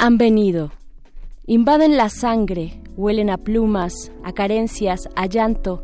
[0.00, 0.70] Han venido.
[1.48, 5.82] Invaden la sangre, huelen a plumas, a carencias, a llanto,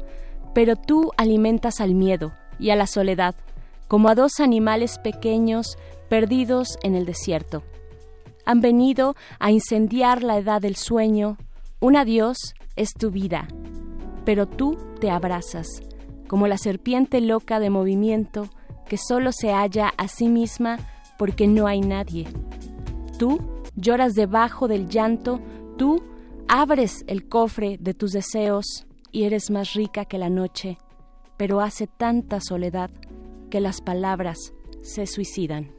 [0.54, 3.34] pero tú alimentas al miedo y a la soledad,
[3.88, 5.76] como a dos animales pequeños
[6.08, 7.64] perdidos en el desierto.
[8.46, 11.36] Han venido a incendiar la edad del sueño.
[11.80, 12.38] Un adiós
[12.76, 13.48] es tu vida,
[14.24, 15.66] pero tú te abrazas,
[16.28, 18.48] como la serpiente loca de movimiento
[18.86, 20.78] que solo se halla a sí misma
[21.18, 22.28] porque no hay nadie.
[23.18, 25.40] Tú lloras debajo del llanto,
[25.76, 26.02] tú
[26.48, 30.78] abres el cofre de tus deseos y eres más rica que la noche,
[31.36, 32.90] pero hace tanta soledad
[33.50, 35.72] que las palabras se suicidan.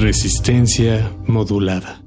[0.00, 2.02] Resistencia modulada.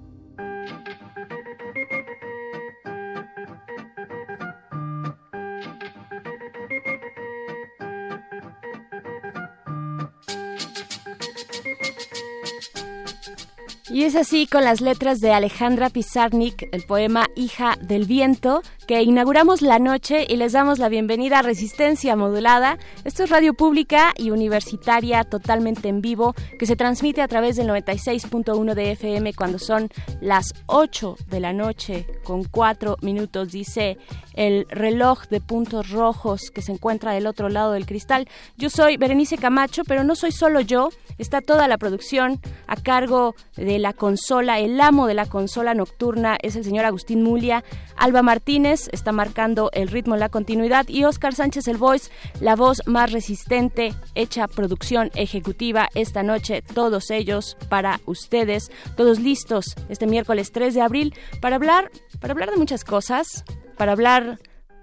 [13.91, 19.01] Y es así con las letras de Alejandra Pizarnik, el poema Hija del Viento, que
[19.01, 22.77] inauguramos la noche y les damos la bienvenida a Resistencia Modulada.
[23.05, 27.67] Esto es radio pública y universitaria totalmente en vivo, que se transmite a través del
[27.67, 29.89] 96.1 de FM cuando son
[30.21, 33.97] las 8 de la noche con 4 minutos, dice
[34.33, 38.27] el reloj de puntos rojos que se encuentra del otro lado del cristal.
[38.57, 40.89] Yo soy Berenice Camacho, pero no soy solo yo,
[41.19, 46.37] está toda la producción a cargo de la consola, el amo de la consola nocturna
[46.41, 47.63] es el señor Agustín Mulia,
[47.95, 50.87] Alba Martínez está marcando el ritmo, la continuidad.
[50.87, 57.11] Y Oscar Sánchez el Voice, la voz más resistente, hecha producción ejecutiva esta noche, todos
[57.11, 62.57] ellos para ustedes, todos listos este miércoles 3 de abril para hablar, para hablar de
[62.57, 63.45] muchas cosas,
[63.77, 64.39] para hablar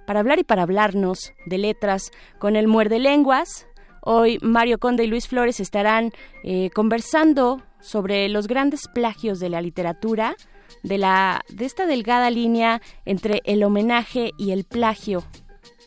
[0.06, 3.68] para hablar y para hablarnos de letras con el muerde lenguas.
[4.00, 6.10] Hoy Mario Conde y Luis Flores estarán
[6.42, 10.34] eh, conversando sobre los grandes plagios de la literatura,
[10.82, 15.24] de la de esta delgada línea entre el homenaje y el plagio,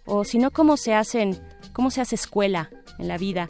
[0.05, 1.39] o si no cómo se hacen,
[1.73, 3.47] cómo se hace escuela en la vida.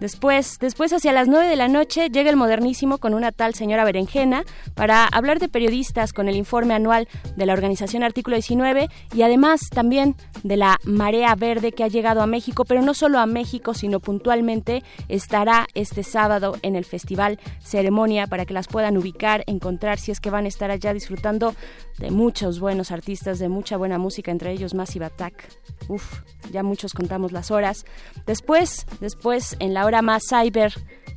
[0.00, 3.84] Después, después hacia las 9 de la noche llega el modernísimo con una tal señora
[3.84, 9.22] Berenjena para hablar de periodistas con el informe anual de la organización Artículo 19 y
[9.22, 13.26] además también de la marea verde que ha llegado a México, pero no solo a
[13.26, 19.44] México, sino puntualmente estará este sábado en el festival Ceremonia para que las puedan ubicar,
[19.46, 21.54] encontrar si es que van a estar allá disfrutando
[21.98, 25.48] de muchos buenos artistas, de mucha buena música, entre ellos Massive Attack.
[25.88, 26.20] Uf,
[26.52, 27.84] ya muchos contamos las horas.
[28.26, 30.72] Después, después en la hora más cyber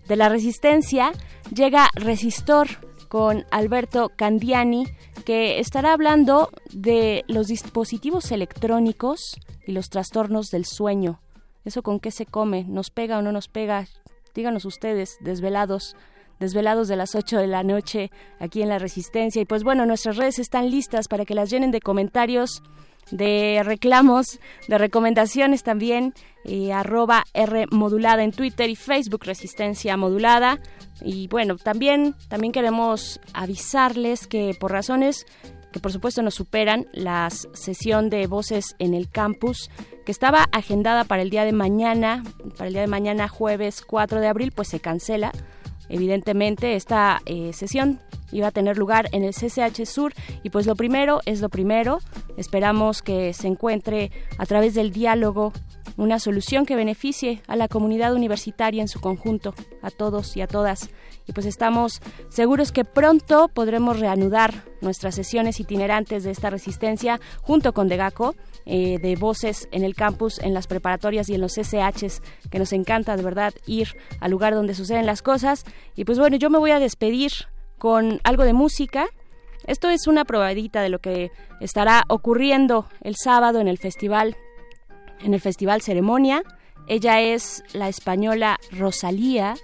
[0.07, 1.12] de la resistencia,
[1.53, 2.68] llega Resistor
[3.07, 4.85] con Alberto Candiani,
[5.25, 11.21] que estará hablando de los dispositivos electrónicos y los trastornos del sueño.
[11.66, 12.66] ¿Eso con qué se come?
[12.68, 13.88] ¿Nos pega o no nos pega?
[14.33, 15.95] Díganos ustedes, desvelados
[16.39, 19.42] desvelados de las 8 de la noche aquí en La Resistencia.
[19.42, 22.63] Y pues bueno, nuestras redes están listas para que las llenen de comentarios
[23.11, 26.13] de reclamos, de recomendaciones también,
[26.45, 30.59] eh, arroba R modulada en Twitter y Facebook Resistencia Modulada.
[31.01, 35.25] Y bueno, también, también queremos avisarles que por razones
[35.71, 39.69] que por supuesto nos superan, la sesión de voces en el campus
[40.06, 42.23] que estaba agendada para el día de mañana,
[42.57, 45.31] para el día de mañana jueves 4 de abril, pues se cancela.
[45.88, 48.00] Evidentemente esta eh, sesión
[48.31, 52.00] iba a tener lugar en el CCH Sur y pues lo primero es lo primero.
[52.38, 55.54] Esperamos que se encuentre a través del diálogo
[55.98, 60.48] una solución que beneficie a la comunidad universitaria en su conjunto, a todos y a
[60.48, 60.90] todas.
[61.28, 67.74] Y pues estamos seguros que pronto podremos reanudar nuestras sesiones itinerantes de esta resistencia junto
[67.74, 68.36] con Degaco.
[68.72, 72.22] Eh, de voces en el campus, en las preparatorias y en los SHs,
[72.52, 75.66] que nos encanta de verdad ir al lugar donde suceden las cosas.
[75.96, 77.31] Y pues bueno, yo me voy a despedir
[77.80, 79.08] con algo de música.
[79.66, 84.38] Esto es una probadita de lo que estará ocurriendo el sábado en el festival,
[85.22, 86.44] en el festival Ceremonia.
[86.88, 89.56] Ella es la española Rosalía.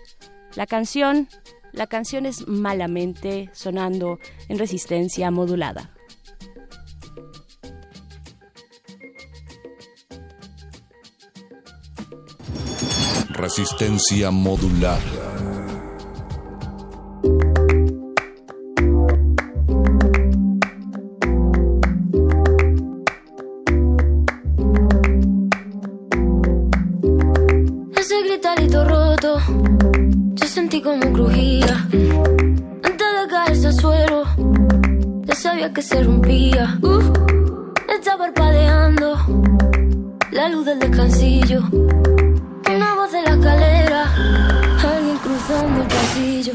[0.55, 1.27] La canción,
[1.71, 5.91] la canción es malamente sonando en resistencia modulada.
[13.29, 15.01] Resistencia modular.
[30.85, 31.87] Como crujía.
[32.83, 34.23] Antes de caerse al suelo,
[35.23, 36.77] ya sabía que se rompía.
[36.83, 37.01] Uh,
[37.91, 39.17] está parpadeando
[40.31, 41.63] la luz del descansillo.
[41.71, 44.03] Una voz de la escalera,
[44.83, 46.53] alguien cruzando el pasillo.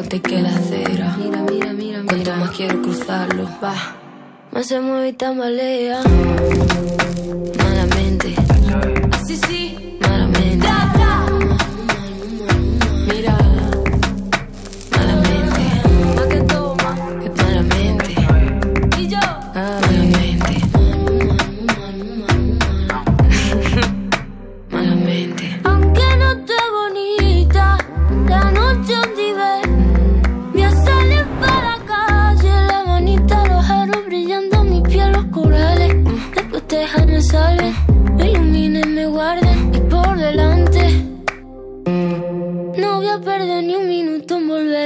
[0.00, 3.48] Puente que la acera Mira, mira, mira, Cuanto más quiero cruzarlo.
[3.62, 3.74] Va.
[4.50, 6.00] Más se mueve y tambalea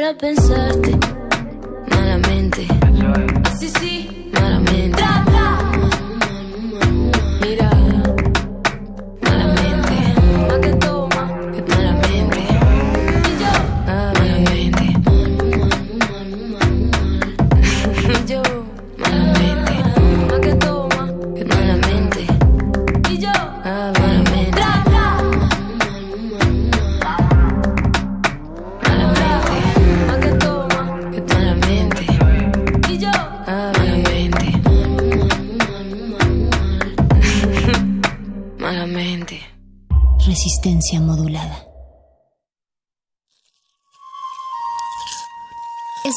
[0.05, 1.14] en volver a pensarte.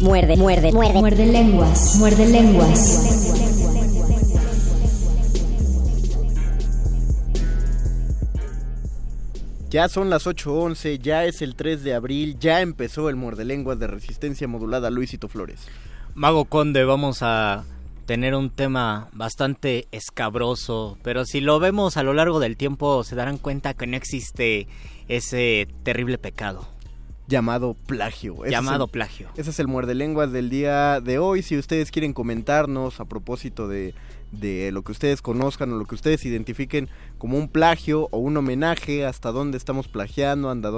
[0.00, 0.98] Muerde, muerde, muerde.
[0.98, 1.96] Muerde lenguas.
[1.96, 3.20] Muerde lenguas.
[9.68, 13.78] Ya son las 8.11, ya es el 3 de abril, ya empezó el muerde lenguas
[13.78, 15.68] de resistencia modulada Luisito Flores.
[16.14, 17.64] Mago Conde, vamos a
[18.06, 23.16] tener un tema bastante escabroso, pero si lo vemos a lo largo del tiempo se
[23.16, 24.66] darán cuenta que no existe
[25.08, 26.66] ese terrible pecado.
[27.30, 28.44] Llamado plagio.
[28.44, 29.28] Ese Llamado es el, plagio.
[29.36, 31.42] Ese es el muerde lenguas del día de hoy.
[31.42, 33.94] Si ustedes quieren comentarnos a propósito de,
[34.32, 38.36] de lo que ustedes conozcan o lo que ustedes identifiquen como un plagio o un
[38.36, 40.70] homenaje, hasta dónde estamos plagiando, hasta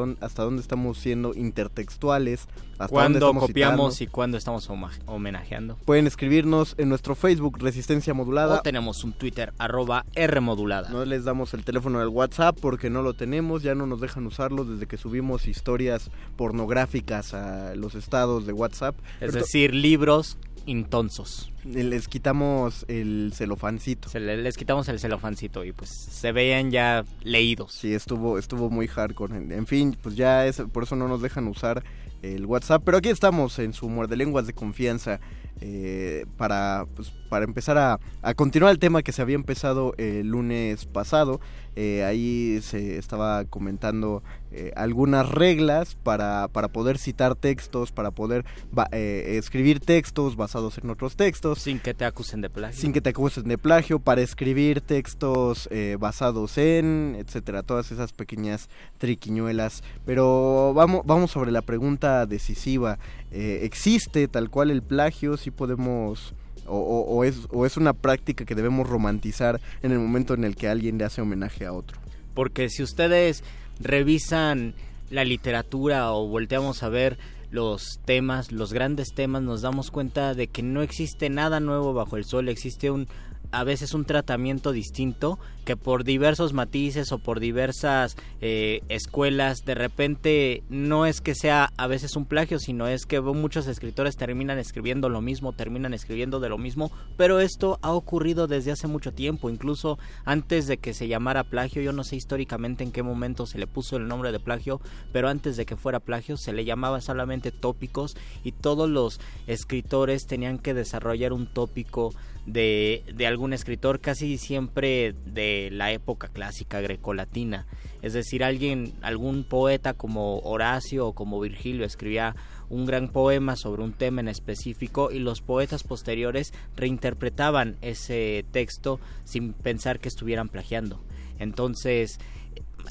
[0.43, 4.11] dónde, estamos siendo intertextuales, hasta dónde estamos copiamos citando.
[4.11, 4.69] y cuando estamos
[5.07, 5.77] homenajeando.
[5.85, 8.59] Pueden escribirnos en nuestro Facebook Resistencia Modulada.
[8.59, 10.89] O tenemos un Twitter, arroba Rmodulada.
[10.91, 14.27] No les damos el teléfono del WhatsApp porque no lo tenemos, ya no nos dejan
[14.27, 18.97] usarlo desde que subimos historias pornográficas a los estados de WhatsApp.
[19.21, 21.53] Es Pero decir, libros intonsos.
[21.65, 24.09] les quitamos el celofancito.
[24.09, 27.73] Se le- les quitamos el celofancito y pues se veían ya leídos.
[27.73, 29.37] Sí, estuvo, estuvo muy hardcore.
[29.37, 31.83] En, en fin, pues ya es, por eso no nos dejan usar
[32.23, 32.83] el WhatsApp.
[32.85, 35.21] Pero aquí estamos en su muerde lenguas de confianza
[35.61, 40.27] eh, para, pues, para empezar a, a continuar el tema que se había empezado el
[40.29, 41.41] lunes pasado.
[41.77, 44.23] Eh, ahí se estaba comentando
[44.55, 48.45] eh, algunas reglas para, para poder citar textos, para poder
[48.93, 51.61] eh, escribir textos basados en otros textos.
[51.61, 52.79] Sin que te acusen de plagio.
[52.79, 58.13] Sin que te acusen de plagio, para escribir textos eh, basados en, etcétera, todas esas
[58.13, 59.83] pequeñas triquiñuelas.
[60.05, 62.99] Pero vamos, vamos sobre la pregunta decisiva.
[63.31, 65.39] ¿Existe tal cual el plagio?
[65.39, 66.35] Si podemos...
[66.67, 70.45] O, o- o es, ¿O es una práctica que debemos romantizar en el momento en
[70.45, 71.99] el que alguien le hace homenaje a otro?
[72.35, 73.43] Porque si ustedes
[73.81, 74.75] revisan
[75.11, 77.19] la literatura o volteamos a ver
[77.51, 82.17] los temas, los grandes temas, nos damos cuenta de que no existe nada nuevo bajo
[82.17, 83.07] el sol, existe un
[83.53, 89.75] a veces un tratamiento distinto que por diversos matices o por diversas eh, escuelas de
[89.75, 94.59] repente no es que sea a veces un plagio sino es que muchos escritores terminan
[94.59, 99.13] escribiendo lo mismo terminan escribiendo de lo mismo pero esto ha ocurrido desde hace mucho
[99.13, 99.51] tiempo.
[99.51, 103.59] Incluso antes de que se llamara plagio yo no sé históricamente en qué momento se
[103.59, 104.81] le puso el nombre de plagio
[105.13, 110.27] pero antes de que fuera plagio se le llamaba solamente tópicos y todos los escritores
[110.27, 112.15] tenían que desarrollar un tópico
[112.47, 117.67] de, de algún escritor casi siempre de la época clásica grecolatina.
[118.03, 122.35] Es decir, alguien, algún poeta como Horacio o como Virgilio escribía
[122.69, 128.99] un gran poema sobre un tema en específico y los poetas posteriores reinterpretaban ese texto
[129.25, 131.01] sin pensar que estuvieran plagiando.
[131.39, 132.19] Entonces,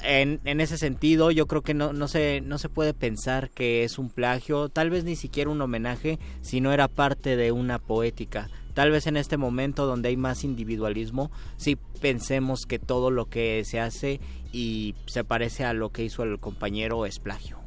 [0.02, 3.84] en, en ese sentido, yo creo que no, no, se, no se puede pensar que
[3.84, 7.78] es un plagio, tal vez ni siquiera un homenaje, si no era parte de una
[7.78, 8.48] poética.
[8.74, 13.64] Tal vez en este momento donde hay más individualismo, sí pensemos que todo lo que
[13.64, 14.20] se hace
[14.52, 17.58] y se parece a lo que hizo el compañero es plagio.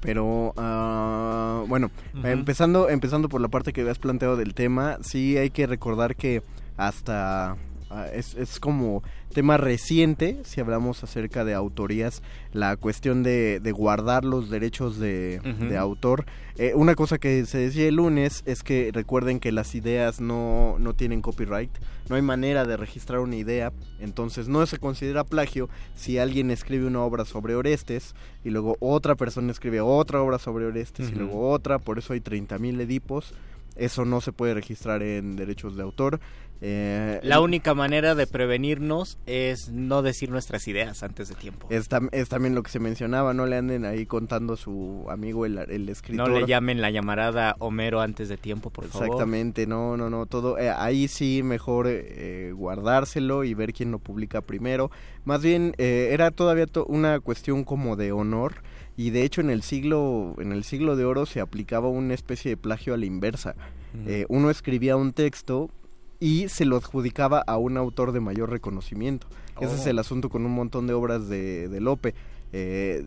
[0.00, 1.90] Pero ah, bueno,
[2.22, 6.42] empezando, empezando por la parte que habías planteado del tema, sí hay que recordar que
[6.76, 7.56] hasta
[7.90, 13.72] ah, es, es como tema reciente, si hablamos acerca de autorías, la cuestión de, de
[13.72, 15.40] guardar los derechos de,
[15.78, 16.24] autor.
[16.56, 20.76] Eh, una cosa que se decía el lunes es que recuerden que las ideas no,
[20.78, 21.70] no tienen copyright,
[22.08, 26.86] no hay manera de registrar una idea, entonces no se considera plagio si alguien escribe
[26.86, 31.50] una obra sobre Orestes y luego otra persona escribe otra obra sobre Orestes y luego
[31.50, 33.34] otra, por eso hay 30.000 edipos.
[33.76, 36.18] Eso no se puede registrar en derechos de autor.
[36.60, 41.68] Eh, La única manera de prevenirnos es no decir nuestras ideas antes de tiempo.
[41.70, 45.06] es, tam- es también lo que se mencionaba, no le anden ahí contando a su
[45.08, 46.28] amigo el, el escritor.
[46.30, 49.06] No le llamen la llamarada Homero antes de tiempo, por favor.
[49.06, 53.98] Exactamente, no, no, no, todo, eh, ahí sí mejor eh, guardárselo y ver quién lo
[54.00, 54.90] publica primero.
[55.24, 58.62] Más bien, eh, era todavía to- una cuestión como de honor
[58.96, 62.50] y de hecho en el siglo, en el siglo de oro se aplicaba una especie
[62.50, 63.54] de plagio a la inversa.
[64.06, 65.70] Eh, uno escribía un texto
[66.20, 69.26] y se lo adjudicaba a un autor de mayor reconocimiento.
[69.60, 69.90] Ese es Oh.
[69.90, 72.14] el asunto con un montón de obras de, de Lope.
[72.52, 73.04] Eh,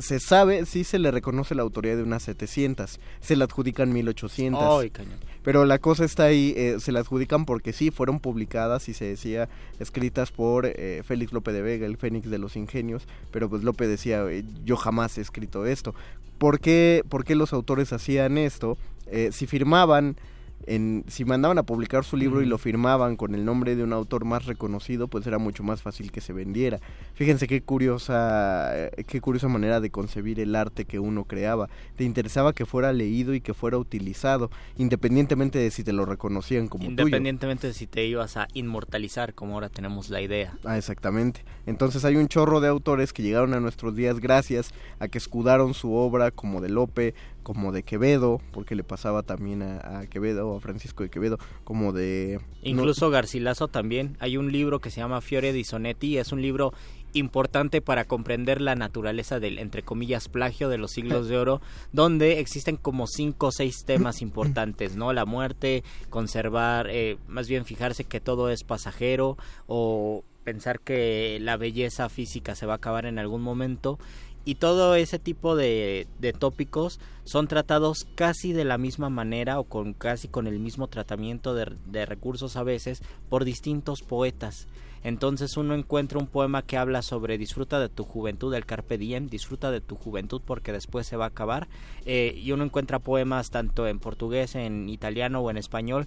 [0.00, 4.60] se sabe, sí se le reconoce la autoría de unas 700, se le adjudican 1800.
[4.82, 5.14] Ay, cañón.
[5.44, 9.04] Pero la cosa está ahí, eh, se la adjudican porque sí, fueron publicadas y se
[9.04, 9.48] decía
[9.78, 13.86] escritas por eh, Félix Lope de Vega, el Fénix de los Ingenios, pero pues Lope
[13.86, 15.94] decía, eh, yo jamás he escrito esto.
[16.38, 18.76] ¿Por qué, por qué los autores hacían esto?
[19.06, 20.16] Eh, si firmaban,
[20.66, 23.92] en, si mandaban a publicar su libro y lo firmaban con el nombre de un
[23.92, 26.80] autor más reconocido, pues era mucho más fácil que se vendiera.
[27.14, 31.68] Fíjense qué curiosa, eh, qué curiosa manera de concebir el arte que uno creaba.
[31.96, 36.68] Te interesaba que fuera leído y que fuera utilizado, independientemente de si te lo reconocían
[36.68, 36.90] como tuyo.
[36.90, 40.56] Independientemente de si te ibas a inmortalizar, como ahora tenemos la idea.
[40.64, 41.44] Ah, exactamente.
[41.66, 45.74] Entonces hay un chorro de autores que llegaron a nuestros días gracias a que escudaron
[45.74, 50.56] su obra como de Lope, como de Quevedo, porque le pasaba también a, a Quevedo,
[50.56, 52.40] a Francisco de Quevedo, como de...
[52.62, 54.16] Incluso Garcilaso también.
[54.20, 56.18] Hay un libro que se llama Fiore di Sonetti.
[56.18, 56.72] Es un libro
[57.12, 61.60] importante para comprender la naturaleza del, entre comillas, plagio de los siglos de oro,
[61.92, 65.12] donde existen como cinco o seis temas importantes, ¿no?
[65.12, 71.56] La muerte, conservar, eh, más bien fijarse que todo es pasajero o pensar que la
[71.56, 73.98] belleza física se va a acabar en algún momento
[74.44, 79.64] y todo ese tipo de, de, tópicos son tratados casi de la misma manera o
[79.64, 84.66] con casi con el mismo tratamiento de, de recursos a veces por distintos poetas
[85.02, 89.28] entonces uno encuentra un poema que habla sobre disfruta de tu juventud, el carpe diem,
[89.28, 91.68] disfruta de tu juventud porque después se va a acabar.
[92.04, 96.06] Eh, y uno encuentra poemas tanto en portugués, en italiano o en español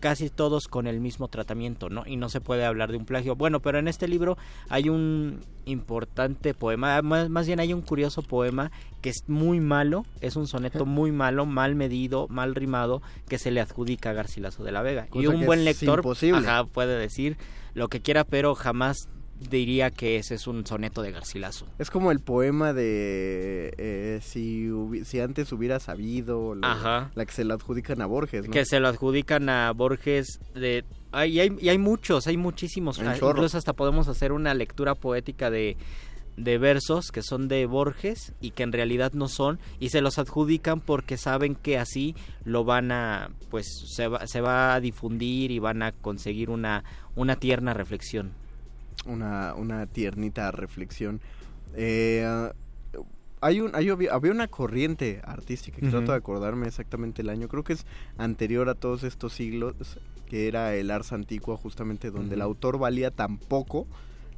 [0.00, 2.04] casi todos con el mismo tratamiento, ¿no?
[2.06, 3.36] Y no se puede hablar de un plagio.
[3.36, 4.36] Bueno, pero en este libro
[4.68, 10.04] hay un importante poema, más, más, bien hay un curioso poema que es muy malo,
[10.20, 14.64] es un soneto muy malo, mal medido, mal rimado, que se le adjudica a Garcilaso
[14.64, 15.06] de la Vega.
[15.12, 16.02] y un buen lector
[16.34, 17.36] ajá, puede decir
[17.74, 19.08] lo que quiera, pero jamás
[19.48, 21.66] diría que ese es un soneto de Garcilaso.
[21.78, 24.68] Es como el poema de eh, si,
[25.04, 28.46] si antes hubiera sabido, la, la que se lo adjudican a Borges.
[28.46, 28.52] ¿no?
[28.52, 30.84] Que se lo adjudican a Borges de...
[31.26, 33.00] y, hay, y hay muchos, hay muchísimos.
[33.00, 35.76] Ah, incluso hasta podemos hacer una lectura poética de,
[36.36, 40.18] de versos que son de Borges y que en realidad no son y se los
[40.18, 45.50] adjudican porque saben que así lo van a pues se va, se va a difundir
[45.50, 48.32] y van a conseguir una una tierna reflexión
[49.06, 51.20] una, una tiernita reflexión.
[51.74, 52.50] Eh,
[53.40, 57.64] hay un, hay, había una corriente artística, que trato de acordarme exactamente el año, creo
[57.64, 57.86] que es
[58.18, 63.10] anterior a todos estos siglos, que era el Ars Antiqua, justamente donde el autor valía
[63.10, 63.86] tan poco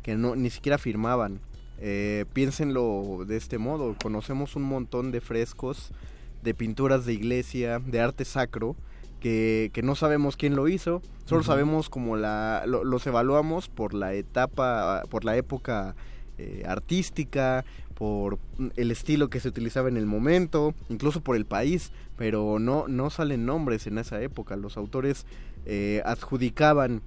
[0.03, 1.41] que no ni siquiera firmaban.
[1.79, 5.91] Eh, piénsenlo de este modo, conocemos un montón de frescos,
[6.43, 8.77] de pinturas de iglesia, de arte sacro,
[9.23, 15.05] que, no sabemos quién lo hizo, solo sabemos como la, los evaluamos por la etapa,
[15.09, 15.95] por la época
[16.39, 17.65] eh, artística,
[17.95, 18.41] por
[18.75, 23.11] el estilo que se utilizaba en el momento, incluso por el país, pero no, no
[23.11, 24.57] salen nombres en esa época.
[24.57, 25.25] Los autores
[25.67, 27.01] eh, adjudicaban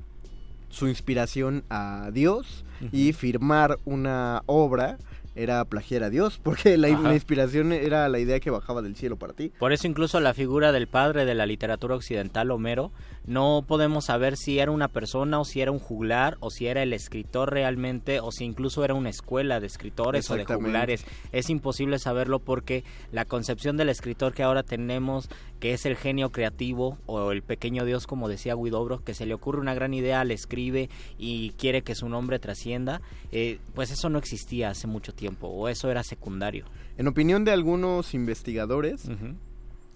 [0.69, 4.97] su inspiración a Dios y firmar una obra
[5.35, 9.33] era plagiar a Dios, porque la, inspiración era la idea que bajaba del cielo para
[9.33, 9.51] ti.
[9.59, 12.91] Por eso incluso la figura del padre de la literatura occidental, Homero,
[13.27, 16.83] no podemos saber si era una persona o si era un juglar o si era
[16.83, 21.05] el escritor realmente o si incluso era una escuela de escritores o de juglares.
[21.31, 25.29] Es imposible saberlo porque la concepción del escritor que ahora tenemos,
[25.59, 29.33] que es el genio creativo o el pequeño dios, como decía Guidobro, que se le
[29.33, 34.09] ocurre una gran idea, le escribe y quiere que su nombre trascienda, eh, pues eso
[34.09, 36.65] no existía hace mucho tiempo o eso era secundario.
[36.97, 39.09] En opinión de algunos investigadores,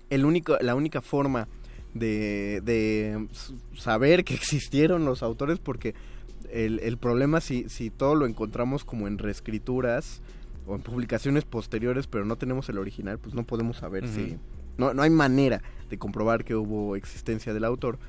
[0.10, 1.48] el único, la única forma
[1.94, 3.28] de, de
[3.76, 5.96] saber que existieron los autores porque
[6.52, 10.22] el, el problema si, si todo lo encontramos como en reescrituras
[10.68, 14.38] o en publicaciones posteriores pero no tenemos el original pues no podemos saber si
[14.78, 18.00] no, no hay manera de comprobar que hubo existencia del autor.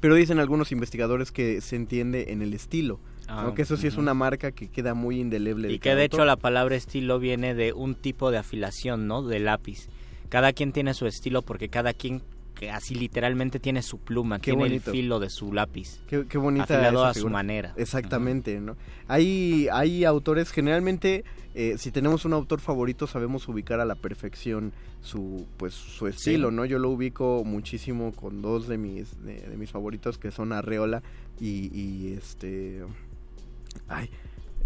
[0.00, 3.96] Pero dicen algunos investigadores que se entiende en el estilo ah, que eso sí es
[3.96, 7.72] una marca que queda muy indeleble y que de hecho la palabra estilo viene de
[7.72, 9.88] un tipo de afilación no de lápiz.
[10.28, 12.22] Cada quien tiene su estilo porque cada quien
[12.58, 16.00] que así literalmente tiene su pluma, tiene el filo de su lápiz.
[16.08, 17.72] Qué, qué bonita afilado a su manera.
[17.76, 18.76] Exactamente, ¿no?
[19.06, 24.72] Hay, hay autores, generalmente, eh, si tenemos un autor favorito, sabemos ubicar a la perfección
[25.02, 26.64] su, pues, su estilo, ¿no?
[26.64, 31.04] Yo lo ubico muchísimo con dos de mis, de, mis favoritos, que son Arreola
[31.40, 32.82] y, y este...
[33.86, 34.10] Ay,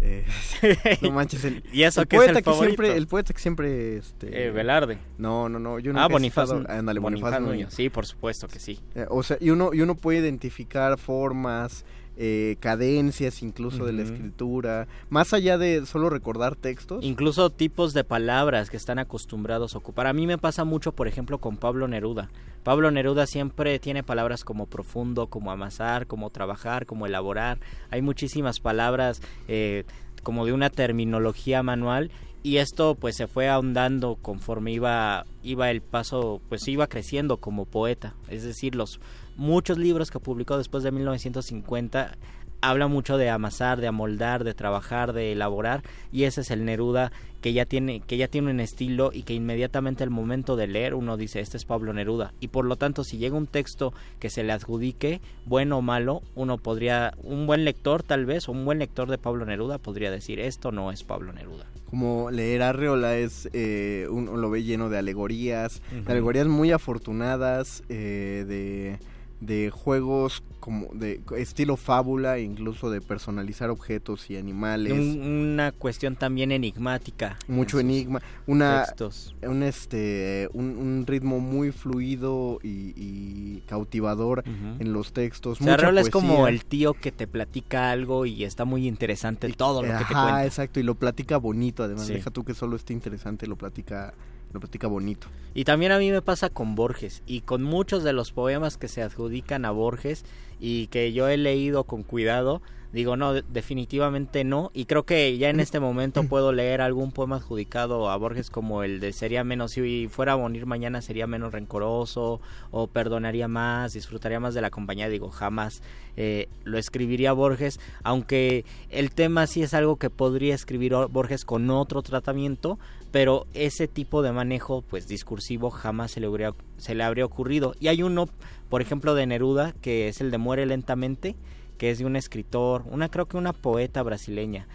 [0.05, 0.25] eh,
[1.01, 3.39] no manches, el, ¿Y eso el que poeta es el que siempre, el poeta que
[3.39, 4.97] siempre, este, eh, Velarde.
[5.17, 7.71] No, no, no, yo Ah, Bonifaz, ándale, Bonifaz, Nuño.
[7.71, 8.81] Sí, por supuesto que sí.
[8.95, 14.03] Eh, o sea, y uno, y uno puede identificar formas, eh, cadencias incluso de la
[14.03, 17.03] escritura, más allá de solo recordar textos.
[17.03, 20.07] Incluso tipos de palabras que están acostumbrados a ocupar.
[20.07, 22.29] A mí me pasa mucho, por ejemplo, con Pablo Neruda.
[22.63, 27.59] Pablo Neruda siempre tiene palabras como profundo, como amasar, como trabajar, como elaborar.
[27.89, 29.83] Hay muchísimas palabras eh,
[30.23, 32.09] como de una terminología manual
[32.43, 37.65] y esto pues se fue ahondando conforme iba iba el paso pues iba creciendo como
[37.65, 38.15] poeta.
[38.27, 38.99] Es decir los
[39.37, 42.17] muchos libros que publicó después de 1950
[42.59, 47.13] habla mucho de amasar, de amoldar, de trabajar, de elaborar y ese es el Neruda
[47.41, 50.95] que ya tiene que ya tiene un estilo y que inmediatamente al momento de leer
[50.95, 54.29] uno dice este es Pablo Neruda y por lo tanto si llega un texto que
[54.29, 58.79] se le adjudique bueno o malo uno podría un buen lector tal vez un buen
[58.79, 63.47] lector de Pablo Neruda podría decir esto no es Pablo Neruda como leer Arreola es
[63.53, 68.97] eh, uno lo ve lleno de alegorías de alegorías muy afortunadas eh, de
[69.45, 74.93] de juegos como de estilo fábula, incluso de personalizar objetos y animales.
[74.93, 75.21] Un-
[75.53, 77.37] una cuestión también enigmática.
[77.47, 79.35] mucho en enigma, una textos.
[79.41, 84.81] un este un, un ritmo muy fluido y, y cautivador Ujú.
[84.81, 85.59] en los textos.
[85.59, 89.49] O sea, mucha es como el tío que te platica algo y está muy interesante
[89.51, 90.45] todo lo que te Ajá, cuenta.
[90.45, 92.13] exacto, y lo platica bonito, además, Sí.
[92.13, 94.13] deja tú que solo esté interesante, lo platica
[94.53, 95.27] lo platica bonito.
[95.53, 98.87] Y también a mí me pasa con Borges y con muchos de los poemas que
[98.87, 100.23] se adjudican a Borges
[100.59, 102.61] y que yo he leído con cuidado.
[102.91, 104.69] Digo, no, de- definitivamente no.
[104.71, 108.83] Y creo que ya en este momento puedo leer algún poema adjudicado a Borges como
[108.83, 112.39] el de sería menos, si fuera a morir mañana sería menos rencoroso
[112.69, 115.09] o perdonaría más, disfrutaría más de la compañía.
[115.09, 115.81] Digo, jamás
[116.17, 121.71] eh, lo escribiría Borges, aunque el tema sí es algo que podría escribir Borges con
[121.71, 122.77] otro tratamiento,
[123.13, 127.75] pero ese tipo de manejo pues discursivo jamás se le habría, se le habría ocurrido.
[127.79, 128.27] Y hay uno,
[128.69, 131.35] por ejemplo, de Neruda, que es el de Muere lentamente,
[131.77, 134.67] que es de un escritor, una creo que una poeta brasileña.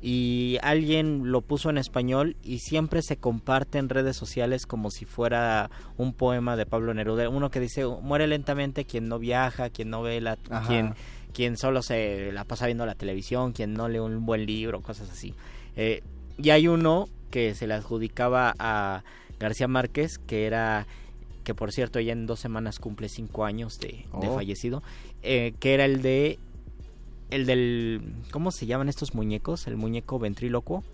[0.00, 5.04] Y alguien lo puso en español y siempre se comparte en redes sociales como si
[5.04, 7.28] fuera un poema de Pablo Neruda.
[7.28, 10.38] Uno que dice, muere lentamente quien no viaja, quien no ve la...
[10.48, 10.66] Ajá.
[10.66, 10.94] quien
[11.34, 15.10] quien solo se la pasa viendo la televisión, quien no lee un buen libro, cosas
[15.10, 15.34] así.
[15.76, 16.02] Eh,
[16.36, 19.02] y hay uno que se le adjudicaba a
[19.40, 20.86] García Márquez, que era,
[21.42, 23.88] que por cierto ya en dos semanas cumple cinco años de,
[24.20, 24.34] de Oh.
[24.36, 24.84] fallecido,
[25.22, 26.38] eh, que era el de,
[27.30, 29.66] el del, ¿cómo se llaman estos muñecos?
[29.66, 30.84] El muñeco ventrílocuo.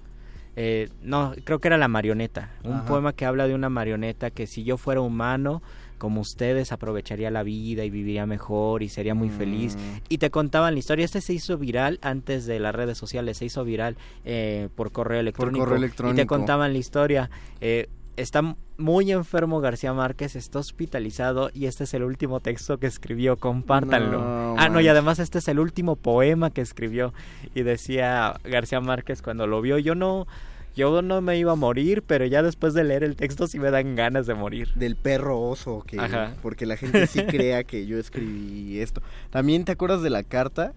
[0.57, 2.51] Eh, no, creo que era la marioneta.
[2.64, 2.87] Un Ajá.
[2.87, 5.61] poema que habla de una marioneta que si yo fuera humano,
[5.98, 9.76] como ustedes, aprovecharía la vida y viviría mejor y sería muy feliz.
[9.76, 9.80] Mm.
[10.08, 11.04] Y te contaban la historia.
[11.04, 15.20] Este se hizo viral antes de las redes sociales, se hizo viral eh, por correo
[15.20, 15.64] electrónico.
[15.64, 16.26] correo Y te electrónico.
[16.26, 17.30] contaban la historia.
[17.61, 22.87] Eh, está muy enfermo García Márquez, está hospitalizado y este es el último texto que
[22.87, 24.20] escribió, compártanlo.
[24.20, 27.12] No, ah, no, y además este es el último poema que escribió.
[27.54, 30.26] Y decía García Márquez cuando lo vio, yo no,
[30.76, 33.70] yo no me iba a morir, pero ya después de leer el texto sí me
[33.70, 34.70] dan ganas de morir.
[34.74, 36.35] Del perro oso, que Ajá.
[36.42, 39.02] porque la gente sí crea que yo escribí esto.
[39.31, 40.72] También te acuerdas de la carta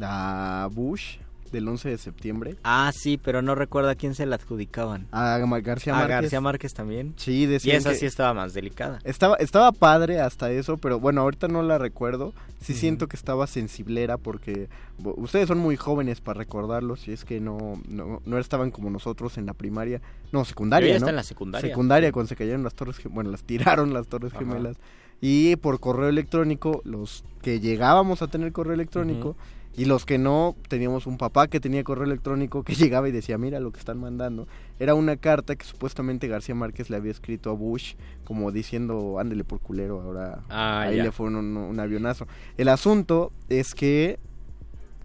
[0.00, 1.18] a Bush
[1.52, 2.56] del 11 de septiembre.
[2.64, 5.06] Ah, sí, pero no recuerdo a quién se la adjudicaban.
[5.12, 6.14] A García A Márquez.
[6.22, 7.14] García Márquez también.
[7.16, 8.98] Sí, Y decían esa que- sí estaba más delicada.
[9.04, 12.32] Estaba, estaba padre hasta eso, pero bueno, ahorita no la recuerdo.
[12.60, 14.68] Sí siento que estaba sensiblera porque
[15.02, 19.38] ustedes son muy jóvenes para recordarlo, si es que no, no, no estaban como nosotros
[19.38, 20.00] en la primaria,
[20.32, 21.04] no, secundaria, Yo ya ¿no?
[21.06, 21.70] está en la secundaria.
[21.70, 24.40] Secundaria, cuando se cayeron las torres, bueno, las tiraron las torres Ajá.
[24.40, 24.76] gemelas.
[25.20, 29.36] Y por correo electrónico, los que llegábamos a tener correo electrónico
[29.78, 33.38] y los que no, teníamos un papá que tenía correo electrónico que llegaba y decía,
[33.38, 34.46] mira lo que están mandando.
[34.80, 39.44] Era una carta que supuestamente García Márquez le había escrito a Bush como diciendo, ándele
[39.44, 41.04] por culero, ahora Ah, ahí ya.
[41.04, 42.26] le fue un, un- avionazo.
[42.56, 44.18] El asunto es que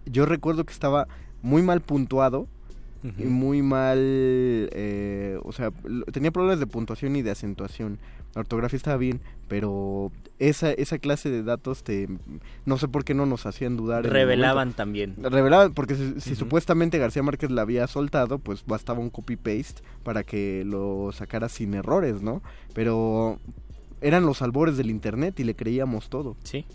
[0.06, 1.08] yo recuerdo que estaba
[1.40, 2.48] muy mal puntuado
[3.18, 5.70] y muy mal, eh, o sea,
[6.10, 7.98] tenía problemas de puntuación y de acentuación.
[8.34, 12.08] La ortografía estaba bien, pero esa, esa clase de datos te,
[12.64, 14.04] no sé por qué no nos hacían dudar.
[14.04, 15.14] Revelaban también.
[15.18, 20.64] Revelaban, porque si, supuestamente García Márquez la había soltado, pues bastaba un copy-paste para que
[20.64, 22.42] lo sacara sin errores, ¿no?
[22.74, 23.38] Pero
[24.00, 26.36] eran los albores del Internet y le creíamos todo.
[26.42, 26.66] Sí.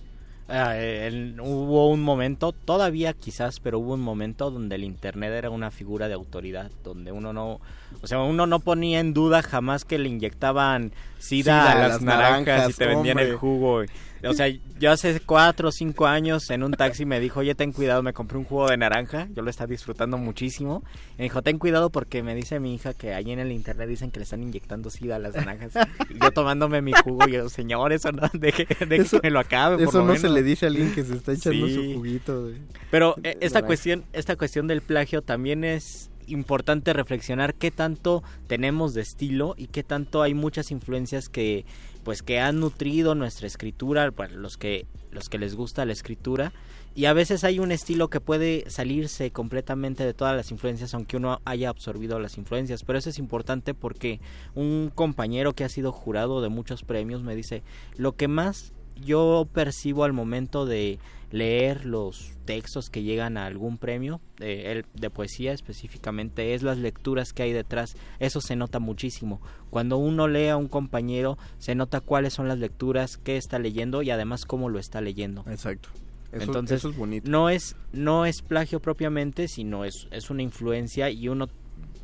[0.50, 5.32] Ah, eh, el- hubo un momento, todavía quizás, pero hubo un momento donde el internet
[5.34, 7.60] era una figura de autoridad, donde uno no,
[8.02, 11.90] o sea, uno no ponía en duda jamás que le inyectaban sida, Sida a las,
[11.90, 13.84] las naranjas, naranjas, y te vendían el jugo.
[14.28, 14.48] O sea,
[14.80, 18.12] yo hace cuatro o cinco años en un taxi me dijo, oye, ten cuidado, me
[18.14, 20.84] compré un jugo de naranja, yo lo estaba disfrutando muchísimo.
[21.16, 23.88] Y me dijo, ten cuidado porque me dice mi hija que allí en el internet
[23.88, 25.74] dicen que le están inyectando sida a las naranjas.
[26.10, 29.32] Y yo tomándome mi jugo y yo, señor, eso no, deje, deje Eso- que me
[29.32, 29.78] lo acabe.
[29.78, 30.34] por Eso lo no se menos".
[30.36, 31.74] le dice a alguien que se está echando Sí.
[31.76, 32.48] su juguito.
[32.48, 32.58] De...
[32.92, 33.68] Pero eh, esta Naranja.
[33.68, 39.68] cuestión, esta cuestión del plagio también es importante reflexionar qué tanto tenemos de estilo y
[39.68, 41.66] qué tanto hay muchas influencias que
[42.04, 46.52] pues que han nutrido nuestra escritura, bueno, los que los que les gusta la escritura.
[46.96, 51.18] Y a veces hay un estilo que puede salirse completamente de todas las influencias aunque
[51.18, 54.20] uno haya absorbido las influencias, pero eso es importante porque
[54.56, 57.64] un compañero que ha sido jurado de muchos premios me dice,
[57.96, 61.00] lo que más yo percibo al momento de
[61.32, 66.78] leer los textos que llegan a algún premio de, el- de poesía específicamente es las
[66.78, 69.40] lecturas que hay detrás eso se nota muchísimo
[69.70, 74.02] cuando uno lee a un compañero se nota cuáles son las lecturas que está leyendo
[74.02, 75.90] y además cómo lo está leyendo Exacto.
[76.32, 77.30] Eso, Entonces, eso es bonito.
[77.30, 81.48] no es no es plagio propiamente sino es es una influencia y uno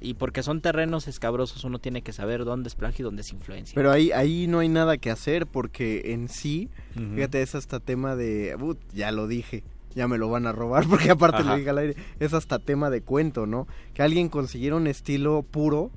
[0.06, 3.32] Y porque son terrenos escabrosos, uno tiene que saber dónde es plagio y dónde es
[3.32, 3.74] influencia.
[3.76, 6.70] Pero ahí, ahí no hay nada que hacer porque en sí,
[7.16, 9.64] fíjate, es hasta tema de, "Ut, ya lo dije,
[9.96, 11.52] ya me lo van a robar porque aparte Ajá.
[11.52, 13.68] lo dije al aire, es hasta tema de cuento, ¿no?
[13.94, 15.92] Que alguien consiguiera un estilo puro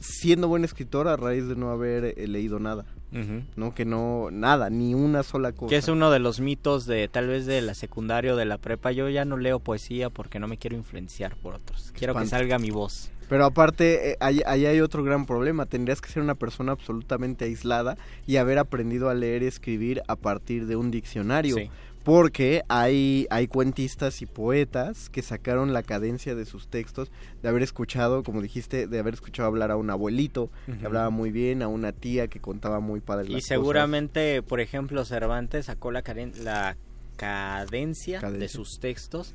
[0.00, 3.74] siendo buen escritor a raíz de no haber eh, leído nada, ¿no?
[3.74, 5.70] Que no, nada, ni una sola cosa.
[5.70, 8.58] Que es uno de los mitos de tal vez de la secundaria o de la
[8.58, 8.92] prepa.
[8.92, 11.92] Yo ya no leo poesía porque no me quiero influenciar por otros.
[11.96, 13.10] Quiero que salga mi voz.
[13.28, 15.66] Pero aparte, eh, ahí, ahí hay otro gran problema.
[15.66, 20.16] Tendrías que ser una persona absolutamente aislada y haber aprendido a leer y escribir a
[20.16, 21.56] partir de un diccionario.
[21.56, 21.70] Sí.
[22.08, 27.10] Porque hay, hay cuentistas y poetas que sacaron la cadencia de sus textos
[27.42, 30.48] de haber escuchado, como dijiste, de haber escuchado hablar a un abuelito
[30.80, 34.60] que hablaba muy bien, a una tía que contaba muy padre Y las seguramente, por
[34.60, 36.02] ejemplo, Cervantes sacó la,
[36.42, 36.78] la
[37.16, 39.34] cadencia, de sus textos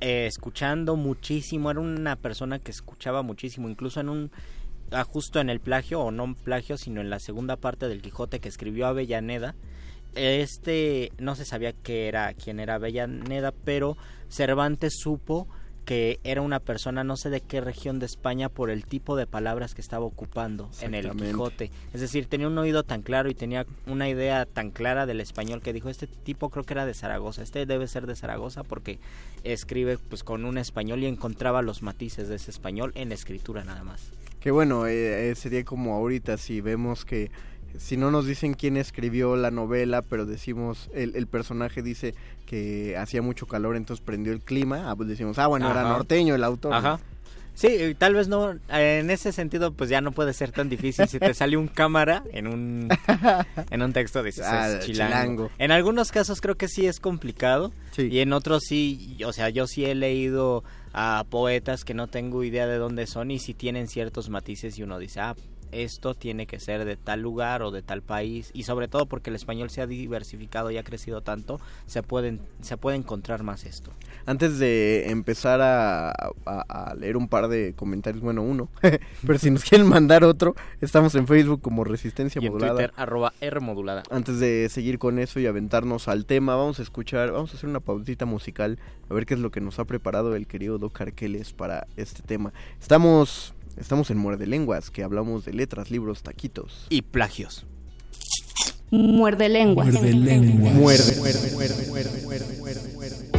[0.00, 1.70] eh, escuchando muchísimo.
[1.70, 4.30] Era una persona que escuchaba muchísimo, incluso en un
[4.92, 8.40] ah, justo en el plagio o no plagio, sino en la segunda parte del Quijote
[8.40, 9.54] que escribió Avellaneda.
[10.14, 13.96] Este no se sabía que era quién era Avellaneda, pero
[14.28, 15.48] Cervantes supo
[15.84, 19.26] que era una persona no sé de qué región de España por el tipo de
[19.26, 21.10] palabras que estaba ocupando en el.
[21.10, 21.70] Quijote.
[21.92, 25.60] Es decir, tenía un oído tan claro y tenía una idea tan clara del español
[25.60, 28.98] que dijo, este tipo creo que era de Zaragoza, este debe ser de Zaragoza porque
[29.44, 33.64] escribe pues con un español y encontraba los matices de ese español en la escritura
[33.64, 34.10] nada más.
[34.40, 37.30] Que bueno, eh, eh, sería como ahorita si vemos que
[37.78, 42.14] si no nos dicen quién escribió la novela, pero decimos, el, el personaje dice
[42.46, 46.34] que hacía mucho calor, entonces prendió el clima, ah, pues decimos, ah, bueno, era norteño
[46.34, 46.74] el autor.
[46.74, 47.00] Ajá.
[47.56, 51.20] Sí, tal vez no, en ese sentido pues ya no puede ser tan difícil si
[51.20, 52.88] te sale un cámara en un
[53.70, 55.12] en un texto dices Ah, es chilango.
[55.14, 55.50] chilango.
[55.58, 58.08] En algunos casos creo que sí es complicado Sí.
[58.10, 62.42] y en otros sí, o sea, yo sí he leído a poetas que no tengo
[62.42, 65.36] idea de dónde son y sí tienen ciertos matices y uno dice, ah,
[65.82, 69.30] esto tiene que ser de tal lugar o de tal país y sobre todo porque
[69.30, 73.64] el español se ha diversificado y ha crecido tanto, se pueden se puede encontrar más
[73.64, 73.90] esto.
[74.26, 78.68] Antes de empezar a, a- a leer un par de comentarios, bueno, uno,
[79.26, 82.74] pero si nos quieren mandar otro, estamos en Facebook como Resistencia Y en Modulada.
[82.74, 84.02] Twitter arroba R modulada.
[84.10, 87.68] Antes de seguir con eso y aventarnos al tema, vamos a escuchar, vamos a hacer
[87.68, 88.78] una pausita musical,
[89.10, 92.22] a ver qué es lo que nos ha preparado el querido Doc Arqueles para este
[92.22, 92.52] tema.
[92.80, 96.86] Estamos, estamos en Muerde Lenguas, que hablamos de letras, libros, taquitos.
[96.90, 97.66] y plagios.
[98.90, 99.88] Muerde lenguas.
[99.88, 100.74] Muerde lenguas.
[100.74, 103.30] Muerde, muerde, muerde, muerde, muerde, muerde, muerde.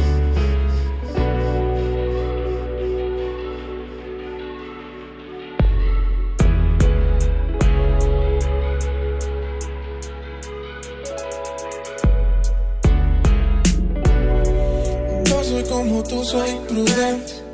[15.30, 17.45] No soy como tú, soy prudente.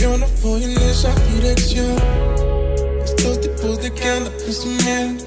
[0.00, 1.96] Yo no voy en esa dirección.
[3.04, 5.24] Estos tipos de que andan presumiendo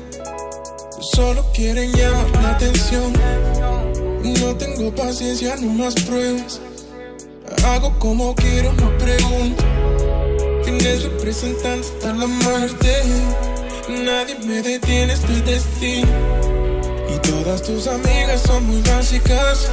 [1.00, 3.14] solo quieren llamar la atención.
[4.24, 6.60] No tengo paciencia, no más pruebas.
[7.66, 9.64] Hago como quiero, no pregunto.
[10.64, 13.02] Tienes representantes hasta la muerte.
[13.90, 16.08] Nadie me detiene, estoy destino.
[17.14, 19.70] Y todas tus amigas son muy básicas.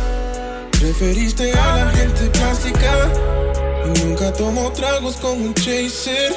[0.70, 3.10] Preferiste a la gente plástica
[3.84, 6.34] y nunca tomo tragos con un chaser.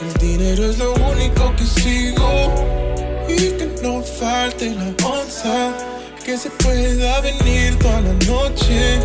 [0.00, 5.72] El dinero es lo único que sigo y que no falte la onza,
[6.24, 9.00] que se pueda venir toda la noche.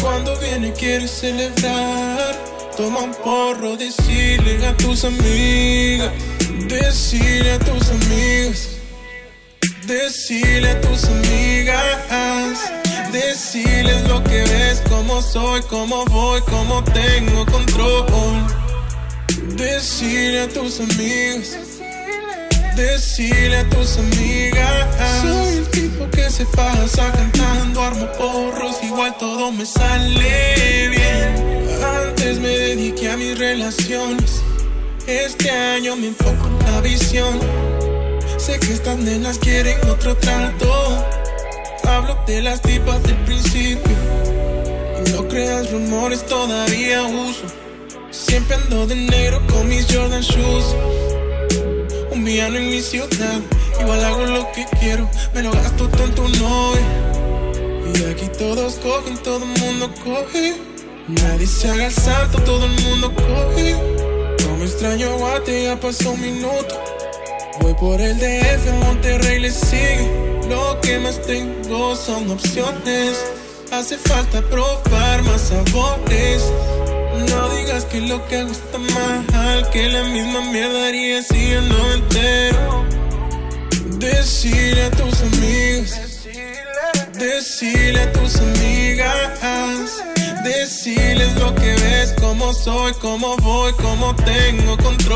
[0.00, 2.34] Cuando viene quieres celebrar,
[2.76, 6.12] toma un porro, decirle a tus amigas,
[6.68, 8.76] decirle a tus amigas.
[9.86, 12.10] Decirle a tus amigas,
[13.16, 18.06] decirles lo que ves, cómo soy, cómo voy, cómo tengo control.
[19.56, 21.56] Decirle a tus amigas,
[22.76, 25.22] decirle a tus amigas.
[25.22, 31.74] Soy el tipo que se pasa cantando, armo porros, igual todo me sale bien.
[31.82, 34.42] Antes me dediqué a mis relaciones,
[35.06, 37.40] este año me enfoco en la visión.
[38.36, 41.15] Sé que estas nenas quieren otro trato.
[41.86, 43.96] Hablo de las tipas del principio.
[45.04, 47.44] Y no creas rumores, todavía uso.
[48.10, 50.74] Siempre ando de negro con mis Jordan Shoes.
[52.10, 53.40] Un villano en mi ciudad.
[53.80, 56.72] Igual hago lo que quiero, me lo gasto tonto no.
[57.94, 60.54] Y aquí todos cogen, todo el mundo coge.
[61.08, 63.76] Nadie se haga el santo, todo el mundo coge.
[64.44, 66.82] No me extraño guate, ya pasó un minuto.
[67.60, 70.35] Voy por el DF, Monterrey le sigue.
[70.48, 73.24] Lo que más tengo son opciones.
[73.72, 76.44] Hace falta probar más sabores.
[77.30, 81.92] No digas que lo que está mal, que la misma mierda haría si yo no
[81.92, 82.84] entero.
[83.98, 85.90] Decirle a tus amigos,
[87.14, 90.04] decirle a tus amigas,
[90.44, 95.06] decirles lo que ves, cómo soy, cómo voy, cómo tengo control.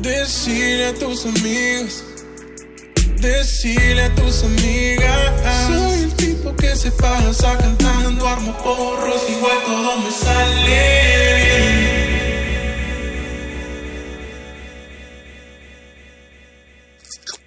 [0.00, 2.04] Decirle a tus amigos,
[3.20, 5.66] decirle a tus amigas.
[5.66, 12.00] Soy el tipo que se pasa cantando, armo porros, igual todo me sale bien.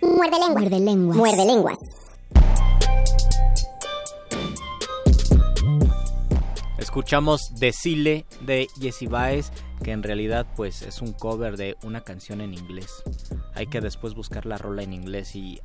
[0.02, 0.56] Muerde lenguas.
[0.56, 1.18] Muerde lenguas.
[1.18, 1.78] Muerde lenguas.
[6.78, 9.52] Escuchamos Decile de Jessie Baez,
[9.84, 13.04] que en realidad pues es un cover de una canción en inglés.
[13.54, 15.62] Hay que después buscar la rola en inglés y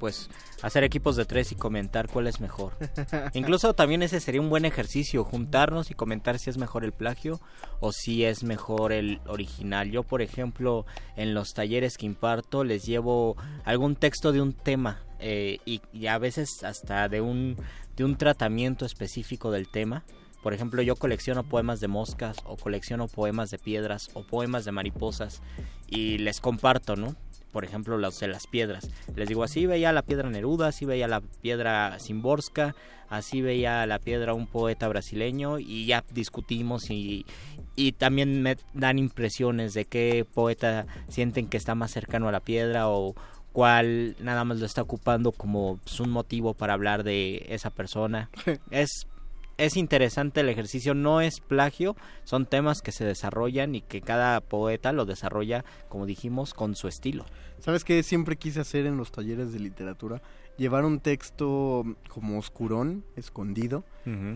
[0.00, 0.30] pues
[0.62, 2.72] hacer equipos de tres y comentar cuál es mejor.
[3.34, 7.38] Incluso también ese sería un buen ejercicio, juntarnos y comentar si es mejor el plagio
[7.80, 9.90] o si es mejor el original.
[9.90, 15.02] Yo, por ejemplo, en los talleres que imparto les llevo algún texto de un tema
[15.20, 17.56] eh, y, y a veces hasta de un,
[17.94, 20.02] de un tratamiento específico del tema.
[20.42, 24.72] Por ejemplo, yo colecciono poemas de moscas o colecciono poemas de piedras o poemas de
[24.72, 25.42] mariposas
[25.88, 27.14] y les comparto, ¿no?
[27.52, 28.88] Por ejemplo, los de las piedras.
[29.16, 32.76] Les digo, así veía la piedra Neruda, así veía la piedra Simborska,
[33.08, 37.26] así veía la piedra un poeta brasileño y ya discutimos y,
[37.74, 42.40] y también me dan impresiones de qué poeta sienten que está más cercano a la
[42.40, 43.14] piedra o
[43.52, 48.30] cuál nada más lo está ocupando como pues, un motivo para hablar de esa persona.
[48.70, 49.08] es
[49.60, 51.94] es interesante el ejercicio, no es plagio,
[52.24, 56.88] son temas que se desarrollan y que cada poeta lo desarrolla, como dijimos, con su
[56.88, 57.26] estilo.
[57.58, 60.22] ¿Sabes qué siempre quise hacer en los talleres de literatura?
[60.56, 63.84] Llevar un texto como oscurón, escondido,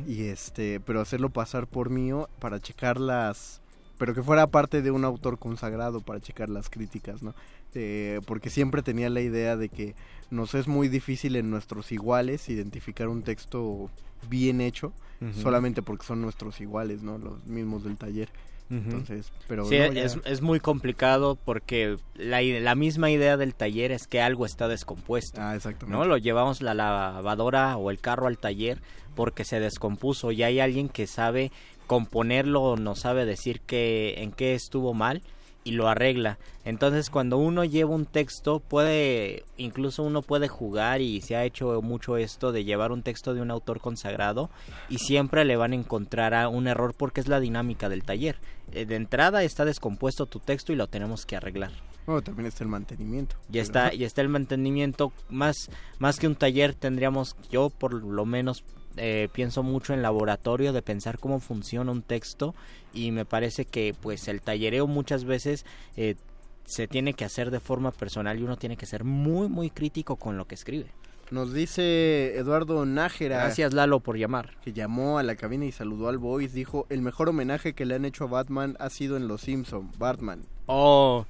[0.07, 3.63] y este, pero hacerlo pasar por mío para checar las,
[3.99, 7.35] pero que fuera parte de un autor consagrado para checar las críticas, ¿no?
[7.75, 9.95] Eh, porque siempre tenía la idea de que
[10.31, 13.91] nos es muy difícil en nuestros iguales identificar un texto
[14.29, 14.93] bien hecho
[15.41, 17.17] solamente porque son nuestros iguales, ¿no?
[17.19, 18.29] Los mismos del taller.
[18.71, 23.55] Entonces, pero Sí, no, ya- es, es muy complicado porque la, la misma idea del
[23.55, 25.41] taller es que algo está descompuesto.
[25.41, 25.97] Ah, exactamente.
[25.99, 26.05] ¿no?
[26.07, 28.81] Lo llevamos la lavadora o el carro al taller
[29.15, 31.53] porque se descompuso y hay alguien que sabe
[31.87, 35.23] componerlo o no sabe decir que en qué estuvo mal
[35.65, 36.39] y lo arregla.
[36.65, 41.81] Entonces cuando uno lleva un texto puede, incluso uno puede jugar y se ha hecho
[41.83, 44.51] mucho esto de llevar un texto de un autor consagrado
[44.89, 48.37] y siempre le van a encontrar a un error porque es la dinámica del taller.
[48.73, 51.73] Eh, De entrada está descompuesto tu texto y lo tenemos que arreglar.
[52.07, 53.37] Bueno, también está el mantenimiento.
[53.51, 58.27] Y está, y está el mantenimiento, más, más que un taller tendríamos, yo por lo
[58.27, 58.63] menos
[58.97, 62.55] eh, pienso mucho en laboratorio de pensar cómo funciona un texto
[62.93, 66.17] y me parece que pues el tallereo muchas veces eh,
[66.65, 70.17] se tiene que hacer de forma personal y uno tiene que ser muy muy crítico
[70.17, 70.87] con lo que escribe.
[71.31, 73.39] Nos dice Eduardo Nájera.
[73.39, 74.57] Gracias Lalo por llamar.
[74.63, 76.55] Que llamó a la cabina y saludó al Voice.
[76.55, 79.91] Dijo, el mejor homenaje que le han hecho a Batman ha sido en Los Simpson,
[79.99, 80.43] Batman.
[80.67, 81.27] Oh,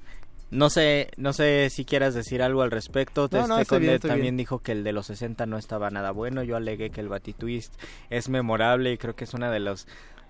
[0.51, 3.27] no sé, no sé si quieras decir algo al respecto.
[3.31, 4.37] No, no, Este bien, también bien.
[4.37, 6.43] dijo que el de los 60 no estaba nada bueno.
[6.43, 7.73] Yo alegué que el Batitwist
[8.09, 9.87] es memorable y creo que es una de los,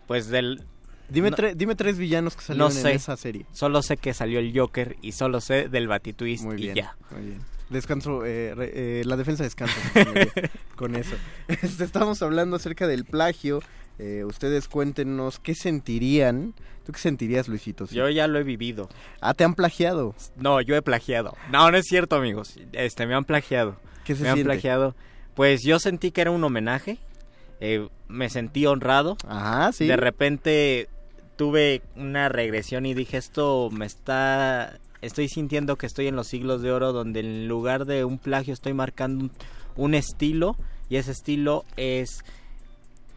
[0.07, 0.63] pues del...
[1.09, 2.89] Dime, no- tre- dime tres villanos que salieron sé.
[2.89, 3.45] en esa serie.
[3.51, 6.95] Solo sé que salió el Joker y solo sé del Batitwist Muy y bien, ya.
[7.11, 7.41] muy bien.
[7.69, 9.75] Descanso, eh, re- eh, la defensa descansa
[10.75, 11.15] con eso.
[11.47, 13.61] Este, estamos hablando acerca del plagio.
[13.97, 16.53] Eh, ustedes cuéntenos qué sentirían.
[16.85, 17.87] ¿Tú qué sentirías, Luisito?
[17.87, 18.89] si- Yo ya lo he vivido.
[19.21, 20.13] Ah, te han plagiado.
[20.35, 21.35] No, yo he plagiado.
[21.51, 22.57] No, no es cierto, amigos.
[22.73, 23.77] Este, me han plagiado.
[24.03, 24.51] ¿Qué se me han siente?
[24.51, 24.95] plagiado.
[25.33, 26.97] Pues yo sentí que era un homenaje.
[27.61, 29.17] eh, me sentí honrado.
[29.27, 29.87] Ajá, sí.
[29.87, 30.89] De repente
[31.37, 36.61] tuve una regresión y dije esto me está estoy sintiendo que estoy en los siglos
[36.61, 39.31] de oro donde en lugar de un plagio estoy marcando un,
[39.75, 40.55] un estilo
[40.89, 42.23] y ese estilo es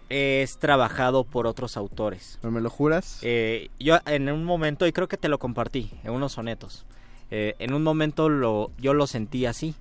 [0.09, 2.39] es trabajado por otros autores.
[2.43, 3.19] ¿No me lo juras?
[3.23, 6.87] Eh, yo en un momento, y creo que te lo compartí, en unos sonetos,
[7.31, 9.75] eh, en un momento lo, yo lo sentí así.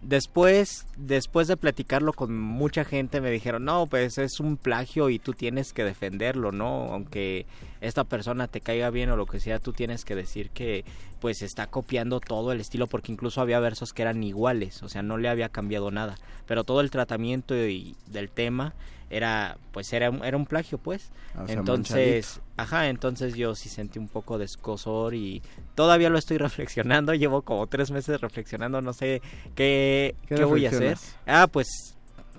[0.00, 5.18] Después, después de platicarlo con mucha gente, me dijeron, no, pues es un plagio y
[5.18, 6.92] tú tienes que defenderlo, ¿no?
[6.92, 7.46] Aunque
[7.80, 10.84] esta persona te caiga bien o lo que sea, tú tienes que decir que
[11.20, 15.02] pues está copiando todo el estilo, porque incluso había versos que eran iguales, o sea,
[15.02, 16.14] no le había cambiado nada.
[16.46, 18.74] Pero todo el tratamiento y, del tema
[19.10, 21.10] era, pues era, un- era un plagio, pues.
[21.34, 25.42] Ah, o sea, entonces, ajá, entonces yo sí sentí un poco de escosor y
[25.74, 27.14] todavía lo estoy reflexionando.
[27.14, 29.22] Llevo como tres meses reflexionando, no sé
[29.54, 30.96] qué, ¿Qué qué voy a hacer.
[31.26, 31.94] Ah, pues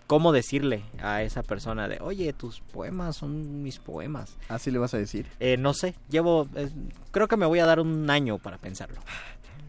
[0.08, 4.38] cómo decirle a esa persona de, oye, tus poemas son mis poemas.
[4.50, 5.28] ¿Así le vas a decir?
[5.40, 6.68] Eh, no sé, llevo, eh,
[7.12, 9.00] creo que me voy a dar un año para pensarlo.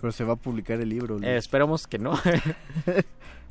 [0.00, 1.16] Pero se va a publicar el libro.
[1.18, 1.28] Luis.
[1.28, 2.18] Eh, esperemos que no.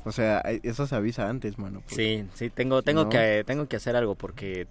[0.04, 1.82] o sea, eh, eso se avisa antes, mano.
[1.86, 3.08] sí, sí, tengo, tengo, No.
[3.10, 4.66] que, tengo que hacer algo porque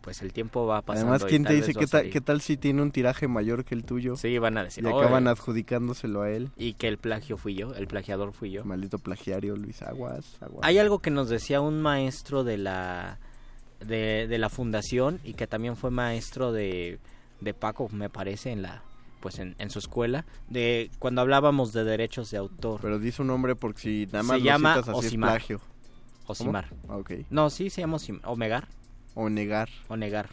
[0.00, 1.12] pues el tiempo va pasando.
[1.12, 3.84] Además, ¿quién te dice qué tal, qué tal si tiene un tiraje mayor que el
[3.84, 4.16] tuyo?
[4.16, 4.84] Sí, van a decir.
[4.84, 6.50] Y acaban adjudicándoselo a él.
[6.58, 8.66] Y que el plagio fui yo, el plagiador fui yo.
[8.66, 10.36] Maldito plagiario, Luis Aguas.
[10.42, 10.60] Aguas.
[10.62, 13.18] Hay algo que nos decía un maestro de la
[13.80, 16.98] de, de la fundación y que también fue maestro de,
[17.40, 18.82] de Paco, me parece, en la
[19.24, 22.78] pues en, en su escuela, de cuando hablábamos de derechos de autor.
[22.82, 25.30] Pero di su nombre porque si nada más Se lo llama citas así es Osimar.
[25.30, 25.60] plagio.
[26.26, 26.66] Osimar.
[26.90, 26.98] Ah.
[27.30, 28.20] No, sí se llama Osimar.
[28.26, 28.68] Omegar.
[29.14, 29.70] O negar.
[29.88, 30.28] O negar.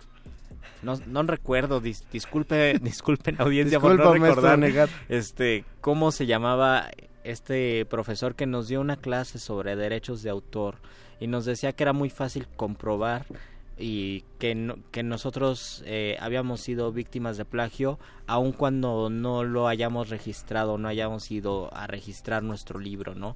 [0.83, 4.89] No, no recuerdo, dis- disculpe, disculpen audiencia por no recordar Negar.
[5.07, 6.89] este cómo se llamaba
[7.23, 10.75] este profesor que nos dio una clase sobre derechos de autor
[11.21, 13.25] y nos decía que era muy fácil comprobar
[13.78, 17.97] y que, no- que nosotros eh, habíamos sido víctimas de plagio
[18.28, 23.36] aun cuando no lo hayamos registrado, no hayamos ido a registrar nuestro libro, ¿no?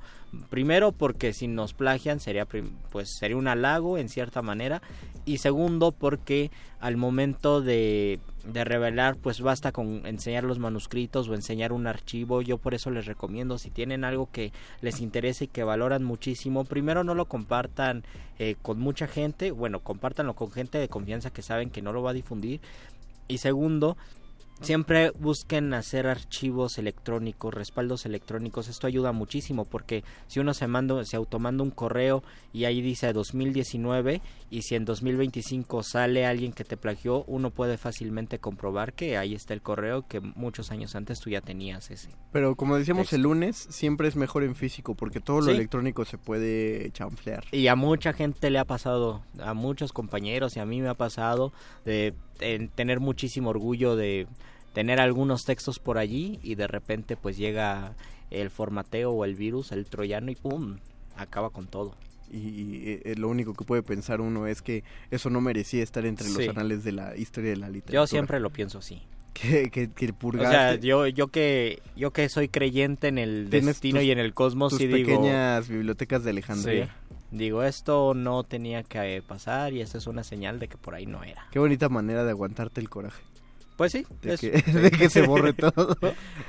[0.50, 4.82] Primero porque si nos plagian sería pues sería un halago en cierta manera
[5.26, 11.34] y segundo porque al momento de, de revelar pues basta con enseñar los manuscritos o
[11.34, 12.42] enseñar un archivo.
[12.42, 16.64] Yo por eso les recomiendo si tienen algo que les interese y que valoran muchísimo
[16.66, 18.04] primero no lo compartan
[18.40, 19.52] eh, con mucha gente.
[19.52, 22.62] Bueno compártanlo con gente de confianza que saben que no lo va a difundir.
[23.28, 23.98] Y segundo
[24.62, 28.68] Siempre busquen hacer archivos electrónicos, respaldos electrónicos.
[28.70, 33.12] Esto ayuda muchísimo porque si uno se manda, se automanda un correo y ahí dice
[33.14, 39.18] 2019 y si en 2025 sale alguien que te plagió, uno puede fácilmente comprobar que
[39.18, 42.10] ahí está el correo que muchos años antes tú ya tenías ese.
[42.32, 43.18] Pero como decíamos Texto.
[43.18, 45.52] el lunes, siempre es mejor en físico porque todo lo Sí.
[45.52, 47.44] electrónico se puede chanflear.
[47.52, 50.94] Y a mucha gente le ha pasado, a muchos compañeros y a mí me ha
[50.96, 51.52] pasado
[51.84, 54.28] de, en tener muchísimo orgullo de
[54.74, 57.94] tener algunos textos por allí y de repente pues llega
[58.32, 60.78] el formateo o el virus, el troyano y pum,
[61.16, 61.96] acaba con todo.
[62.32, 66.28] Y eh, lo único que puede pensar uno es que eso no merecía estar entre
[66.28, 66.34] Sí.
[66.40, 68.02] los anales de la historia de la literatura.
[68.02, 69.02] Yo siempre lo pienso así.
[69.34, 70.52] Que, que, que O purgaste.
[70.56, 74.34] sea, yo, yo que yo que soy creyente en el destino tus- y en el
[74.34, 76.86] cosmos tus sí digo pequeñas bibliotecas de Alejandría.
[76.86, 80.96] sí, digo esto no tenía que pasar y esta es una señal de que por
[80.96, 81.48] ahí no era.
[81.52, 83.24] Qué bonita manera de aguantarte el coraje.
[83.78, 85.98] Pues sí, De, es- que, de que se borre todo.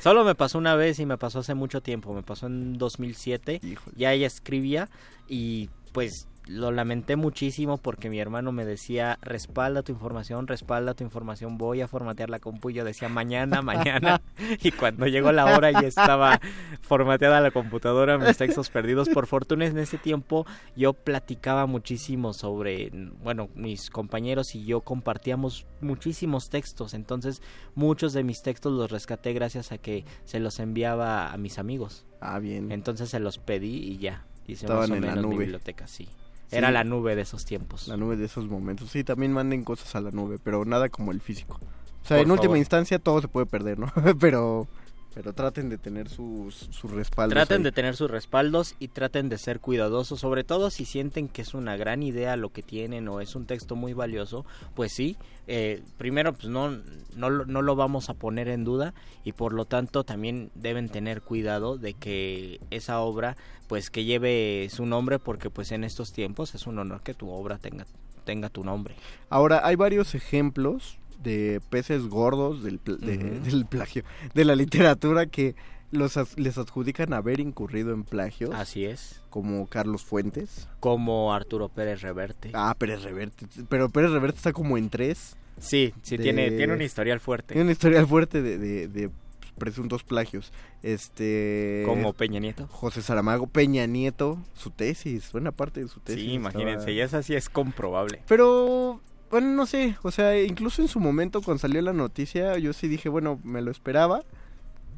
[0.00, 3.60] Solo me pasó una vez y me pasó hace mucho tiempo, me pasó en 2007.
[3.96, 4.88] Ya ella escribía
[5.28, 11.02] y pues lo lamenté muchísimo porque mi hermano me decía, respalda tu información, respalda tu
[11.02, 14.20] información, voy a formatear la compu y yo decía mañana, mañana.
[14.62, 16.40] y cuando llegó la hora ya estaba
[16.82, 19.08] formateada la computadora, mis textos perdidos.
[19.08, 22.90] Por fortuna en ese tiempo yo platicaba muchísimo sobre,
[23.22, 27.42] bueno, mis compañeros y yo compartíamos muchísimos textos, entonces
[27.74, 32.06] muchos de mis textos los rescaté gracias a que se los enviaba a mis amigos.
[32.20, 32.70] Ah, bien.
[32.70, 34.24] Entonces se los pedí y ya.
[34.46, 35.38] Hice Estaban más o en la nube.
[35.38, 36.08] biblioteca, sí.
[36.48, 36.56] Sí.
[36.56, 37.88] Era la nube de esos tiempos.
[37.88, 38.90] La nube de esos momentos.
[38.90, 41.60] Sí, también manden cosas a la nube, pero nada como el físico.
[42.02, 42.58] O sea, Por en última favor.
[42.58, 43.92] instancia todo se puede perder, ¿no?
[44.20, 44.68] pero
[45.16, 47.32] pero traten de tener sus, sus respaldos.
[47.32, 47.62] Traten ahí.
[47.64, 51.54] de tener sus respaldos y traten de ser cuidadosos, sobre todo si sienten que es
[51.54, 54.44] una gran idea lo que tienen o es un texto muy valioso,
[54.74, 56.68] pues sí, eh, primero pues no,
[57.16, 58.92] no, lo- no lo vamos a poner en duda
[59.24, 63.38] y por lo tanto también deben tener cuidado de que esa obra
[63.68, 67.30] pues que lleve su nombre porque pues en estos tiempos es un honor que tu
[67.30, 67.86] obra tenga,
[68.26, 68.94] tenga tu nombre.
[69.30, 74.02] Ahora, hay varios ejemplos de peces gordos del, pl- de- del plagio,
[74.34, 75.54] de la literatura que
[75.92, 78.50] los les adjudican haber incurrido en plagios.
[78.54, 79.22] Así es.
[79.30, 80.68] Como Carlos Fuentes.
[80.80, 82.50] Como Arturo Pérez Reverte.
[82.54, 83.46] Ah, Pérez Reverte.
[83.68, 85.36] Pero Pérez Reverte está como en tres.
[85.58, 87.54] Sí, sí, de- tiene, tiene un historial fuerte.
[87.54, 89.10] Tiene un historial fuerte de, de- de
[89.58, 90.52] presuntos plagios.
[90.82, 91.82] Este.
[91.86, 92.66] Como Peña Nieto.
[92.68, 96.22] José Saramago, Peña Nieto, su tesis, buena parte de su tesis.
[96.22, 98.22] Sí, imagínense, estaba- y esa sí es comprobable.
[98.28, 99.00] Pero,
[99.30, 102.88] bueno, no sé, o sea, incluso en su momento cuando salió la noticia, yo sí
[102.88, 104.22] dije, bueno, me lo esperaba.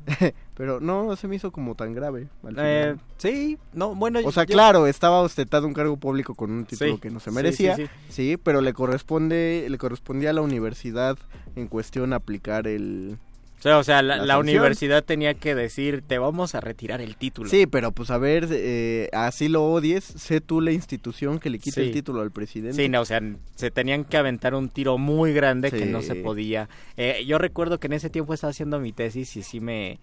[0.55, 2.29] Pero no se me hizo como tan grave.
[2.43, 4.21] al Eh, sí, no, bueno.
[4.25, 7.21] o sea, yo- claro, estaba ostentando un cargo público con un título Sí, que no
[7.21, 7.77] se merecía.
[7.77, 8.37] sí, Sí, sí.
[8.43, 11.19] pero le corresponde, le correspondía a la universidad
[11.57, 13.19] en cuestión aplicar el.
[13.59, 17.01] O sea, o sea, la, la la universidad tenía que decir, te vamos a retirar
[17.01, 17.51] el título.
[17.51, 21.59] Sí, pero pues a ver, eh, así lo odies, sé tú la institución que le
[21.59, 21.89] quita Sí.
[21.89, 22.81] el título al presidente.
[22.81, 23.21] Sí, no, o sea,
[23.57, 25.91] se tenían que aventar un tiro muy grande que Sí.
[25.91, 26.69] no se podía.
[26.97, 29.99] Eh, yo recuerdo que en ese tiempo estaba haciendo mi tesis y sí me,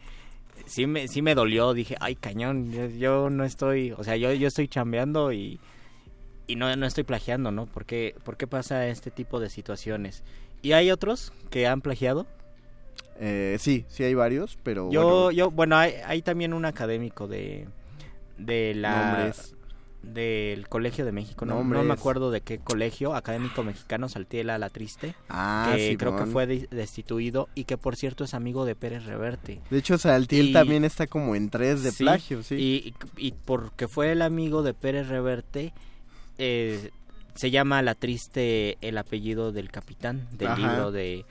[0.65, 1.73] sí me, sí me dolió.
[1.73, 5.61] Dije, ay, cañón, yo, yo no estoy, o sea, yo, yo estoy chambeando y,
[6.47, 7.67] y no, no estoy plagiando, ¿no?
[7.67, 10.23] ¿Por qué, ¿Por qué pasa este tipo de situaciones?
[10.61, 12.27] ¿Y hay otros que han plagiado?
[13.19, 17.27] Eh, sí, sí hay varios, pero Yo, bueno, yo bueno, hay, hay también un académico
[17.27, 17.67] de,
[18.37, 19.03] de la...
[19.17, 19.51] Nombres.
[20.03, 24.69] Del Colegio de México, no, no me acuerdo de qué colegio, académico mexicano, Saltiela la
[24.69, 28.75] Triste, Ah, que creo que fue de- destituido y que por cierto es amigo de
[28.75, 29.61] Pérez Reverte.
[29.71, 32.53] De hecho, Saltiel Y- también está como en tres de Sí, plagio, sí.
[32.55, 35.73] Y, y porque fue el amigo de Pérez Reverte,
[36.37, 36.91] eh,
[37.33, 40.57] se llama La Triste el apellido del capitán, del Ajá.
[40.67, 41.25] libro de...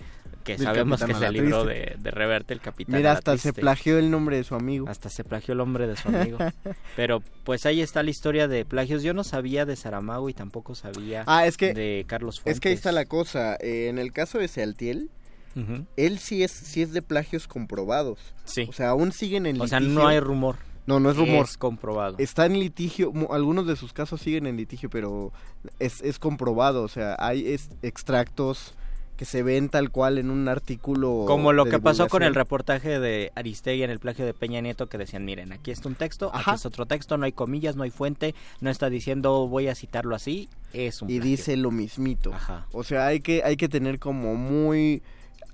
[0.44, 1.94] que sabemos que libro Triste.
[1.96, 2.96] de, de Reverte, el capitán.
[2.96, 4.88] Mira, hasta se plagió el nombre de su amigo.
[4.88, 6.38] Hasta se plagió el nombre de su amigo.
[6.96, 9.02] Pero pues ahí está la historia de plagios.
[9.02, 12.56] Yo no sabía de Saramago y tampoco sabía Ah, es que de Carlos Fuentes.
[12.56, 13.56] Es que ahí está la cosa.
[13.60, 15.10] eh, en el caso de Saltiel,
[15.56, 15.86] Ujú.
[15.96, 18.18] él sí es, sí es de plagios comprobados.
[18.44, 18.66] Sí.
[18.68, 20.00] O sea, aún siguen en O sea, litigio.
[20.02, 20.56] no hay rumor.
[20.86, 21.46] No, no es rumor.
[21.46, 22.16] Es comprobado.
[22.18, 25.32] Está en litigio, algunos de sus casos siguen en litigio, pero
[25.78, 28.74] es, es comprobado, o sea, hay es- extractos
[29.16, 31.24] que se ven tal cual en un artículo.
[31.26, 34.88] Como lo que pasó con el reportaje de Aristegui en el plagio de Peña Nieto
[34.88, 36.52] que decían, miren, aquí está un texto, Ajá.
[36.52, 39.74] aquí es otro texto, no hay comillas, no hay fuente, no está diciendo voy a
[39.76, 41.30] citarlo así, es un Y plagio.
[41.30, 42.32] dice lo mismito.
[42.34, 42.66] Ajá.
[42.72, 45.02] O sea, hay que, hay que tener como muy...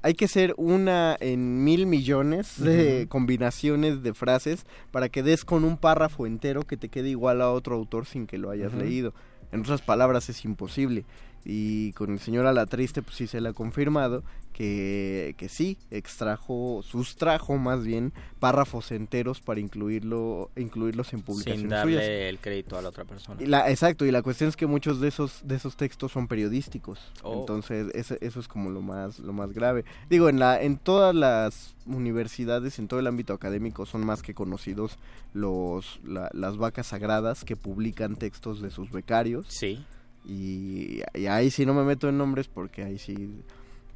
[0.03, 5.63] Hay que ser una en mil millones de combinaciones de frases para que des con
[5.63, 9.13] un párrafo entero que te quede igual a otro autor sin que lo hayas leído.
[9.53, 11.05] En otras palabras, es imposible.
[11.45, 14.23] Y con el señor Alatriste, pues sí se le ha confirmado
[14.53, 21.69] que, que sí, extrajo, sustrajo más bien párrafos enteros para incluirlo, incluirlos en publicaciones Sin
[21.71, 22.05] darle suyas.
[22.09, 23.43] el crédito a la otra persona.
[23.43, 26.29] Y la, exacto, y la cuestión es que muchos de esos de esos textos son
[26.29, 27.01] periodísticos.
[27.23, 27.41] Oh.
[27.41, 29.87] Entonces, ese- eso es como lo más lo más grave.
[30.11, 34.35] Digo, en la en todas las universidades, en todo el ámbito académico son más que
[34.35, 34.99] conocidos
[35.33, 39.47] los la- las vacas sagradas que publican textos de sus becarios.
[39.49, 39.83] Sí.
[40.25, 43.43] Y, y ahí sí no me meto en nombres porque ahí sí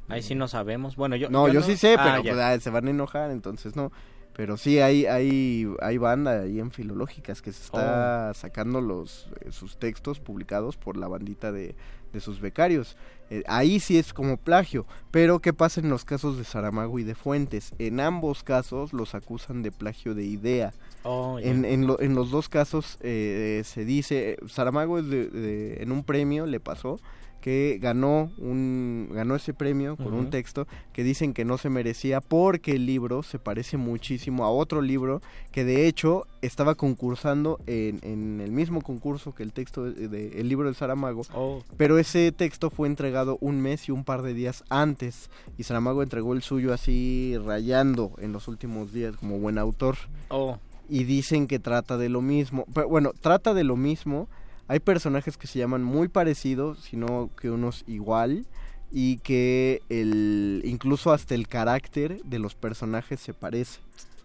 [0.07, 0.95] Ahí sí no sabemos.
[0.95, 3.75] Bueno, yo no, yo, sí sé, Ah, pero pues, ah, se van a enojar, entonces
[3.75, 3.91] no.
[4.35, 8.33] Pero sí hay hay hay banda ahí en filológicas que se está Oh.
[8.33, 11.73] sacando los eh, sus textos publicados por la bandita de,
[12.11, 12.97] de sus becarios.
[13.31, 17.03] Eh, ahí sí es como plagio, pero ¿qué pasa en los casos de Saramago y
[17.03, 17.73] de Fuentes?
[17.79, 20.73] En ambos casos los acusan de plagio de idea.
[21.05, 21.37] Oh.
[21.39, 25.91] En, en, lo- en los dos casos eh, se dice, Saramago es de- de- en
[25.91, 26.99] un premio le pasó
[27.41, 32.19] que ganó un ganó ese premio con un texto que dicen que no se merecía
[32.19, 37.99] porque el libro se parece muchísimo a otro libro que de hecho estaba concursando en,
[38.01, 41.61] en el mismo concurso que el texto de, de- el libro de Saramago Oh.
[41.77, 46.01] pero ese texto fue entregado un mes y un par de días antes y Saramago
[46.01, 49.97] entregó el suyo así rayando en los últimos días como buen autor
[50.29, 50.57] Oh.
[50.89, 52.65] Y dicen que trata de lo mismo.
[52.73, 54.27] Pero bueno, trata de lo mismo.
[54.67, 58.45] Hay personajes que se llaman muy parecidos, sino que unos igual
[58.91, 63.79] y que el incluso hasta el carácter de los personajes se parece.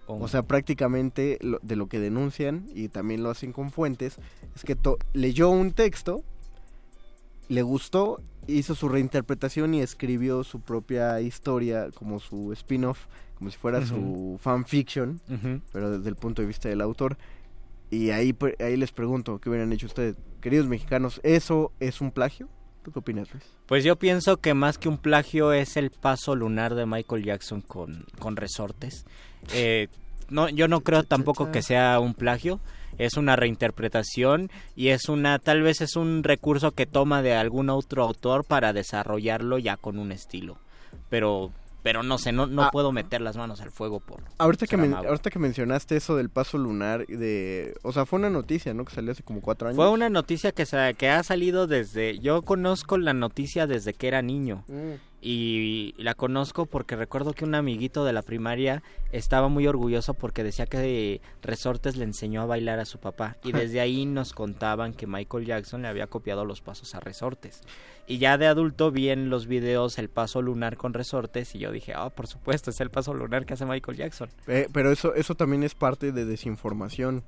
[0.06, 0.18] Oh.
[0.22, 4.16] O sea, prácticamente lo- de lo que denuncian y también lo hacen con fuentes
[4.56, 6.22] es que to- leyó un texto,
[7.48, 13.56] le gustó, hizo su reinterpretación y escribió su propia historia como su spin-off, como si
[13.56, 15.20] fuera su fanfiction
[15.72, 17.16] pero desde el punto de vista del autor.
[17.90, 20.16] Y ahí, ahí les pregunto, ¿qué hubieran hecho ustedes?
[20.40, 22.48] Queridos mexicanos, ¿eso es un plagio?
[22.82, 23.44] ¿Tú qué opinas, Luis?
[23.66, 27.60] Pues yo pienso que más que un plagio es el paso lunar de Michael Jackson
[27.60, 29.04] con, con resortes.
[29.52, 29.88] Eh,
[30.30, 32.60] no, yo no creo tampoco que sea un plagio.
[33.00, 37.70] Es una reinterpretación y es una, tal vez es un recurso que toma de algún
[37.70, 40.58] otro autor para desarrollarlo ya con un estilo.
[41.08, 41.50] Pero,
[41.82, 42.70] pero no sé, no, no Ah.
[42.70, 44.20] puedo meter las manos al fuego por.
[44.38, 48.28] Ahorita que, men- ahorita que mencionaste eso del paso lunar, de, o sea, fue una
[48.30, 48.84] noticia, ¿no?
[48.84, 49.76] Que salió hace como cuatro años.
[49.76, 52.18] Fue una noticia que, sa- que ha salido desde...
[52.18, 54.64] Yo conozco la noticia desde que era niño.
[54.68, 54.92] Mm.
[55.22, 60.42] Y la conozco porque recuerdo que un amiguito de la primaria estaba muy orgulloso porque
[60.42, 63.36] decía que Resortes le enseñó a bailar a su papá.
[63.44, 67.60] Y desde ahí nos contaban que Michael Jackson le había copiado los pasos a Resortes.
[68.06, 71.70] Y ya de adulto vi en los videos el paso lunar con Resortes y yo
[71.70, 74.30] dije, ah, por supuesto, es el paso lunar que hace Michael Jackson.
[74.46, 77.22] Eh, pero eso, eso también es parte de desinformación.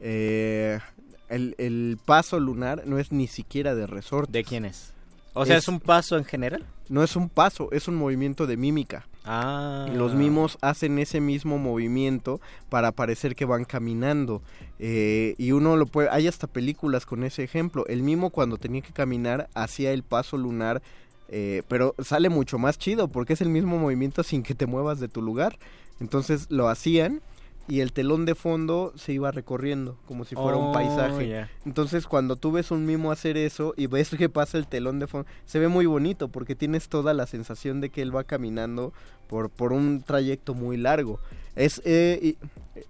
[0.00, 0.80] Eh,
[1.28, 4.32] el, el paso lunar no es ni siquiera de resorte.
[4.32, 4.92] ¿De quién es?
[5.38, 6.64] O sea, Es- ¿es un paso en general?
[6.88, 9.06] No es un paso, es un movimiento de mímica.
[9.24, 9.86] Ah.
[9.92, 14.40] Y Los mimos hacen ese mismo movimiento para parecer que van caminando.
[14.78, 16.08] Eh, y uno lo puede.
[16.10, 17.84] Hay hasta películas con ese ejemplo.
[17.88, 20.82] El mimo, cuando tenía que caminar, hacía el paso lunar.
[21.30, 24.98] eh, pero sale mucho más chido porque es el mismo movimiento sin que te muevas
[24.98, 25.58] de tu lugar.
[26.00, 27.20] Entonces lo hacían.
[27.68, 31.28] Y el telón de fondo se iba recorriendo como si fuera Oh, un paisaje.
[31.28, 31.50] ya.
[31.66, 35.06] Entonces cuando tú ves un mimo hacer eso y ves que pasa el telón de
[35.06, 38.92] fondo, se ve muy bonito porque tienes toda la sensación de que él va caminando
[39.28, 41.20] por, por un trayecto muy largo.
[41.56, 42.36] Es eh, y-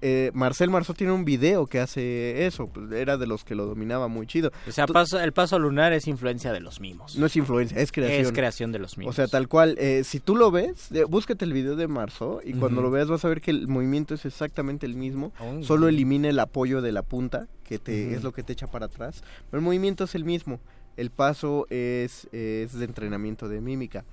[0.02, 3.66] eh, Marcel Marceau tiene un video que hace eso, pues, era de los que lo
[3.66, 4.50] dominaba muy chido.
[4.66, 7.16] O sea, paso- el paso lunar es influencia de los mimos.
[7.16, 8.20] no es influencia, es creación.
[8.26, 9.12] Es creación de los mimos.
[9.12, 12.40] O sea, tal cual, eh, si tú lo ves, eh, búscate el video de Marceau
[12.44, 15.62] y cuando lo veas vas a ver que el movimiento es exactamente el mismo, Oh,
[15.62, 18.86] solo elimina el apoyo de la punta, que te, es lo que te echa para
[18.86, 20.60] atrás, pero el movimiento es el mismo,
[20.96, 24.04] el paso es, es de entrenamiento de mímica.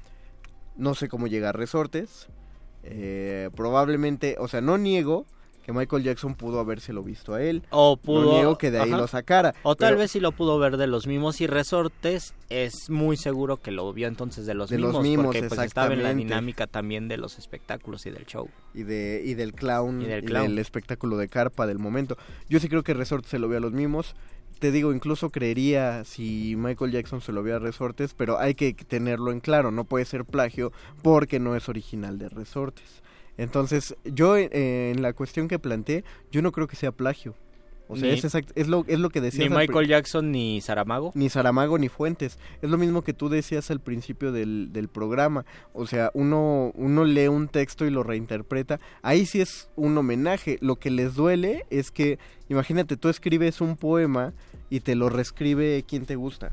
[0.78, 2.28] No sé cómo llegar a resortes,
[2.84, 5.26] eh, probablemente, o sea, no niego
[5.66, 8.26] que Michael Jackson pudo habérselo visto a él, O pudo...
[8.26, 8.98] no niego que de ahí ajá.
[9.02, 9.56] lo sacara.
[9.64, 12.34] O tal pero- vez sí lo pudo ver de los mimos y resortes.
[12.50, 14.94] Es muy seguro que lo vio entonces de los De mimos.
[14.94, 18.48] los mimos, porque pues estaba en la dinámica también de los espectáculos y del show.
[18.76, 20.60] y de y del clown Y y del del, clown.
[20.60, 22.16] espectáculo de carpa del momento.
[22.48, 24.16] Yo sí creo que Resortes se lo vio a los mismos.
[24.60, 28.74] Te digo, incluso creería si Michael Jackson se lo vio a Resortes, pero hay que
[28.74, 33.02] tenerlo en claro, no puede ser plagio porque no es original de Resortes.
[33.38, 34.50] Entonces, yo eh,
[34.96, 37.36] en la cuestión que planteé, yo no creo que sea plagio.
[37.88, 40.60] O sea, Ni- es, exact- es, lo, es lo que decías Ni Michael Jackson ni
[40.60, 41.12] Saramago.
[41.14, 42.40] ni Saramago ni Fuentes.
[42.64, 45.46] Es lo mismo que tú decías al principio del, del programa.
[45.72, 48.80] O sea, uno, uno lee un texto y lo reinterpreta.
[49.04, 50.58] Ahí sí es un homenaje.
[50.62, 52.18] Lo que les duele es que,
[52.50, 54.34] imagínate, tú escribes un poema
[54.72, 56.50] y te lo reescribe quien te gusta.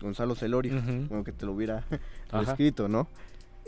[0.00, 1.08] Gonzalo Celorio, Ujú.
[1.08, 1.84] como que te lo hubiera
[2.48, 3.08] escrito, ¿no?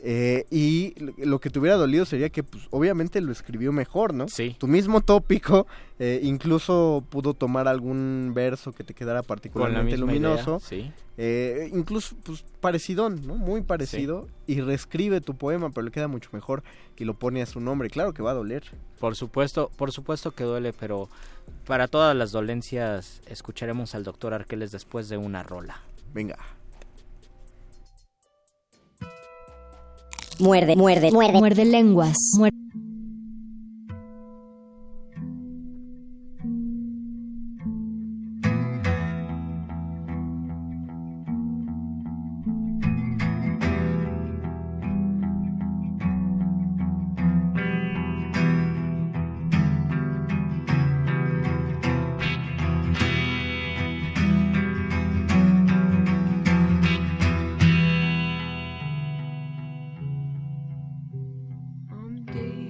[0.07, 0.95] Eh, y
[1.25, 4.29] lo- que te hubiera dolido sería que, pues, obviamente lo escribió mejor, ¿no?
[4.29, 4.55] Sí.
[4.59, 5.67] Tu mismo tópico,
[5.99, 10.59] eh, incluso pudo tomar algún verso que te quedara particularmente luminoso.
[10.59, 10.69] idea.
[10.69, 10.93] Sí.
[11.17, 13.37] Eh, incluso, pues, parecidón, ¿no?
[13.37, 14.29] Muy parecido.
[14.47, 16.63] Y reescribe tu poema, pero le queda mucho mejor
[16.99, 17.89] y lo pone a su nombre.
[17.89, 18.63] Claro que va a doler.
[19.01, 21.09] Por supuesto, por supuesto que duele, pero
[21.67, 25.81] para todas las dolencias escucharemos al doctor Arqueles después de una rola.
[26.13, 26.37] Venga.
[30.39, 31.39] Muerde, muerde, muerde.
[31.39, 32.17] Muerde lenguas.
[32.39, 32.53] Muer-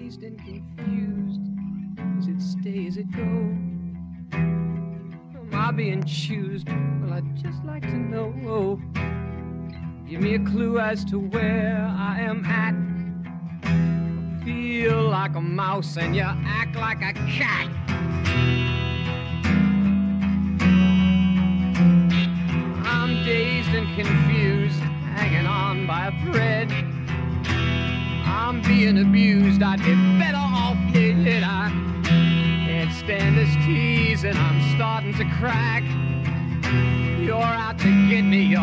[0.05, 1.40] dazed and confused.
[2.18, 3.22] Is it stay, is it go?
[4.32, 6.68] Am I being choosed?
[6.68, 8.78] Well, I'd just like to know.
[10.07, 12.74] Give me a clue as to where I am at.
[13.64, 17.70] I feel like a mouse and you act like a cat.
[22.84, 24.80] I'm dazed and confused,
[25.14, 26.93] hanging on by a thread.
[28.55, 29.64] I'm being abused.
[29.64, 31.42] I'd be better off dead.
[31.42, 31.70] I
[32.05, 35.82] can't stand this tease, and I'm starting to crack.
[37.18, 38.44] You're out to get me.
[38.44, 38.61] You're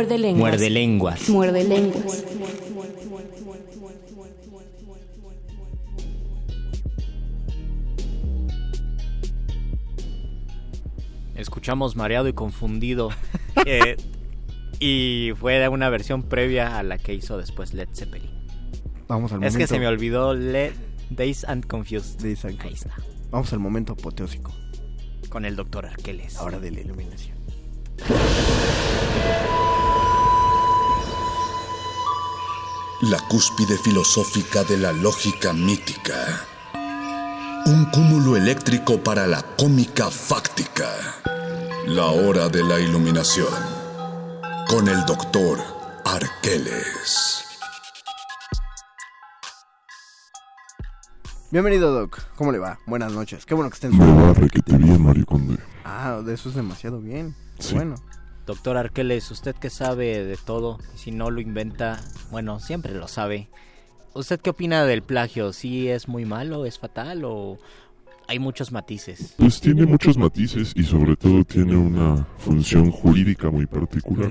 [0.00, 0.48] Muerde lenguas.
[0.48, 1.28] Muerde lenguas.
[1.28, 2.24] Muerde lenguas.
[11.34, 13.10] Escuchamos mareado y confundido.
[13.66, 13.96] eh,
[14.78, 18.30] y fue una versión previa a la que hizo después Led Zeppelin.
[19.06, 19.58] Vamos al Es momento.
[19.58, 20.72] que se me olvidó Led
[21.10, 22.22] Days and Confused.
[22.22, 22.94] Days and Ahí está.
[23.30, 24.50] Vamos al momento apoteósico.
[25.28, 26.38] Con el doctor Arqueles.
[26.38, 27.36] Ahora de la iluminación.
[33.02, 36.44] La cúspide filosófica de la lógica mítica.
[37.64, 40.86] Un cúmulo eléctrico para la cómica fáctica.
[41.86, 43.48] La hora de la iluminación.
[44.68, 45.58] Con el doctor
[46.04, 47.42] Arqueles.
[51.50, 52.20] Bienvenido, Doc.
[52.36, 52.80] ¿Cómo le va?
[52.86, 53.46] Buenas noches.
[53.46, 53.96] Qué bueno que estén.
[53.96, 55.56] Me va requete bien, Mario Conde.
[55.86, 57.34] Ah, de eso es demasiado bien.
[57.60, 57.76] Sí.
[57.76, 57.94] Bueno.
[58.50, 62.00] Doctor Arqueles, usted que sabe de todo, si no lo inventa,
[62.32, 63.48] bueno, siempre lo sabe.
[64.12, 65.52] ¿Usted qué opina del plagio?
[65.52, 67.58] ¿Sí es muy malo, es fatal o
[68.26, 69.36] hay muchos matices?
[69.38, 74.28] Pues tiene muchos matices y sobre todo tiene una función jurídica muy particular.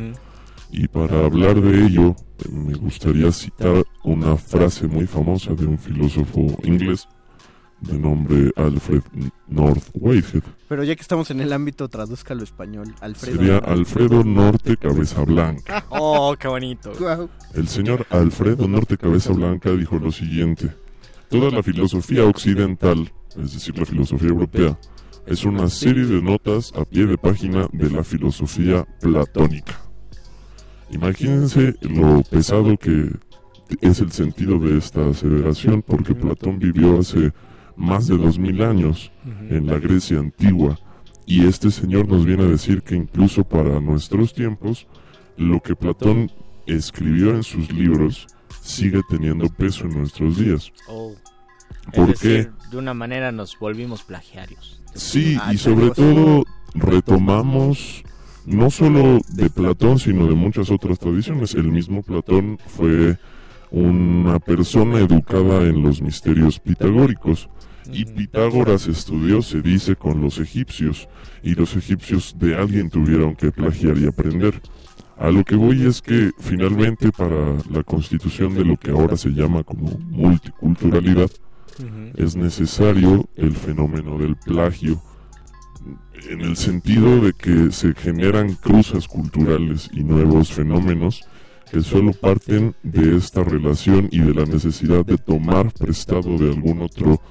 [0.69, 2.13] Y para hablar de ello,
[2.51, 7.07] me gustaría citar una frase muy famosa de un filósofo inglés
[7.81, 9.01] de nombre Alfred
[9.47, 10.43] North Whitehead.
[10.67, 12.93] Pero ya que estamos en el ámbito, tradúzcalo español.
[13.01, 13.37] Alfredo.
[13.37, 15.85] Sería Alfredo Norte Cabeza Blanca.
[15.91, 16.91] Oh, qué bonito.
[17.53, 20.69] El señor Alfredo Norte Cabeza Blanca dijo lo siguiente.
[21.29, 24.77] Toda la filosofía occidental, es decir, la filosofía europea,
[25.25, 29.79] es una serie de notas a pie de página de la filosofía platónica.
[30.91, 33.11] Imagínense lo pesado que
[33.81, 37.31] es el sentido de esta aseveración, porque Platón vivió hace
[37.79, 39.11] más de dos mil años
[39.49, 40.77] en la Grecia antigua,
[41.25, 44.85] y este señor nos viene a decir que incluso para nuestros tiempos,
[45.37, 46.31] lo que Platón
[46.67, 48.27] escribió en sus libros
[48.61, 50.71] sigue teniendo peso en nuestros días.
[50.87, 51.13] Oh.
[51.93, 52.27] ¿Por es qué?
[52.29, 54.81] decir, de una manera nos volvimos plagiarios.
[54.93, 58.03] Sí, Ah, y sobre todo retomamos
[58.45, 61.53] no solo de Platón, sino de muchas otras tradiciones.
[61.55, 63.17] El mismo Platón fue
[63.71, 67.49] una persona educada en los misterios pitagóricos.
[67.91, 71.07] Y Pitágoras estudió, se dice, con los egipcios,
[71.43, 74.61] y los egipcios de alguien tuvieron que plagiar y aprender.
[75.17, 79.29] A lo que voy es que finalmente para la constitución de lo que ahora se
[79.29, 81.29] llama como multiculturalidad,
[82.15, 85.01] es necesario el fenómeno del plagio,
[86.29, 91.23] en el sentido de que se generan cruzas culturales y nuevos fenómenos
[91.71, 96.81] que solo parten de esta relación y de la necesidad de tomar prestado de algún
[96.81, 97.21] otro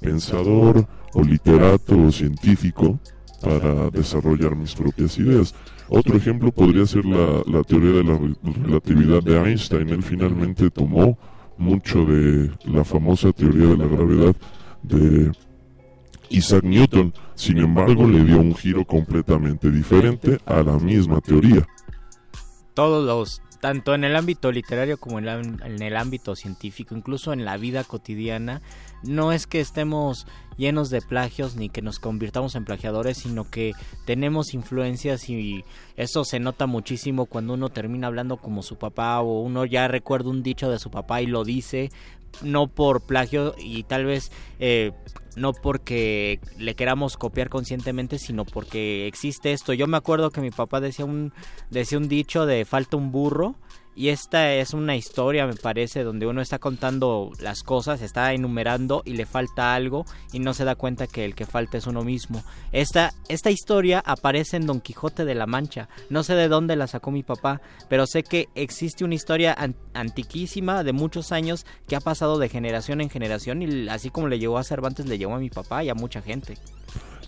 [0.00, 2.98] pensador o literato o científico
[3.40, 5.54] para desarrollar mis propias ideas.
[5.88, 8.34] Otro ejemplo podría ser la, la teoría de la re-
[8.64, 9.88] relatividad de Einstein.
[9.88, 11.16] Él finalmente tomó
[11.56, 14.36] mucho de la famosa teoría de la gravedad
[14.82, 15.32] de
[16.28, 17.14] Isaac Newton.
[17.34, 21.66] Sin embargo, le dio un giro completamente diferente a la misma teoría.
[22.74, 25.28] Todos los, tanto en el ámbito literario como en,
[25.64, 28.60] en el ámbito científico, incluso en la vida cotidiana,
[29.02, 30.26] no es que estemos
[30.56, 33.72] llenos de plagios ni que nos convirtamos en plagiadores, sino que
[34.04, 35.64] tenemos influencias y
[35.96, 40.30] eso se nota muchísimo cuando uno termina hablando como su papá o uno ya recuerda
[40.30, 41.90] un dicho de su papá y lo dice,
[42.42, 44.92] no por plagio y tal vez eh,
[45.36, 49.72] no porque le queramos copiar conscientemente, sino porque existe esto.
[49.72, 51.32] Yo me acuerdo que mi papá decía un,
[51.70, 53.54] decía un dicho de falta un burro.
[53.98, 59.02] Y esta es una historia, me parece, donde uno está contando las cosas, está enumerando
[59.04, 62.04] y le falta algo y no se da cuenta que el que falta es uno
[62.04, 62.44] mismo.
[62.70, 65.88] Esta, esta historia aparece en Don Quijote de la Mancha.
[66.10, 69.74] No sé de dónde la sacó mi papá, pero sé que existe una historia an-
[69.94, 74.38] antiquísima de muchos años que ha pasado de generación en generación y así como le
[74.38, 76.56] llegó a Cervantes, le llegó a mi papá y a mucha gente.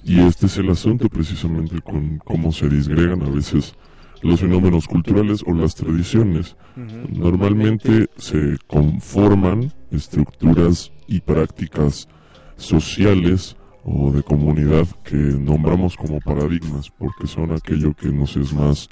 [0.05, 3.75] Y este es el asunto precisamente con cómo se disgregan a veces
[4.23, 6.57] los fenómenos culturales o las tradiciones.
[6.77, 12.09] Normalmente se conforman estructuras y prácticas
[12.57, 18.89] sociales o de comunidad que nombramos como paradigmas porque son aquello que nos es más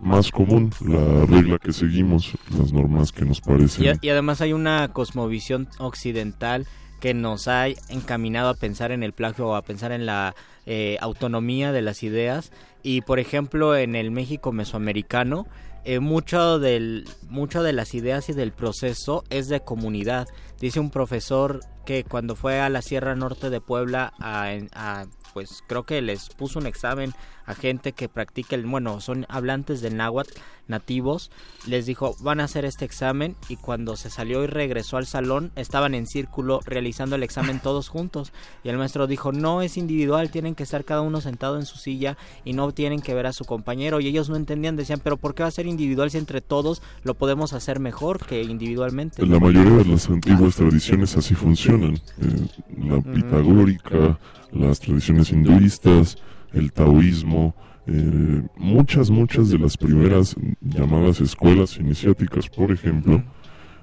[0.00, 3.98] más común, la regla que seguimos, las normas que nos parecen.
[4.02, 6.66] Y, además hay una cosmovisión occidental
[7.04, 10.34] que nos ha encaminado a pensar en el plagio o a pensar en la
[10.64, 12.50] eh, autonomía de las ideas.
[12.82, 15.46] Y por ejemplo, en el México mesoamericano,
[15.84, 20.28] eh, mucho, del, mucho de las ideas y del proceso es de comunidad.
[20.62, 25.62] Dice un profesor que cuando fue a la Sierra Norte de Puebla a, a pues
[25.66, 27.12] creo que les puso un examen
[27.46, 30.32] a gente que practica el, bueno, son hablantes del náhuatl
[30.66, 31.30] nativos,
[31.66, 35.52] les dijo, van a hacer este examen y cuando se salió y regresó al salón,
[35.56, 38.32] estaban en círculo realizando el examen todos juntos.
[38.62, 41.76] Y el maestro dijo, no es individual, tienen que estar cada uno sentado en su
[41.76, 45.18] silla y no tienen que ver a su compañero y ellos no entendían, decían, pero
[45.18, 49.26] ¿por qué va a ser individual si entre todos lo podemos hacer mejor que individualmente?
[49.26, 51.34] La mayoría de las antiguas tradiciones así
[51.82, 52.46] eh,
[52.78, 54.18] la pitagórica,
[54.52, 56.16] las tradiciones hinduistas,
[56.52, 57.54] el taoísmo,
[57.86, 63.22] eh, muchas, muchas de las primeras llamadas escuelas iniciáticas, por ejemplo,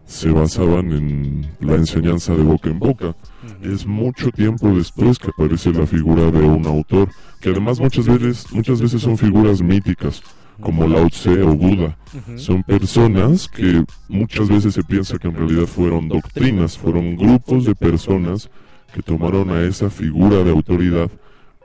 [0.05, 3.15] se basaban en la enseñanza de boca en boca.
[3.61, 8.51] Es mucho tiempo después que aparece la figura de un autor, que además muchas veces,
[8.51, 10.23] muchas veces son figuras míticas,
[10.61, 11.97] como Lao Tse o Buda.
[12.35, 17.75] Son personas que muchas veces se piensa que en realidad fueron doctrinas, fueron grupos de
[17.75, 18.49] personas
[18.93, 21.09] que tomaron a esa figura de autoridad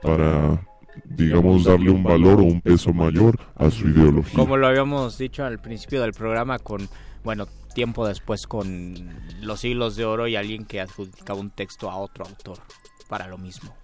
[0.01, 0.61] para
[1.05, 4.35] digamos, darle un valor o un peso mayor a su ideología.
[4.35, 6.89] Como lo habíamos dicho al principio del programa con,
[7.23, 8.95] bueno, tiempo después con
[9.41, 12.57] Los siglos de oro y alguien que adjudicaba un texto a otro autor
[13.07, 13.75] para lo mismo.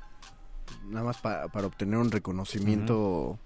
[0.86, 3.40] Nada más para obtener un reconocimiento...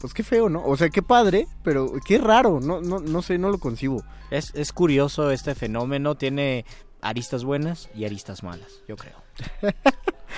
[0.00, 0.64] Pues qué feo, ¿no?
[0.64, 4.02] O sea, qué padre, pero qué raro, no, no, no sé, no lo concibo.
[4.30, 6.64] Es, es curioso este fenómeno, tiene
[7.02, 9.16] aristas buenas y aristas malas, yo creo.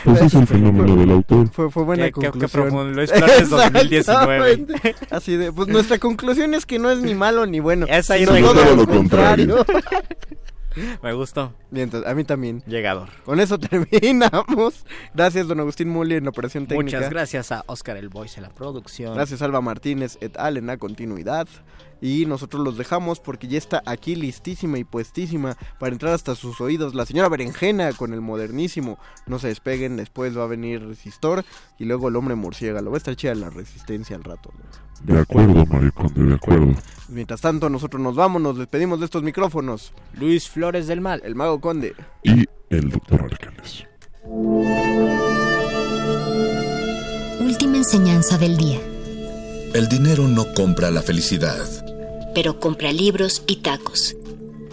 [0.04, 1.48] Pues es el fenómeno del autor.
[1.50, 2.40] Fue, fue buena ¿Qué, conclusión.
[2.40, 4.66] qué, qué profundo, lo es 2019.
[5.10, 7.86] Así de, pues nuestra conclusión es que no es ni malo ni bueno.
[7.90, 9.64] Es todo todo lo lo contrario.
[11.02, 11.54] Me gustó.
[11.70, 12.62] Bien, entonces, a mí también.
[12.66, 13.08] Llegador.
[13.24, 14.84] Con eso terminamos.
[15.14, 16.98] Gracias, don Agustín Muli en Operación Técnica.
[16.98, 19.14] Muchas gracias a Oscar El Voice en la producción.
[19.14, 20.56] Gracias, Alba Martínez et al.
[20.56, 21.48] en la continuidad.
[22.00, 26.60] Y nosotros los dejamos porque ya está aquí listísima y puestísima para entrar hasta sus
[26.60, 28.98] oídos la señora Berenjena con el modernísimo.
[29.26, 31.44] No se despeguen, después va a venir Resistor
[31.78, 32.90] y luego el hombre murciélago.
[32.90, 34.50] Va a estar chida la resistencia al rato.
[35.05, 36.74] De acuerdo, Mariconde, de acuerdo.
[37.09, 39.92] Mientras tanto, nosotros nos vamos, nos despedimos de estos micrófonos.
[40.14, 41.20] Luis Flores del Mal.
[41.24, 41.94] El Mago Conde.
[42.22, 43.84] Y el doctor Arcanes.
[47.40, 48.80] Última enseñanza del día.
[49.74, 51.66] El dinero no compra la felicidad.
[52.34, 54.16] Pero compra libros y tacos.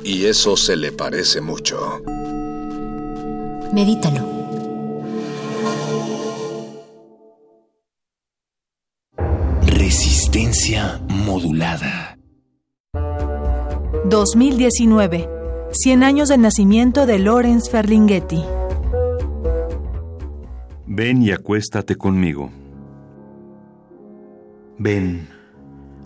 [0.04, 2.02] Y eso se le parece mucho.
[3.74, 4.40] Medítalo.
[10.40, 12.18] Resistencia modulada.
[14.06, 15.30] 2019.
[15.74, 18.42] 100 años del nacimiento de Lorenz Ferlinghetti.
[20.88, 22.50] Ven y acuéstate conmigo.
[24.78, 25.28] Ven,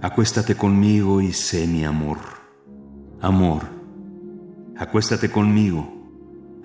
[0.02, 2.18] acuéstate conmigo y sé mi amor.
[3.22, 3.62] Amor,
[4.76, 5.88] acuéstate conmigo.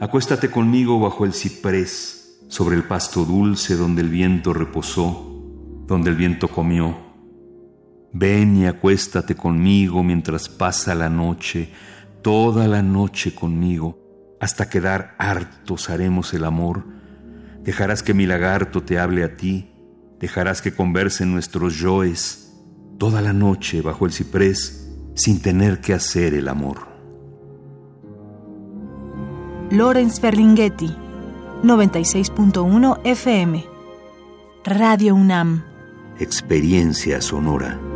[0.01, 5.43] Acuéstate conmigo bajo el ciprés, sobre el pasto dulce donde el viento reposó,
[5.87, 7.08] donde el viento comió.
[8.13, 11.71] Ven y acuéstate conmigo mientras pasa la noche,
[12.23, 13.99] toda la noche conmigo,
[14.41, 16.85] hasta quedar hartos haremos el amor.
[17.63, 19.71] Dejarás que mi lagarto te hable a ti,
[20.19, 22.55] dejarás que conversen nuestros yoes
[22.99, 26.89] toda la noche bajo el ciprés sin tener que hacer el amor.
[29.71, 30.95] Lorenz Ferlinghetti.
[31.63, 33.65] 96.1 FM.
[34.65, 35.65] Radio UNAM.
[36.19, 37.88] Experiencia sonora.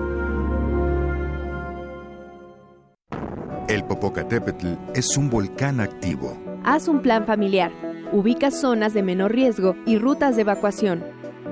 [3.73, 6.39] El Popocatépetl es un volcán activo.
[6.63, 7.73] Haz un plan familiar.
[8.13, 11.03] Ubica zonas de menor riesgo y rutas de evacuación.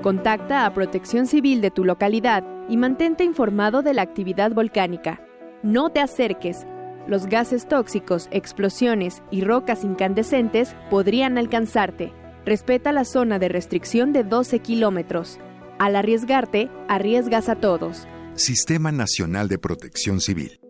[0.03, 5.19] Contacta a Protección Civil de tu localidad y mantente informado de la actividad volcánica.
[5.63, 6.67] No te acerques.
[7.07, 12.13] Los gases tóxicos, explosiones y rocas incandescentes podrían alcanzarte.
[12.45, 15.39] Respeta la zona de restricción de 12 kilómetros.
[15.79, 18.07] Al arriesgarte, arriesgas a todos.
[18.35, 20.60] Sistema Nacional de Protección Civil.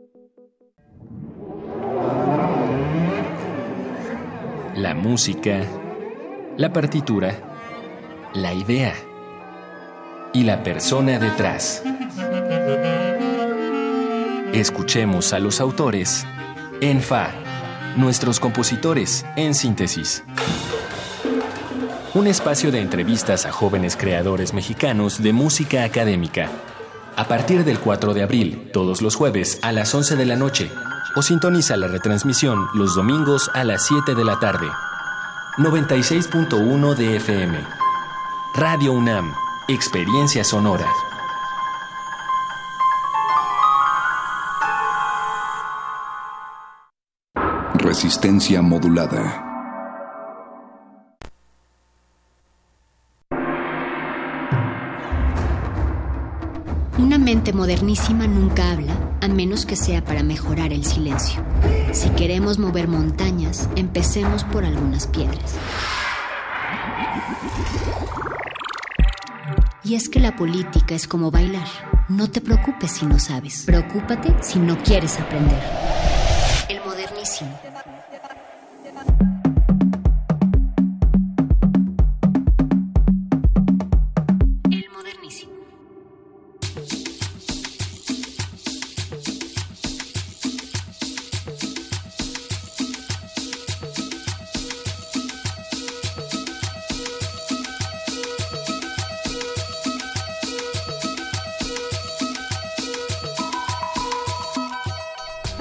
[4.75, 5.65] La música,
[6.55, 7.35] la partitura,
[8.33, 8.93] la idea
[10.33, 11.83] y la persona detrás.
[14.53, 16.25] Escuchemos a los autores
[16.79, 17.31] en Fa,
[17.97, 20.23] nuestros compositores en síntesis.
[22.13, 26.49] Un espacio de entrevistas a jóvenes creadores mexicanos de música académica.
[27.15, 30.71] A partir del 4 de abril, todos los jueves a las 11 de la noche,
[31.15, 34.67] o sintoniza la retransmisión los domingos a las 7 de la tarde.
[35.57, 37.59] 96.1 de FM.
[38.55, 39.33] Radio UNAM,
[39.67, 40.87] Experiencia Sonora.
[47.73, 49.50] Resistencia modulada.
[57.17, 61.43] Mente modernísima nunca habla, a menos que sea para mejorar el silencio.
[61.93, 65.55] Si queremos mover montañas, empecemos por algunas piedras.
[69.83, 71.67] Y es que la política es como bailar.
[72.07, 73.63] No te preocupes si no sabes.
[73.65, 75.61] Preocúpate si no quieres aprender.
[76.69, 77.59] El modernísimo.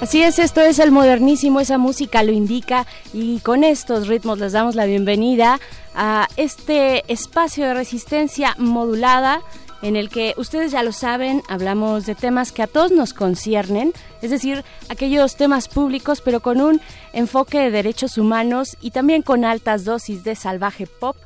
[0.00, 4.52] Así es, esto es el modernísimo, esa música lo indica y con estos ritmos les
[4.52, 5.60] damos la bienvenida
[5.94, 9.42] a este espacio de resistencia modulada
[9.82, 13.92] en el que ustedes ya lo saben, hablamos de temas que a todos nos conciernen,
[14.22, 16.80] es decir, aquellos temas públicos pero con un
[17.12, 21.16] enfoque de derechos humanos y también con altas dosis de salvaje pop.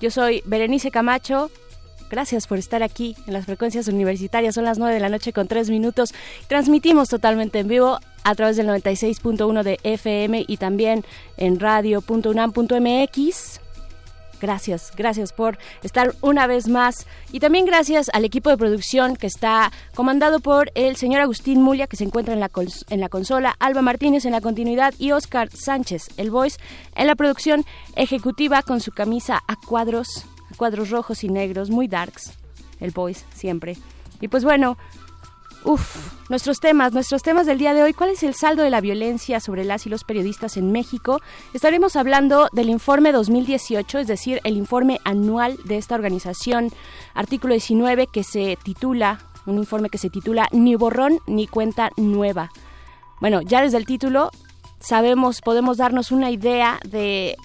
[0.00, 1.52] Yo soy Berenice Camacho,
[2.14, 4.54] Gracias por estar aquí en las frecuencias universitarias.
[4.54, 6.14] Son las 9 de la noche con 3 minutos.
[6.46, 11.04] Transmitimos totalmente en vivo a través del 96.1 de FM y también
[11.36, 13.60] en radio.unam.mx.
[14.40, 19.26] Gracias, gracias por estar una vez más y también gracias al equipo de producción que
[19.26, 22.50] está comandado por el señor Agustín Mulia que se encuentra en la,
[22.90, 26.58] en la consola, Alba Martínez en la continuidad y Oscar Sánchez, el voice,
[26.94, 27.64] en la producción
[27.96, 32.32] ejecutiva con su camisa a cuadros, cuadros rojos y negros, muy darks,
[32.80, 33.76] el voice siempre.
[34.20, 34.76] Y pues bueno,
[35.66, 37.94] Uf, nuestros temas, nuestros temas del día de hoy.
[37.94, 41.22] ¿Cuál es el saldo de la violencia sobre las y los periodistas en México?
[41.54, 46.68] Estaremos hablando del informe 2018, es decir, el informe anual de esta organización,
[47.14, 52.50] artículo 19, que se titula, un informe que se titula Ni borrón ni cuenta nueva.
[53.22, 54.30] Bueno, ya desde el título
[54.80, 57.36] sabemos, podemos darnos una idea de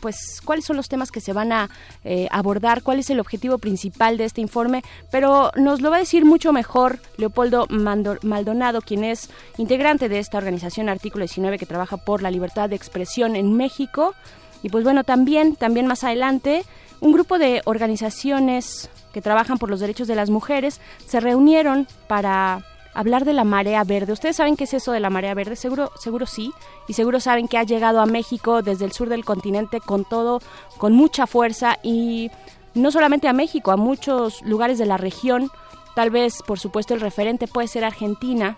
[0.00, 1.70] pues cuáles son los temas que se van a
[2.04, 6.00] eh, abordar, cuál es el objetivo principal de este informe, pero nos lo va a
[6.00, 11.96] decir mucho mejor Leopoldo Maldonado, quien es integrante de esta organización Artículo 19 que trabaja
[11.96, 14.14] por la libertad de expresión en México.
[14.62, 16.64] Y pues bueno, también, también más adelante,
[17.00, 22.64] un grupo de organizaciones que trabajan por los derechos de las mujeres se reunieron para
[22.94, 24.12] hablar de la marea verde.
[24.12, 25.56] ¿Ustedes saben qué es eso de la marea verde?
[25.56, 26.52] Seguro, seguro sí.
[26.88, 30.40] Y seguro saben que ha llegado a México desde el sur del continente con todo,
[30.78, 32.30] con mucha fuerza y
[32.74, 35.50] no solamente a México, a muchos lugares de la región.
[35.94, 38.56] Tal vez, por supuesto, el referente puede ser Argentina,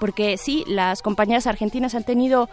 [0.00, 2.48] porque sí, las compañías argentinas han tenido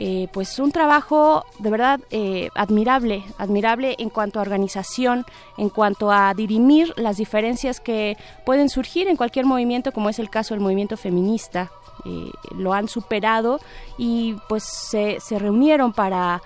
[0.00, 5.26] eh, pues un trabajo de verdad eh, admirable, admirable en cuanto a organización,
[5.56, 10.30] en cuanto a dirimir las diferencias que pueden surgir en cualquier movimiento, como es el
[10.30, 11.72] caso del movimiento feminista.
[12.04, 13.58] Eh, lo han superado
[13.98, 16.42] y pues se, se reunieron para,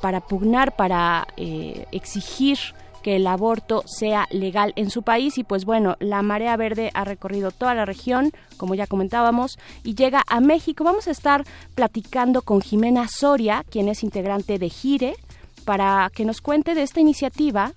[0.00, 2.58] para pugnar, para exigir
[3.06, 7.04] que el aborto sea legal en su país y pues bueno, la marea verde ha
[7.04, 10.82] recorrido toda la región, como ya comentábamos, y llega a México.
[10.82, 11.44] Vamos a estar
[11.76, 15.14] platicando con Jimena Soria, quien es integrante de Gire,
[15.64, 17.74] para que nos cuente de esta iniciativa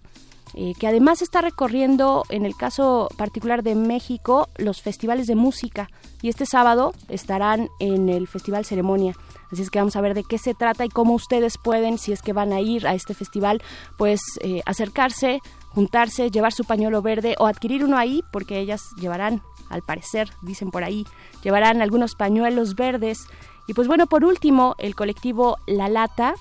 [0.56, 5.92] eh, que además está recorriendo, en el caso particular de México, los festivales de música.
[6.24, 9.14] Y este sábado estarán en el Festival Ceremonia.
[9.52, 12.12] Así es que vamos a ver de qué se trata y cómo ustedes pueden, si
[12.12, 13.62] es que van a ir a este festival,
[13.98, 19.42] pues eh, acercarse, juntarse, llevar su pañuelo verde o adquirir uno ahí, porque ellas llevarán,
[19.70, 21.06] al parecer, dicen por ahí,
[21.44, 23.26] llevarán algunos pañuelos verdes.
[23.68, 26.36] Y pues bueno, por último, el colectivo La Lata,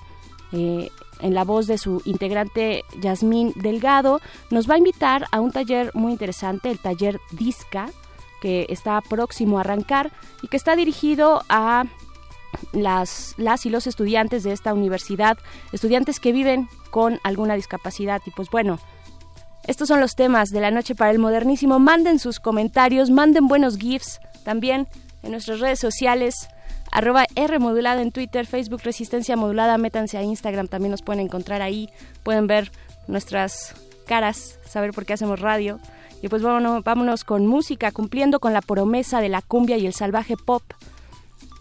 [0.51, 0.89] eh,
[1.19, 5.91] en la voz de su integrante Yasmín Delgado, nos va a invitar a un taller
[5.93, 7.89] muy interesante, el taller Disca,
[8.41, 11.85] que está próximo a arrancar y que está dirigido a
[12.71, 15.37] las, las y los estudiantes de esta universidad,
[15.71, 18.21] estudiantes que viven con alguna discapacidad.
[18.25, 18.79] Y pues bueno,
[19.67, 21.79] estos son los temas de la noche para el modernísimo.
[21.79, 24.87] Manden sus comentarios, manden buenos GIFs también
[25.23, 26.49] en nuestras redes sociales.
[26.91, 31.61] Arroba R modulada en Twitter, Facebook Resistencia Modulada, métanse a Instagram, también nos pueden encontrar
[31.61, 31.87] ahí,
[32.23, 32.71] pueden ver
[33.07, 33.75] nuestras
[34.07, 35.79] caras, saber por qué hacemos radio.
[36.21, 39.93] Y pues vámonos, vámonos con música, cumpliendo con la promesa de la cumbia y el
[39.93, 40.63] salvaje pop.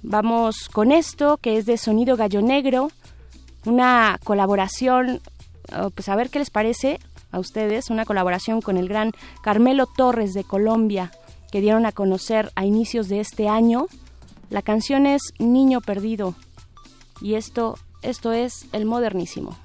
[0.02, 2.90] Vamos con esto, que es de Sonido Gallo Negro,
[3.64, 5.20] una colaboración,
[5.94, 10.34] pues a ver qué les parece a ustedes, una colaboración con el gran Carmelo Torres
[10.34, 11.10] de Colombia,
[11.50, 13.86] que dieron a conocer a inicios de este año.
[14.50, 16.34] La canción es Niño Perdido
[17.20, 19.56] y esto, esto es el modernísimo.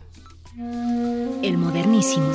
[0.57, 2.25] El modernísimo.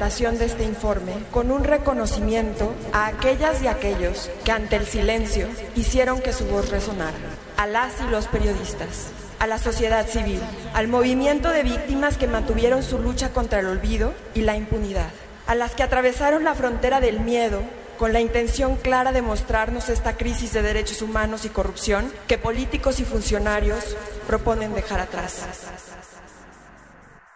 [0.00, 5.46] De este informe con un reconocimiento a aquellas y aquellos que ante el silencio
[5.76, 7.18] hicieron que su voz resonara,
[7.58, 9.08] a las y los periodistas,
[9.38, 10.40] a la sociedad civil,
[10.72, 15.10] al movimiento de víctimas que mantuvieron su lucha contra el olvido y la impunidad,
[15.46, 17.60] a las que atravesaron la frontera del miedo
[17.98, 23.00] con la intención clara de mostrarnos esta crisis de derechos humanos y corrupción que políticos
[23.00, 25.42] y funcionarios proponen dejar atrás.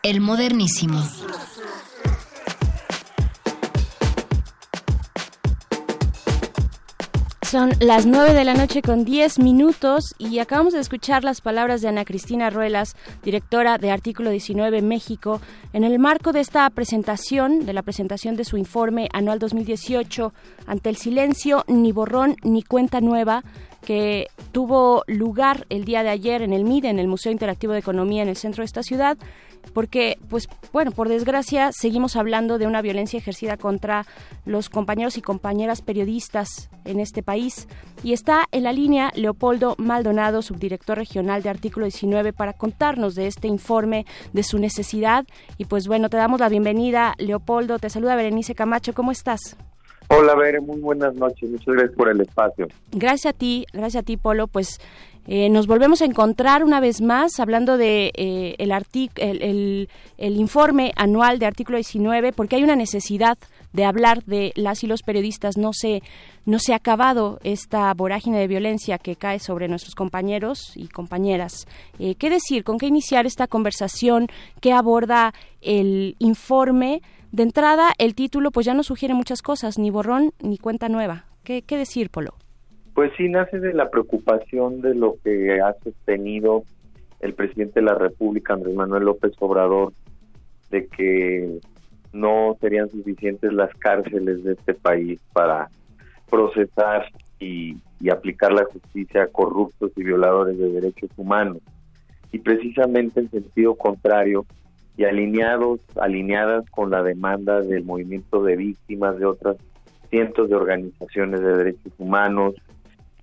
[0.02, 1.02] El modernísimo.
[7.54, 11.80] Son las 9 de la noche con 10 minutos y acabamos de escuchar las palabras
[11.80, 15.40] de Ana Cristina Ruelas, directora de Artículo 19 México,
[15.72, 20.32] en el marco de esta presentación, de la presentación de su informe anual 2018,
[20.66, 23.44] ante el silencio, ni borrón ni cuenta nueva,
[23.84, 27.80] que tuvo lugar el día de ayer en el MIDE, en el Museo Interactivo de
[27.80, 29.18] Economía en el centro de esta ciudad
[29.72, 34.06] porque, pues, bueno, por desgracia seguimos hablando de una violencia ejercida contra
[34.44, 37.66] los compañeros y compañeras periodistas en este país.
[38.02, 43.26] Y está en la línea Leopoldo Maldonado, subdirector regional de Artículo 19, para contarnos de
[43.26, 45.24] este informe, de su necesidad.
[45.56, 47.78] Y pues bueno, te damos la bienvenida, Leopoldo.
[47.78, 48.92] Te saluda Berenice Camacho.
[48.92, 49.56] ¿Cómo estás?
[50.08, 51.50] Hola, Bere, muy buenas noches.
[51.50, 52.68] Muchas gracias por el espacio.
[52.92, 54.46] Gracias a ti, gracias a ti, Polo.
[54.46, 54.80] Pues
[55.26, 58.72] eh, nos volvemos a encontrar una vez más hablando de eh, el,
[59.16, 63.38] el, el, informe anual de artículo 19 porque hay una necesidad
[63.72, 65.56] de hablar de las y los periodistas.
[65.56, 66.02] No se,
[66.44, 71.66] no se ha acabado esta vorágine de violencia que cae sobre nuestros compañeros y compañeras.
[71.98, 72.62] Eh, ¿Qué decir?
[72.62, 74.28] ¿Con qué iniciar esta conversación?
[74.60, 75.32] ¿Qué aborda
[75.62, 77.00] el informe?
[77.34, 81.24] De entrada, el título pues ya no sugiere muchas cosas, ni borrón ni cuenta nueva.
[81.42, 82.34] ¿Qué, qué decir, Polo?
[82.94, 86.62] Pues sí, nace de la preocupación de lo que ha sostenido
[87.18, 89.92] el presidente de la República, Andrés Manuel López Obrador,
[90.70, 91.58] de que
[92.12, 95.70] no serían suficientes las cárceles de este país para
[96.30, 97.78] procesar y,
[98.12, 101.58] aplicar la justicia a corruptos y violadores de derechos humanos.
[102.30, 104.46] Y precisamente en sentido contrario
[104.96, 109.56] y alineados, alineadas con la demanda del movimiento de víctimas de otras
[110.10, 112.54] cientos de organizaciones de derechos humanos,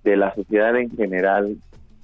[0.04, 1.56] de la sociedad en general,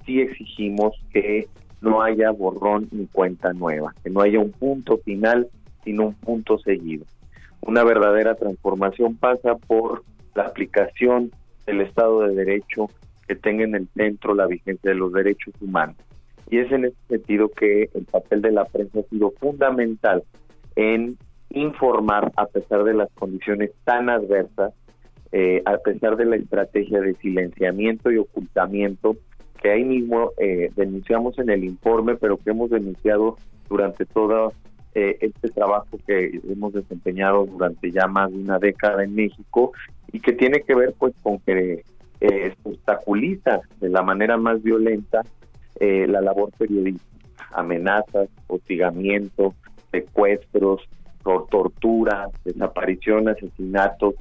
[0.05, 1.47] sí exigimos que
[1.81, 5.47] no haya borrón ni cuenta nueva, que no haya un punto final,
[5.83, 7.05] sino un punto seguido.
[7.61, 11.31] Una verdadera transformación pasa por la aplicación
[11.65, 12.89] del Estado de Derecho
[13.27, 15.97] que tenga en el centro la vigencia de los derechos humanos.
[16.49, 20.23] Y es en ese sentido que el papel de la prensa ha sido fundamental
[20.75, 21.17] en
[21.51, 24.73] informar a pesar de las condiciones tan adversas
[25.31, 29.15] eh, a pesar de la estrategia de silenciamiento y ocultamiento
[29.61, 33.37] que ahí mismo eh, denunciamos en el informe, pero que hemos denunciado
[33.69, 34.53] durante todo
[34.95, 39.71] eh, este trabajo que hemos desempeñado durante ya más de una década en México
[40.11, 41.83] y que tiene que ver pues con que
[42.63, 45.21] obstaculiza de la manera más violenta
[45.79, 47.05] la labor periodística,
[47.51, 49.53] amenazas, hostigamiento,
[49.91, 50.87] secuestros,
[51.49, 54.15] tortura, desaparición, asesinatos,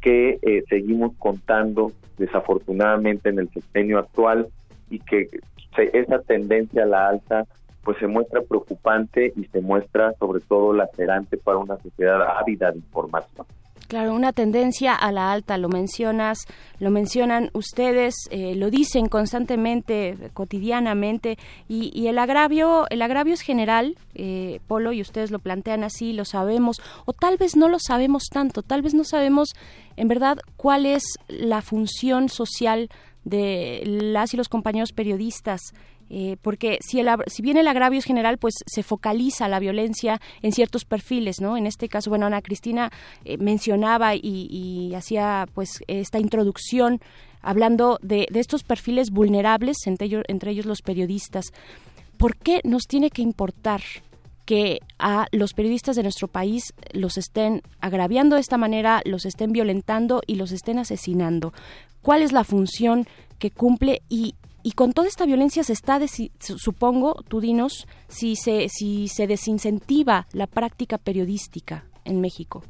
[0.00, 4.48] que eh, seguimos contando desafortunadamente en el sexenio actual
[4.88, 5.28] y que
[5.76, 7.46] esa tendencia a la alta
[7.82, 12.78] pues se muestra preocupante y se muestra sobre todo lacerante para una sociedad ávida de
[12.78, 13.46] información.
[13.90, 16.46] Claro, una tendencia a la alta, lo mencionas,
[16.78, 21.38] lo mencionan ustedes, eh, lo dicen constantemente, cotidianamente,
[21.68, 26.24] y, el agravio, el agravio es general, eh, Polo, y ustedes lo plantean así, lo
[26.24, 29.48] sabemos, o tal vez no lo sabemos tanto, tal vez no sabemos
[29.96, 32.90] en verdad cuál es la función social
[33.24, 35.60] de las y los compañeros periodistas
[36.12, 40.20] eh, porque si, el, si bien el agravio es general, pues se focaliza la violencia
[40.42, 41.56] en ciertos perfiles, ¿no?
[41.56, 42.90] En este caso, bueno, Ana Cristina
[43.24, 47.00] eh, mencionaba y, hacía pues esta introducción
[47.42, 51.52] hablando de, estos perfiles vulnerables, entre ellos, entre ellos los periodistas.
[52.18, 53.80] ¿Por qué nos tiene que importar
[54.44, 59.52] que a los periodistas de nuestro país los estén agraviando de esta manera, los estén
[59.52, 61.52] violentando y los estén asesinando?
[62.02, 63.06] ¿Cuál es la función
[63.38, 65.98] que cumple y y con toda esta violencia se está,
[66.38, 72.62] supongo, tú dinos, si se, si se desincentiva la práctica periodística en México.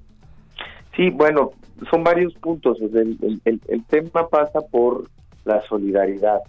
[0.97, 1.53] Sí, bueno,
[1.91, 2.79] son varios puntos.
[2.81, 5.09] El, el, tema pasa por
[5.45, 6.41] la solidaridad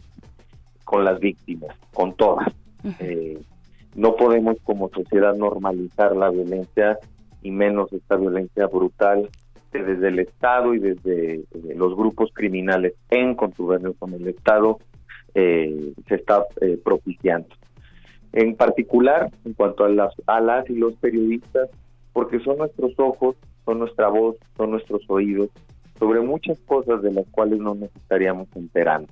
[0.83, 2.47] con las víctimas, con todas.
[2.99, 3.39] Eh,
[3.95, 6.97] no podemos como sociedad normalizar la violencia
[7.41, 9.29] y menos esta violencia brutal
[9.71, 11.45] desde el Estado y desde eh,
[11.75, 14.79] los grupos criminales en contubernio con el Estado
[15.35, 17.47] eh, se está eh, propiciando.
[18.33, 21.69] En particular, en cuanto a las, a y los periodistas,
[22.13, 23.35] porque son nuestros ojos,
[23.65, 25.49] son nuestra voz, son nuestros oídos
[25.99, 29.07] sobre muchas cosas de las cuales no nos estaríamos enterando.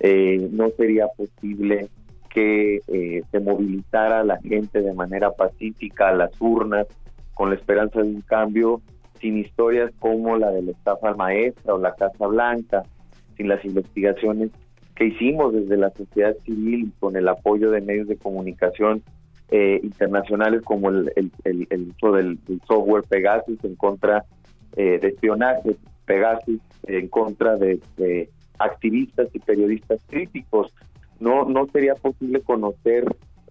[0.00, 1.88] Eh, no sería posible
[2.28, 6.86] que eh, se movilizara la gente de manera pacífica a las urnas
[7.34, 8.80] con la esperanza de un cambio
[9.20, 12.82] sin historias como la de la estafa maestra o la Casa Blanca,
[13.36, 14.50] sin las investigaciones
[14.98, 19.00] que hicimos desde la sociedad civil con el apoyo de medios de comunicación
[19.48, 21.12] eh, internacionales como el,
[21.44, 24.24] el, uso del, software Pegasus en contra
[24.76, 27.80] eh, de espionaje, Pegasus en contra de,
[28.58, 30.74] activistas y periodistas críticos.
[31.20, 33.04] No, no sería posible conocer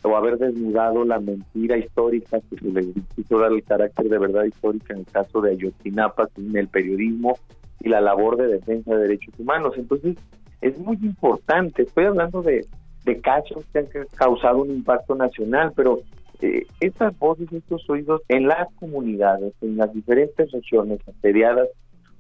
[0.04, 4.44] o haber desnudado la mentira histórica que se le quiso dar el carácter de verdad
[4.44, 7.40] histórica en el caso de Ayotzinapa en el periodismo
[7.80, 9.76] y la labor de defensa de derechos humanos.
[9.78, 10.18] Entonces,
[10.62, 11.84] es muy importante.
[11.84, 12.66] Estoy hablando de,
[13.06, 16.02] de casos que han causado un impacto nacional, pero
[16.42, 21.68] eh, estas voces, estos oídos en las comunidades, en las diferentes regiones asediadas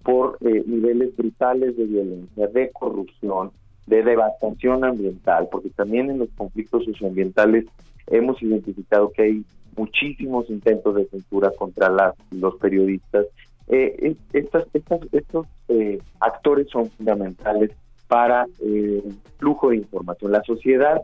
[0.03, 3.51] por eh, niveles brutales de violencia, de corrupción,
[3.85, 7.65] de devastación ambiental, porque también en los conflictos socioambientales
[8.07, 9.45] hemos identificado que hay
[9.76, 13.26] muchísimos intentos de censura contra las, los periodistas.
[13.68, 17.72] Eh, estos eh, actores son fundamentales
[18.07, 19.03] para eh,
[19.38, 20.31] flujo de información.
[20.31, 21.01] La sociedad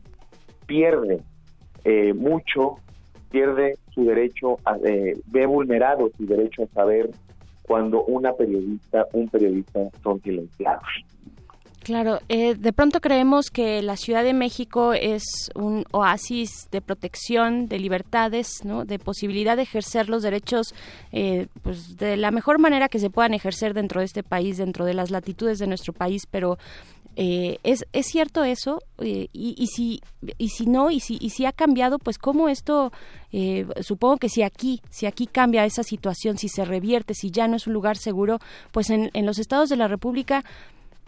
[0.66, 1.22] pierde
[1.84, 2.78] eh, mucho,
[3.30, 7.12] pierde su derecho, a, eh, ve vulnerado su derecho a saber
[7.64, 10.84] cuando una periodista, un periodista son silenciados.
[11.84, 17.68] Claro, eh, de pronto creemos que la Ciudad de México es un oasis de protección,
[17.68, 18.86] de libertades, ¿no?
[18.86, 20.74] de posibilidad de ejercer los derechos
[21.12, 24.86] eh, pues de la mejor manera que se puedan ejercer dentro de este país, dentro
[24.86, 26.58] de las latitudes de nuestro país, pero
[27.18, 28.80] eh, ¿es, ¿Es cierto eso?
[29.02, 30.02] y, y, si,
[30.38, 32.94] y si no, y si, y si ha cambiado, pues cómo esto,
[33.82, 37.58] supongo que si aquí, si aquí cambia esa situación, si se revierte, si ya no
[37.58, 38.40] es un lugar seguro,
[38.72, 40.44] pues en, en los estados de la República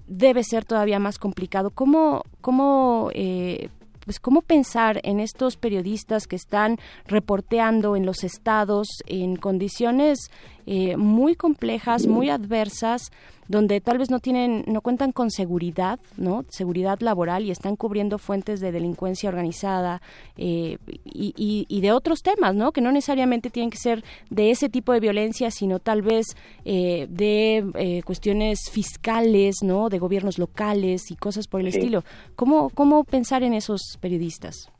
[0.08, 1.72] debe ser todavía más complicado.
[1.72, 3.70] ¿Cómo, cómo, eh,
[4.04, 6.78] pues, cómo pensar en estos periodistas que están
[7.08, 10.32] reporteando en los estados en condiciones
[10.66, 13.12] eh, muy complejas, muy adversas,
[13.48, 16.46] donde tal vez no tienen, no cuentan con seguridad, ¿no?
[16.50, 20.02] Seguridad laboral y están cubriendo fuentes de delincuencia organizada
[20.38, 22.72] eh, y, y, de otros temas, ¿no?
[22.72, 26.26] Que no necesariamente tienen que ser de ese tipo de violencia, sino tal vez
[26.66, 29.90] eh, de eh, cuestiones fiscales, ¿no?
[29.90, 32.04] De gobiernos locales y cosas por el estilo.
[32.36, 34.72] ¿Cómo, ¿Cómo pensar en esos periodistas?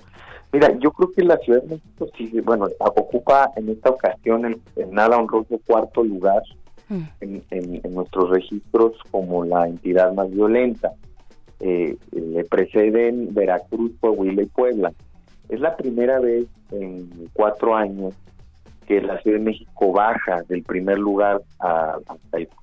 [0.56, 4.62] Mira, yo creo que la Ciudad de México sí, bueno, ocupa en esta ocasión el,
[4.76, 6.42] el nada honroso cuarto lugar
[6.90, 7.02] Mm.
[7.50, 10.92] en, nuestros registros como la entidad más violenta.
[11.60, 14.94] Eh, le preceden Veracruz, Coahuila y Puebla.
[15.50, 18.14] Es la primera vez en cuatro años
[18.88, 21.98] que la Ciudad de México baja del primer lugar a,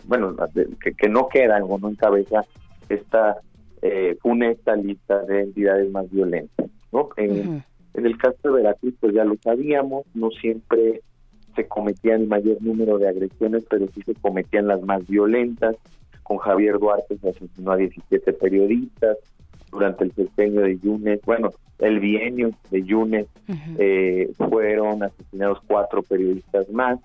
[0.04, 0.36] bueno,
[0.96, 2.44] que, no queda o no encabeza
[2.88, 3.38] esta
[3.80, 6.70] eh, esta lista de entidades más violentas.
[6.92, 7.08] ¿no?
[7.16, 7.64] En,
[7.94, 11.02] en el caso de Veracruz, pues ya lo sabíamos, no siempre
[11.54, 15.76] se cometían el mayor número de agresiones, pero sí se cometían las más violentas.
[16.22, 19.18] Con Javier Duarte se asesinó a 17 periodistas
[19.70, 23.26] durante el sexenio de Yunes, bueno, el bienio de Yunes
[23.78, 27.00] eh, fueron asesinados cuatro periodistas más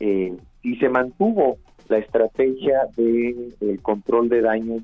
[0.00, 4.82] eh, y se mantuvo la estrategia de el control de daños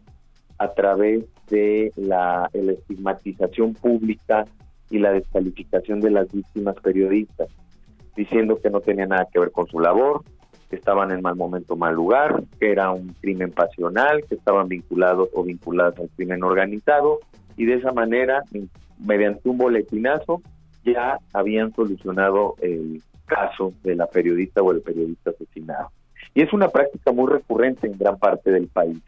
[0.58, 4.44] a través de la, la estigmatización pública
[4.90, 7.48] y la descalificación de las víctimas periodistas
[8.16, 10.22] diciendo que no tenía nada que ver con su labor,
[10.70, 15.28] que estaban en mal momento, mal lugar, que era un crimen pasional, que estaban vinculados
[15.34, 17.20] o vinculados al crimen organizado
[17.56, 18.42] y de esa manera,
[18.98, 20.42] mediante un boletinazo,
[20.84, 25.90] ya habían solucionado el caso de la periodista o el periodista asesinado.
[26.34, 28.98] Y es una práctica muy recurrente en gran parte del país.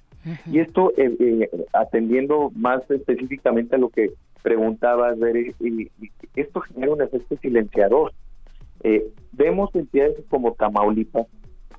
[0.50, 4.10] Y esto, eh, eh, atendiendo más específicamente a lo que
[4.42, 5.16] preguntabas,
[6.34, 8.12] esto genera un efecto silenciador.
[8.82, 11.26] Eh, vemos entidades como Tamaulipas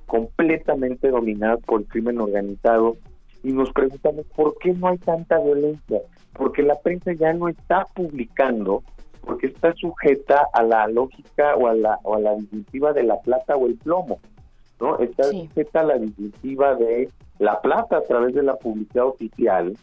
[0.06, 2.96] completamente dominadas por el crimen organizado
[3.42, 6.00] y nos preguntamos por qué no hay tanta violencia,
[6.32, 8.82] porque la prensa ya no está publicando,
[9.20, 13.20] porque está sujeta a la lógica o a la, o a la disyuntiva de la
[13.20, 14.18] plata o el plomo,
[14.80, 14.98] ¿no?
[14.98, 19.76] Está sujeta a la disyuntiva de la plata a través de la publicidad oficial,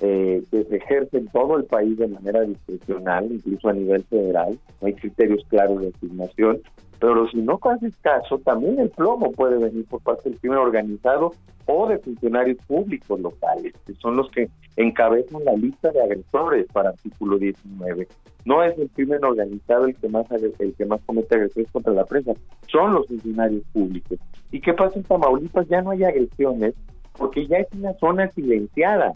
[0.00, 4.58] eh, que se ejerce en todo el país de manera discrecional, incluso a nivel federal,
[4.80, 6.60] no hay criterios claros de asignación,
[6.98, 11.32] Pero si no haces caso, también el plomo puede venir por parte del crimen organizado
[11.66, 16.90] o de funcionarios públicos locales, que son los que encabezan la lista de agresores para
[16.90, 18.06] artículo 19.
[18.44, 22.04] No es el crimen organizado el que más el que más comete agresiones contra la
[22.04, 22.32] prensa,
[22.68, 24.18] son los funcionarios públicos.
[24.52, 25.68] ¿Y qué pasa en Tamaulipas?
[25.68, 26.74] Ya no hay agresiones
[27.18, 29.12] porque ya es una zona silenciada.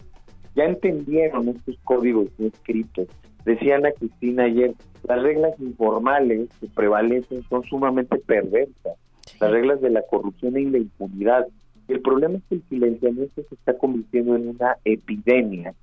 [0.55, 3.07] Ya entendieron estos códigos escritos.
[3.45, 4.73] Decía Ana Cristina ayer,
[5.07, 8.97] las reglas informales que prevalecen son sumamente perversas.
[9.39, 11.47] Las reglas de la corrupción y la impunidad
[11.91, 15.73] el problema es que el silenciamiento se está convirtiendo en una epidemia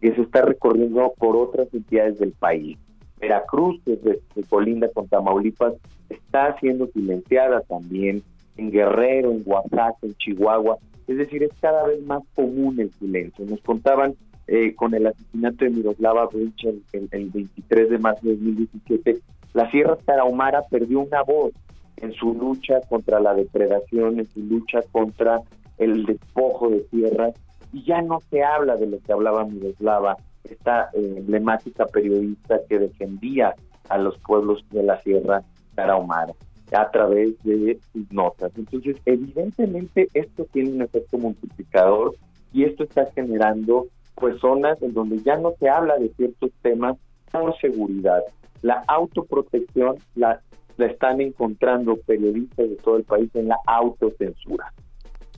[0.00, 2.78] que se está recorriendo por otras entidades del país.
[3.20, 3.98] Veracruz, que
[4.36, 5.74] es colinda con Tamaulipas,
[6.08, 8.22] está siendo silenciada también
[8.56, 10.78] en Guerrero, en Oaxaca, en Chihuahua.
[11.08, 13.44] Es decir, es cada vez más común el silencio.
[13.46, 14.14] Nos contaban
[14.46, 19.18] eh, con el asesinato de Miroslava Brecht el, el 23 de marzo de 2017,
[19.54, 21.52] la Sierra Tarahumara perdió una voz
[21.96, 25.40] en su lucha contra la depredación, en su lucha contra
[25.78, 27.34] el despojo de tierras,
[27.72, 32.78] y ya no se habla de lo que hablaba Miroslava, esta eh, emblemática periodista que
[32.78, 33.54] defendía
[33.88, 35.42] a los pueblos de la Sierra
[35.74, 36.34] Tarahumara
[36.72, 38.52] a través de sus notas.
[38.56, 42.14] Entonces, evidentemente esto tiene un efecto multiplicador
[42.52, 46.96] y esto está generando pues zonas en donde ya no se habla de ciertos temas
[47.30, 48.20] por seguridad.
[48.62, 50.40] La autoprotección la,
[50.76, 54.72] la están encontrando periodistas de todo el país en la autocensura.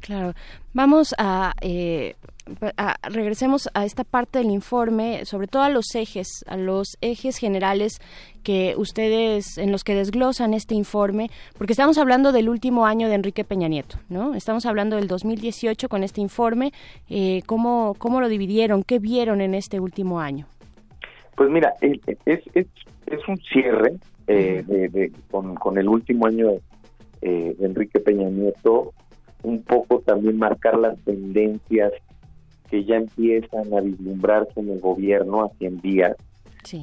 [0.00, 0.32] Claro.
[0.72, 1.14] Vamos
[1.60, 2.14] eh,
[2.76, 7.38] a, regresemos a esta parte del informe, sobre todo a los ejes, a los ejes
[7.38, 8.00] generales
[8.42, 13.14] que ustedes en los que desglosan este informe, porque estamos hablando del último año de
[13.14, 14.34] Enrique Peña Nieto, ¿no?
[14.34, 16.72] Estamos hablando del 2018 con este informe.
[17.08, 18.82] Eh, ¿cómo, ¿Cómo lo dividieron?
[18.82, 20.46] ¿Qué vieron en este último año?
[21.36, 22.66] Pues mira, es, es,
[23.06, 23.94] es un cierre
[24.26, 26.50] eh, de, con, con, el último año
[27.22, 28.92] eh, de Enrique Peña Nieto
[29.42, 31.92] un poco también marcar las tendencias
[32.70, 36.16] que ya empiezan a vislumbrarse en el gobierno a 100 días,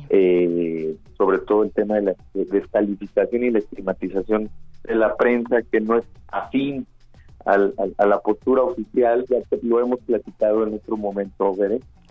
[0.09, 4.49] eh, sobre todo el tema de la descalificación y la estigmatización
[4.83, 6.85] de la prensa que no es afín
[7.45, 11.55] al, a la postura oficial, ya que lo hemos platicado en otro momento.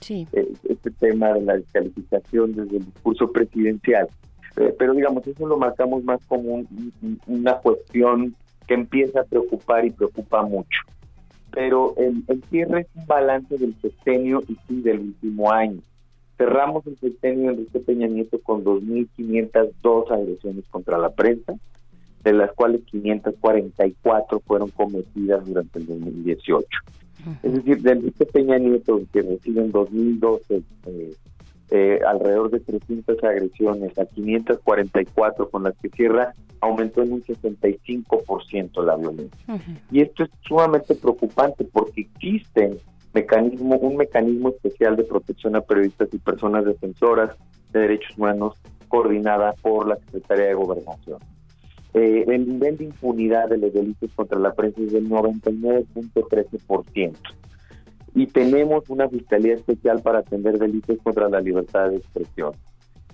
[0.08, 4.08] Eh, este tema de la descalificación desde el discurso presidencial.
[4.56, 6.64] Eh, pero digamos, eso lo marcamos más como
[7.26, 8.34] una cuestión
[8.66, 10.80] que empieza a preocupar y preocupa mucho.
[11.52, 15.80] Pero el, cierre es un balance del sexenio y sí del último año.
[16.36, 21.54] Cerramos el sexenio de Enrique Peña Nieto con 2.502 agresiones contra la prensa,
[22.24, 26.66] de las cuales 544 fueron cometidas durante el 2018.
[27.42, 31.14] Es decir, de Enrique Peña Nieto, que recibe en 2012 eh,
[31.70, 38.84] eh, alrededor de 300 agresiones a 544 con las que cierra, aumentó en un 65%
[38.84, 39.60] la violencia.
[39.90, 42.78] Y esto es sumamente preocupante porque existe
[43.12, 47.36] mecanismo, un mecanismo especial de protección a periodistas y personas defensoras
[47.72, 48.54] de derechos humanos
[48.88, 51.18] coordinada por la Secretaría de Gobernación.
[51.94, 57.16] Eh, el nivel de impunidad de los delitos contra la prensa es del 99.13%
[58.16, 62.52] y tenemos una fiscalía especial para atender delitos contra la libertad de expresión.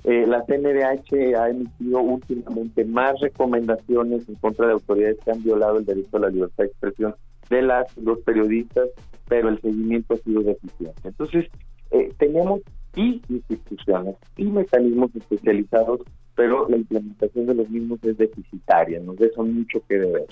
[0.05, 5.79] Eh, la CNDH ha emitido últimamente más recomendaciones en contra de autoridades que han violado
[5.79, 7.17] el derecho a la libertad de expresión
[7.51, 8.91] de las los periodistas,
[9.29, 11.01] pero el seguimiento ha sido deficiente.
[11.03, 11.47] Entonces,
[11.91, 12.61] eh, tenemos
[12.95, 16.03] y instituciones y mecanismos especializados,
[16.37, 20.27] pero la implementación de los mismos es deficitaria, nos deja mucho que deber.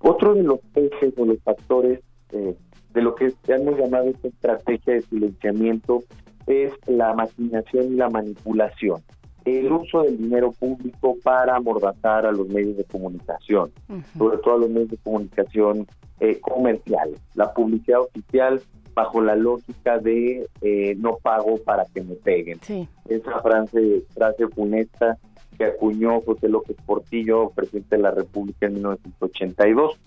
[0.00, 2.00] Otro de los ejes o los factores
[2.32, 2.54] eh,
[2.94, 6.04] de lo que hemos llamado esta estrategia de silenciamiento
[6.46, 9.02] es la maquinación y la manipulación.
[9.44, 13.70] El uso del dinero público para amordazar a los medios de comunicación,
[14.16, 15.86] sobre todo a los medios de comunicación
[16.20, 17.20] eh, comerciales.
[17.34, 18.62] La publicidad oficial
[18.94, 22.60] bajo la lógica de eh, no pago para que me peguen.
[23.08, 25.18] Esa frase, frase funesta
[25.58, 29.98] que acuñó José López Portillo, presidente de la República en 1982.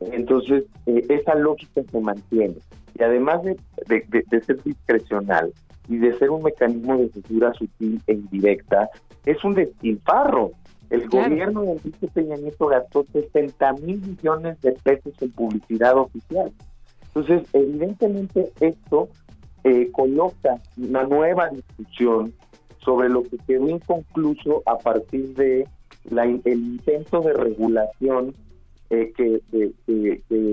[0.00, 2.56] Entonces, eh, esa lógica se mantiene.
[2.98, 3.56] Y además de,
[3.86, 5.52] ser discrecional
[5.88, 8.88] y de ser un mecanismo de censura sutil e indirecta,
[9.24, 10.52] es un despilfarro.
[10.90, 16.50] El gobierno de Enrique Peña Nieto gastó 60 mil millones de pesos en publicidad oficial.
[17.08, 19.08] Entonces, evidentemente esto
[19.64, 22.32] eh, coloca una nueva discusión
[22.78, 25.68] sobre lo que quedó inconcluso a partir de
[26.10, 28.34] la, el intento de regulación
[28.90, 29.42] eh, que,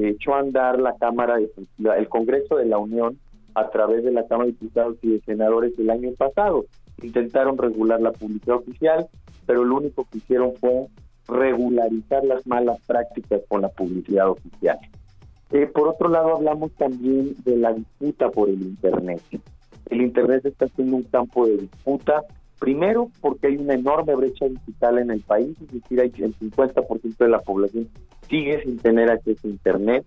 [0.10, 3.18] echó a andar la Cámara, el Congreso de la Unión
[3.53, 6.66] a través de la Cámara de Diputados y de Senadores el año pasado.
[7.02, 9.07] Intentaron regular la publicidad oficial,
[9.45, 10.88] pero lo único que hicieron fue
[11.28, 14.78] regularizar las malas prácticas con la publicidad oficial.
[15.52, 19.22] Eh, por otro lado, hablamos también de la disputa por el Internet.
[19.90, 22.24] El Internet está siendo un campo de disputa,
[22.60, 27.18] primero porque hay una enorme brecha digital en el país, es decir, hay el 50%
[27.18, 27.90] de la población
[28.30, 30.06] sigue sin tener acceso a Internet.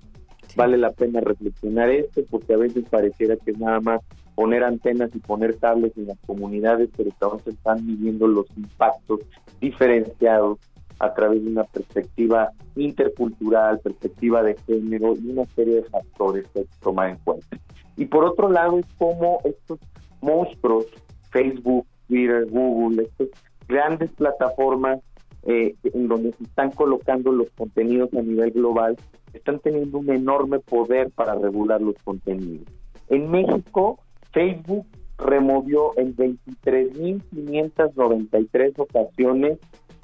[0.56, 4.00] Vale la pena reflexionar esto porque a veces pareciera que es nada más
[4.34, 9.20] poner antenas y poner cables en las comunidades, pero también se están viviendo los impactos
[9.60, 10.58] diferenciados
[11.00, 16.60] a través de una perspectiva intercultural, perspectiva de género y una serie de factores que
[16.60, 17.58] hay que tomar en cuenta.
[17.96, 19.78] Y por otro lado es como estos
[20.20, 20.86] monstruos,
[21.30, 23.28] Facebook, Twitter, Google, estas
[23.68, 25.00] grandes plataformas
[25.44, 28.96] eh, en donde se están colocando los contenidos a nivel global,
[29.32, 32.66] están teniendo un enorme poder para regular los contenidos.
[33.08, 34.00] En México,
[34.32, 34.84] Facebook
[35.16, 39.58] removió en 23.593 ocasiones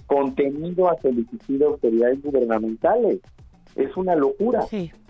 [0.06, 3.18] contenido a solicitud de autoridades gubernamentales.
[3.76, 4.66] Es una locura.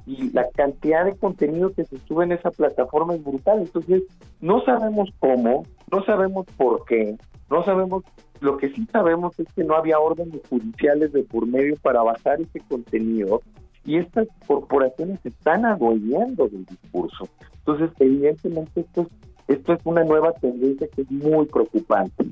[0.06, 3.60] Y la cantidad de contenido que se sube en esa plataforma es brutal.
[3.60, 4.02] Entonces,
[4.40, 5.64] no sabemos cómo,
[5.94, 7.16] no sabemos por qué,
[7.48, 8.02] no sabemos,
[8.40, 12.40] lo que sí sabemos es que no había órdenes judiciales de por medio para bajar
[12.40, 13.42] ese contenido
[13.84, 17.28] y estas corporaciones están adueñando del discurso.
[17.58, 19.08] Entonces, evidentemente, esto es,
[19.56, 22.26] esto es una nueva tendencia que es muy preocupante.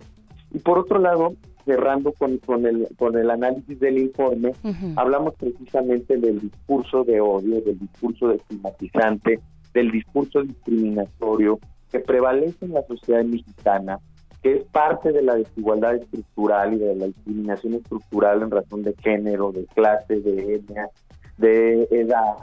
[0.50, 1.34] Y por otro lado,
[1.64, 4.54] cerrando con, con, el, con el análisis del informe,
[4.96, 9.38] hablamos precisamente del discurso de odio, del discurso estigmatizante,
[9.72, 11.60] del discurso discriminatorio
[11.92, 14.00] que prevalece en la sociedad mexicana,
[14.42, 18.94] que es parte de la desigualdad estructural y de la discriminación estructural en razón de
[18.94, 20.88] género, de clase, de etnia,
[21.36, 22.36] de edad,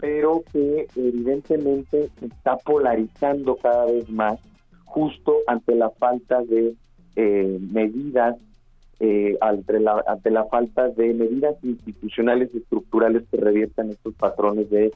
[0.00, 4.38] pero que evidentemente está polarizando cada vez más
[4.84, 6.74] justo ante la falta de
[7.16, 8.36] eh, medidas
[9.00, 14.70] eh, ante, la, ante la falta de medidas institucionales y estructurales que reviertan estos patrones
[14.70, 14.92] de,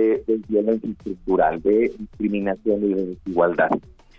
[0.00, 3.70] de, violencia estructural, de discriminación y de desigualdad.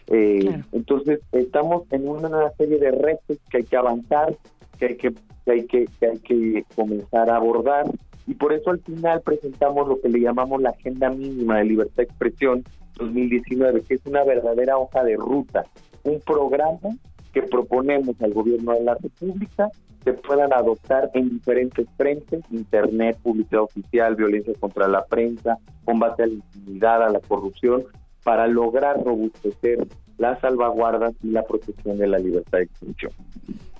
[0.07, 4.35] Eh, entonces, estamos en una serie de retos que hay que avanzar,
[4.79, 5.13] que hay que,
[5.45, 7.85] que hay que, que hay que comenzar a abordar,
[8.25, 11.95] y por eso al final presentamos lo que le llamamos la Agenda Mínima de Libertad
[11.97, 12.63] de Expresión
[12.95, 15.63] 2019, que es una verdadera hoja de ruta,
[16.03, 16.97] un programa
[17.33, 19.69] que proponemos al gobierno de la República
[20.07, 26.27] se puedan adoptar en diferentes frentes, Internet, publicidad oficial, violencia contra la prensa, combate a
[26.27, 27.83] la impunidad, a la corrupción,
[28.23, 29.85] para lograr robustecer
[30.17, 33.11] las salvaguardas y la protección de la libertad de expresión.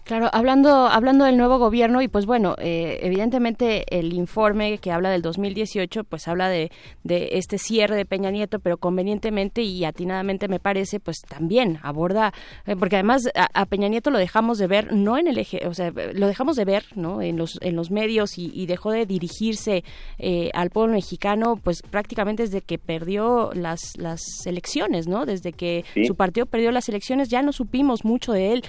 [0.08, 5.10] Claro, hablando, hablando del nuevo gobierno y pues bueno, eh, evidentemente el informe que habla
[5.10, 6.72] del 2018 pues habla de,
[7.04, 12.34] de este cierre de Peña Nieto, pero convenientemente y atinadamente me parece pues también aborda,
[12.66, 15.74] eh, porque además a, Peña Nieto lo dejamos de ver no en el eje, o
[15.74, 19.84] sea, lo dejamos de ver no en los, en los medios y, dejó de dirigirse
[20.20, 25.26] eh, al pueblo mexicano pues prácticamente desde que perdió las, las elecciones, ¿no?
[25.26, 28.64] Desde que su partido perdió las elecciones ya no supimos mucho de él,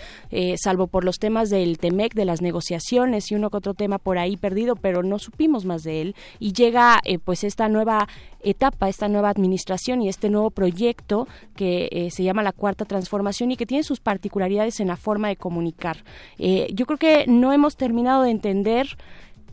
[0.56, 3.98] salvo por los temas temas del TEMEC, de las negociaciones y uno que otro tema
[3.98, 6.16] por ahí perdido, pero no supimos más de él.
[6.38, 8.08] Y llega eh, pues esta nueva
[8.42, 13.50] etapa, esta nueva administración y este nuevo proyecto que eh, se llama la Cuarta Transformación
[13.50, 16.02] y que tiene sus particularidades en la forma de comunicar.
[16.38, 18.96] Eh, yo creo que no hemos terminado de entender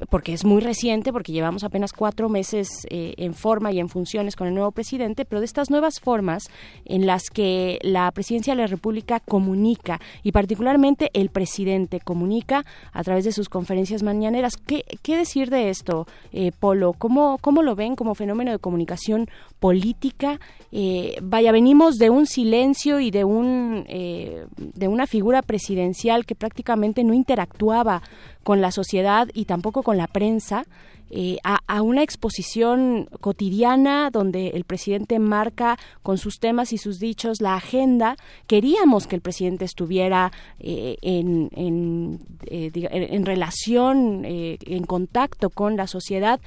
[0.09, 4.35] porque es muy reciente, porque llevamos apenas cuatro meses eh, en forma y en funciones
[4.35, 6.49] con el nuevo presidente, pero de estas nuevas formas
[6.85, 13.03] en las que la presidencia de la República comunica, y particularmente el presidente comunica a
[13.03, 14.57] través de sus conferencias mañaneras.
[14.57, 16.93] ¿Qué, qué decir de esto, eh, Polo?
[16.93, 20.39] ¿Cómo, ¿Cómo lo ven como fenómeno de comunicación política?
[20.71, 27.03] Eh, vaya, venimos de un silencio y de, un, de una figura presidencial que prácticamente
[27.03, 28.01] no interactuaba
[28.45, 30.65] con la sociedad y tampoco con la prensa,
[31.09, 37.41] eh, a, una exposición cotidiana donde el presidente marca con sus temas y sus dichos
[37.41, 38.17] la agenda.
[38.45, 45.87] Queríamos que el presidente estuviera eh, en, en, eh, en, relación, en contacto con la
[45.87, 46.39] sociedad,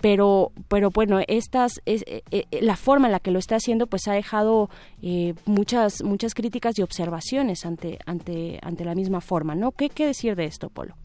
[0.00, 2.02] pero pero bueno estas es,
[2.50, 4.70] la forma en la que lo está haciendo pues ha dejado
[5.44, 10.34] muchas muchas críticas y observaciones ante ante ante la misma forma no qué qué decir
[10.34, 10.96] de esto Polo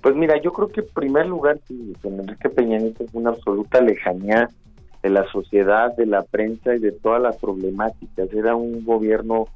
[0.00, 1.58] pues mira, yo creo que en primer lugar,
[2.02, 4.48] con Enrique Peña Nieto es una absoluta lejanía
[5.02, 8.32] de la sociedad, de la prensa y de todas las problemáticas.
[8.32, 9.46] Era un gobierno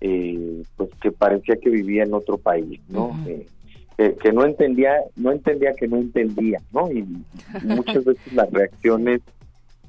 [0.00, 3.16] eh, pues que parecía que vivía en otro país, ¿no?
[3.26, 6.90] Eh, que, no entendía, no entendía que no entendía, ¿no?
[6.90, 7.04] Y,
[7.64, 9.20] muchas veces las reacciones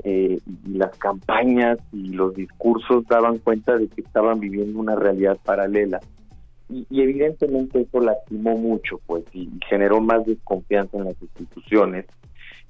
[0.03, 5.37] eh, y las campañas y los discursos daban cuenta de que estaban viviendo una realidad
[5.45, 6.01] paralela
[6.71, 12.05] y, evidentemente eso lastimó mucho, pues, y, y generó más desconfianza en las instituciones.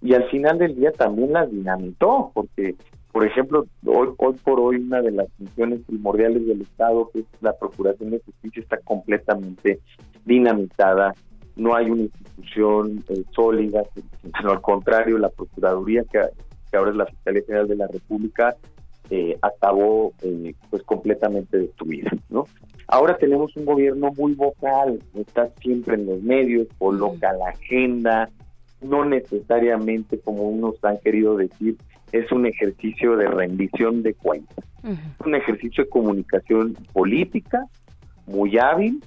[0.02, 2.76] Y al final del día también las dinamitó, porque,
[3.12, 7.26] por ejemplo, hoy, hoy por hoy una de las funciones primordiales del Estado, que es
[7.42, 9.80] la Procuración de Justicia, está completamente
[10.26, 11.14] dinamitada.
[11.56, 13.84] No hay una institución eh, sólida,
[14.38, 16.20] sino al contrario, la Procuraduría, que,
[16.72, 18.56] que ahora es la Fiscalía General de la República,
[19.12, 22.46] eh, acabó eh, pues completamente destruida, ¿no?
[22.92, 28.30] Ahora tenemos un gobierno muy vocal, está siempre en los medios, coloca la agenda,
[28.82, 31.78] no necesariamente como unos han querido decir,
[32.12, 37.66] es un ejercicio de rendición de cuentas, es un ejercicio de comunicación política
[38.28, 39.02] muy hábil,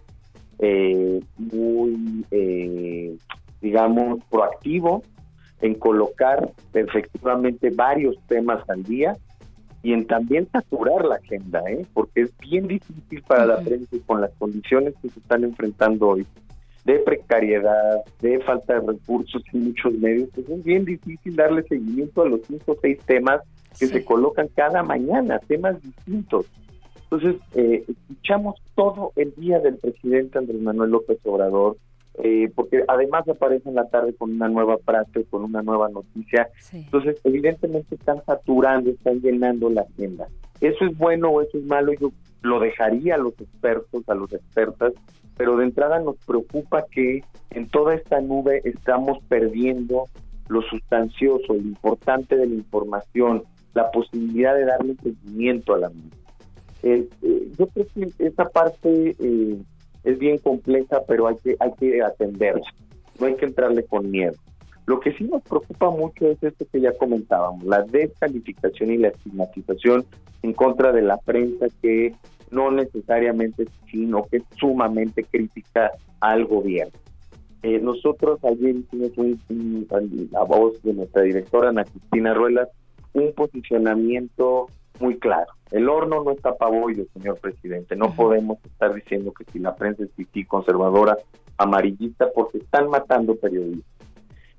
[0.61, 3.15] eh, muy, eh,
[3.61, 5.03] digamos, proactivo
[5.61, 9.15] en colocar efectivamente varios temas al día
[9.85, 11.87] y en también saturar la agenda, ¿eh?
[11.93, 16.09] porque es bien difícil para la prensa y con las condiciones que se están enfrentando
[16.09, 16.27] hoy
[16.87, 22.23] de precariedad, de falta de recursos en muchos medios, pues es bien difícil darle seguimiento
[22.23, 23.43] a los cinco o seis temas
[23.79, 26.47] que se colocan cada mañana, temas distintos.
[27.03, 31.77] Entonces, eh, escuchamos todo el día del presidente Andrés Manuel López Obrador,
[32.23, 36.49] eh, porque además aparece en la tarde con una nueva frase, con una nueva noticia.
[36.73, 40.29] Entonces, evidentemente están saturando, están llenando la agenda.
[40.61, 41.93] ¿Eso es bueno o eso es malo?
[41.95, 42.13] Yo
[42.43, 44.93] lo dejaría a los expertos, a los expertas,
[45.37, 50.07] pero de entrada nos preocupa que en toda esta nube estamos perdiendo
[50.49, 56.11] lo sustancioso, lo importante de la información, la posibilidad de darle seguimiento a la misma.
[56.83, 59.57] Eh, eh, yo creo que esa parte eh,
[60.05, 62.65] es bien compleja, pero hay que, hay que atenderla,
[63.19, 64.35] no hay que entrarle con miedo.
[64.87, 69.09] Lo que sí nos preocupa mucho es esto que ya comentábamos, la descalificación y la
[69.09, 70.05] estigmatización
[70.43, 72.15] en contra de la prensa que
[72.51, 75.91] no necesariamente, sino que es sumamente crítica
[76.21, 76.93] al gobierno.
[77.63, 79.89] Eh, nosotros ayer hicimos un,
[80.31, 82.69] la voz de nuestra directora Ana Cristina Ruelas
[83.15, 84.67] un posicionamiento
[85.01, 85.53] muy claro.
[85.71, 87.97] El horno no está pabollo, señor presidente.
[87.97, 91.17] No podemos estar diciendo que si la prensa es pipí conservadora,
[91.59, 94.09] amarillista, porque están matando periodistas.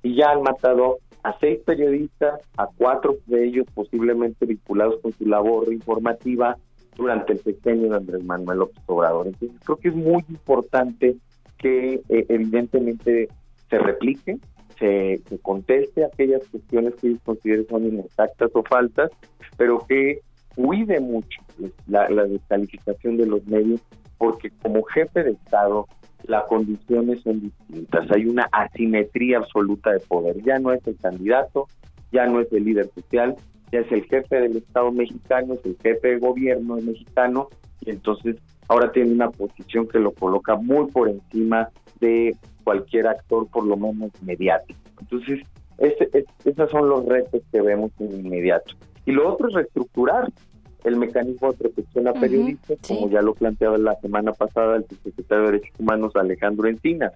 [0.04, 5.26] Y ya han matado a seis periodistas, a cuatro de ellos posiblemente vinculados con su
[5.26, 6.58] labor informativa
[6.96, 9.28] durante el sexenio de Andrés Manuel López Obrador.
[9.28, 11.16] Entonces creo que es muy importante
[11.58, 13.30] que eh, evidentemente
[13.70, 14.38] se replique,
[14.80, 19.12] se, se, conteste aquellas cuestiones que ellos consideren son inexactas o faltas,
[19.58, 20.22] pero que
[20.56, 21.42] cuide mucho
[21.88, 23.82] la, descalificación de los medios,
[24.18, 25.88] porque como jefe de Estado
[26.24, 31.68] las condiciones son distintas, hay una asimetría absoluta de poder, ya no es el candidato,
[32.12, 33.36] ya no es el líder social,
[33.72, 37.50] ya es el jefe del Estado mexicano, es el jefe de gobierno mexicano,
[37.82, 38.38] y entonces
[38.68, 41.70] ahora tiene una posición que lo coloca muy por encima
[42.00, 44.80] de cualquier actor, por lo menos mediático.
[45.00, 45.42] Entonces,
[45.78, 48.74] ese, es, esos son los retos que vemos en inmediato.
[49.06, 50.32] Y lo otro es reestructurar
[50.84, 55.46] el mecanismo de protección a periodistas, como ya lo planteaba la semana pasada el secretario
[55.46, 57.14] de Derechos Humanos Alejandro Encinas.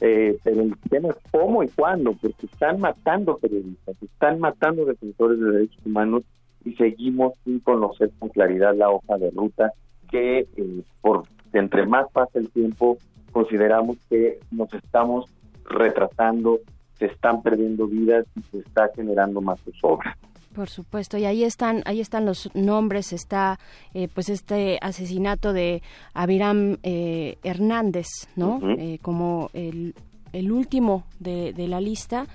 [0.00, 5.38] Eh, pero el tema es cómo y cuándo, porque están matando periodistas, están matando defensores
[5.38, 6.22] de derechos humanos
[6.64, 9.72] y seguimos sin conocer con claridad la hoja de ruta
[10.10, 12.96] que eh, por entre más pasa el tiempo
[13.32, 15.30] consideramos que nos estamos
[15.64, 16.60] retrasando,
[16.98, 20.16] se están perdiendo vidas y se está generando más zozobra.
[20.54, 23.60] Por supuesto, y ahí están, ahí están los nombres, está
[23.94, 25.80] eh, pues este asesinato de
[26.12, 28.56] Abiram eh, Hernández, ¿no?
[28.56, 28.76] Uh -huh.
[28.78, 29.94] eh, como el,
[30.32, 32.26] el último de, de la lista.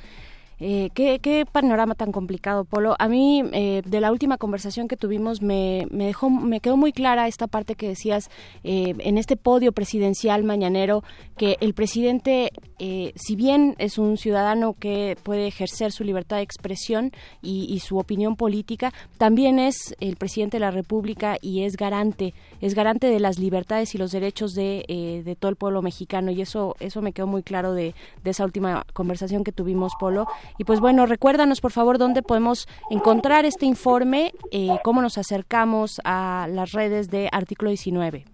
[0.60, 2.96] Eh, ¿qué, ¿qué, panorama tan complicado, Polo.
[2.98, 6.94] A mí, eh, de la última conversación que tuvimos, me, me, dejó, me quedó muy
[6.94, 8.30] clara esta parte que decías
[8.64, 11.04] eh, en este podio presidencial mañanero,
[11.38, 16.44] que el presidente, eh, si bien es un ciudadano que puede ejercer su libertad de
[16.44, 17.12] expresión
[17.42, 22.34] y, y, su opinión política, también es el presidente de la República y es garante,
[22.62, 26.32] es garante de las libertades y los derechos de, eh, de todo el pueblo mexicano.
[26.32, 30.28] Y eso, eso me quedó muy claro de, de esa última conversación que tuvimos, Polo.
[30.58, 36.02] Y pues bueno, recuérdanos por favor dónde podemos encontrar este informe, eh, cómo nos acercamos
[36.04, 38.26] a las redes de Artículo 19.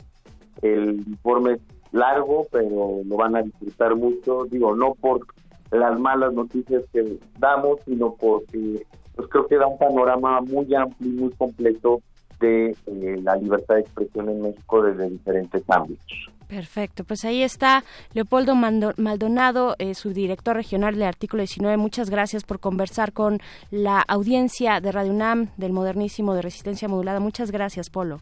[0.61, 1.59] El informe
[1.91, 5.25] largo, pero lo van a disfrutar mucho, digo, no por
[5.71, 8.85] las malas noticias que damos, sino porque
[9.15, 12.01] pues creo que da un panorama muy amplio y muy completo
[12.39, 16.31] de eh, la libertad de expresión en México desde diferentes ámbitos.
[16.47, 21.77] Perfecto, pues ahí está Leopoldo Maldonado, eh, subdirector regional de Artículo 19.
[21.77, 23.39] Muchas gracias por conversar con
[23.69, 27.21] la audiencia de Radio UNAM del Modernísimo de Resistencia Modulada.
[27.21, 28.19] Muchas gracias, Polo.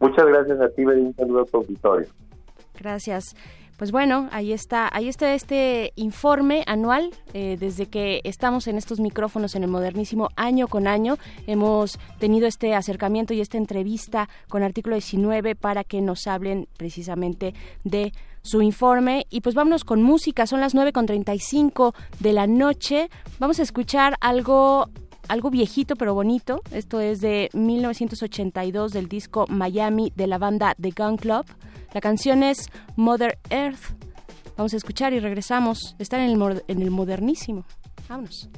[0.00, 2.08] Muchas gracias a ti, y un saludo a tu auditorio.
[2.80, 3.36] Gracias.
[3.76, 7.10] Pues bueno, ahí está, ahí está este informe anual.
[7.32, 11.16] Eh, desde que estamos en estos micrófonos en el modernísimo año con año,
[11.46, 17.54] hemos tenido este acercamiento y esta entrevista con Artículo 19 para que nos hablen precisamente
[17.84, 18.12] de
[18.42, 19.26] su informe.
[19.30, 23.08] Y pues vámonos con música, son las 9.35 de la noche.
[23.38, 24.90] Vamos a escuchar algo
[25.28, 26.60] algo viejito pero bonito.
[26.70, 31.46] Esto es de 1982 del disco Miami de la banda The Gun Club.
[31.92, 33.96] La canción es Mother Earth.
[34.56, 35.96] Vamos a escuchar y regresamos.
[35.98, 37.64] Están en el, en el modernísimo.
[38.08, 38.48] Vámonos.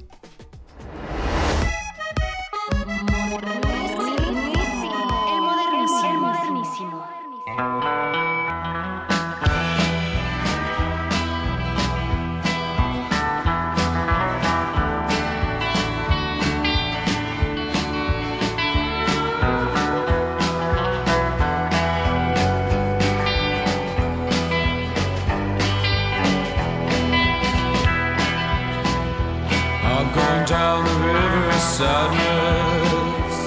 [31.83, 33.39] Sadness.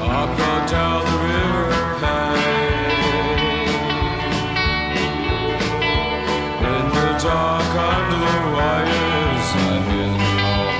[0.00, 1.70] I'll go down the river
[2.00, 3.66] pain.
[6.72, 10.70] In the dark under the wires, I hear them call.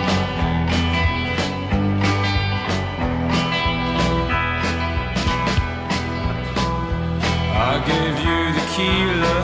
[7.69, 9.39] I gave you the key to the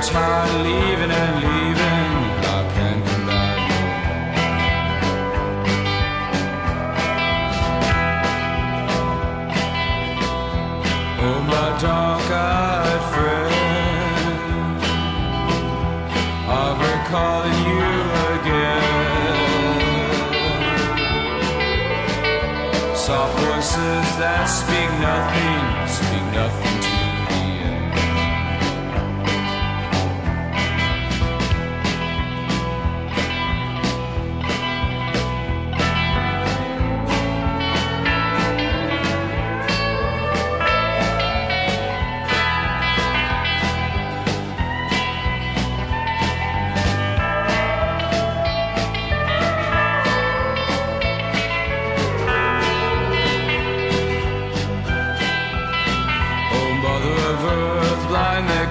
[0.00, 2.12] I'm tired of leaving and leaving.
[2.42, 3.58] I can't come back.
[11.20, 14.80] Oh, my dark-eyed friend,
[16.48, 17.84] I'm recalling you
[18.40, 19.36] again.
[22.96, 26.79] Soft voices that speak nothing, speak nothing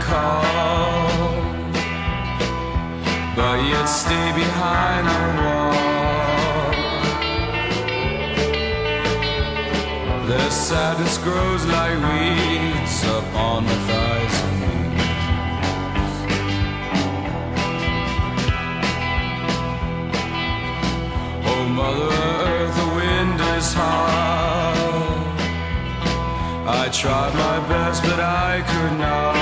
[0.10, 1.10] call,
[3.36, 5.90] but yet stay behind the wall.
[10.30, 14.49] Their sadness grows like weeds upon the thighs of
[21.52, 22.10] Oh, mother
[22.48, 24.39] earth, the wind is hard.
[26.72, 29.36] I tried my best, but I could not.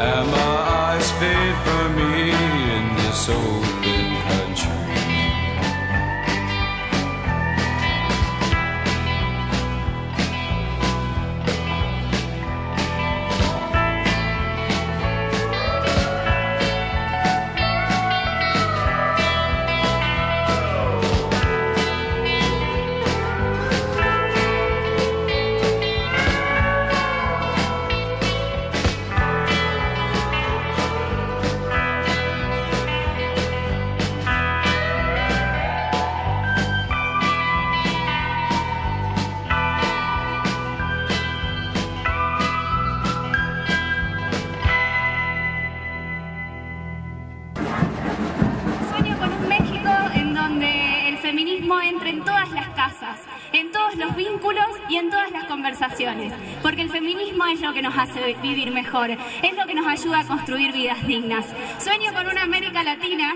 [0.00, 2.30] And my eyes fade from me
[2.76, 3.65] in this open
[58.34, 61.46] vivir mejor, es lo que nos ayuda a construir vidas dignas.
[61.78, 63.34] Sueño con una América Latina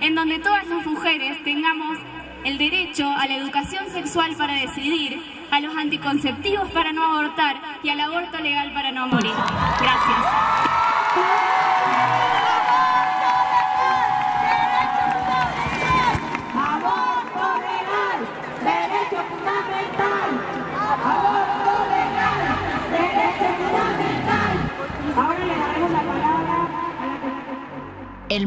[0.00, 1.98] en donde todas las mujeres tengamos
[2.44, 7.90] el derecho a la educación sexual para decidir, a los anticonceptivos para no abortar y
[7.90, 9.34] al aborto legal para no morir.
[9.80, 10.61] Gracias.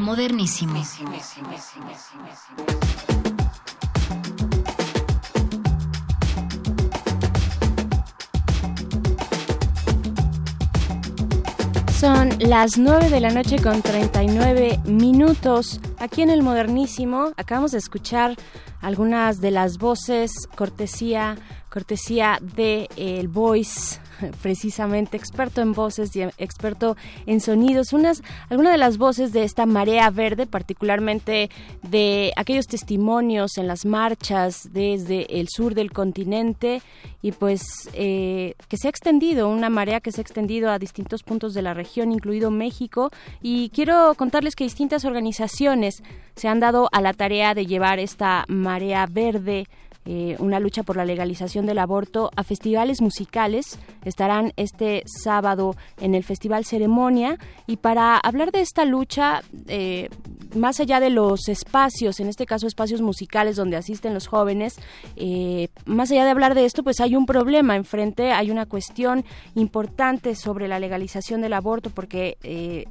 [0.06, 0.84] Modernísimo.
[12.00, 15.82] Son las 9 de la noche con 39 minutos.
[15.98, 18.36] Aquí en el Modernísimo acabamos de escuchar
[18.82, 21.36] algunas de las voces cortesía
[21.76, 24.00] cortesía de El Voice
[24.42, 26.96] precisamente experto en voces y experto
[27.26, 31.50] en sonidos, unas algunas de las voces de esta marea verde, particularmente
[31.84, 36.82] de aquellos testimonios en las marchas desde el sur del continente
[37.22, 37.62] y pues
[37.92, 41.62] eh, que se ha extendido, una marea que se ha extendido a distintos puntos de
[41.62, 43.12] la región, incluido México,
[43.42, 46.04] y quiero contarles que distintas organizaciones
[46.38, 49.68] se han dado a la tarea de llevar esta marea verde
[50.08, 53.80] eh, una lucha por la legalización del aborto a festivales musicales.
[54.04, 60.10] Estarán este sábado en el Festival Ceremonia y para hablar de esta lucha, eh,
[60.54, 64.76] más allá de los espacios, en este caso espacios musicales donde asisten los jóvenes,
[65.16, 69.26] eh, más allá de hablar de esto, pues hay un problema enfrente, hay una cuestión
[69.56, 72.38] importante sobre la legalización del aborto porque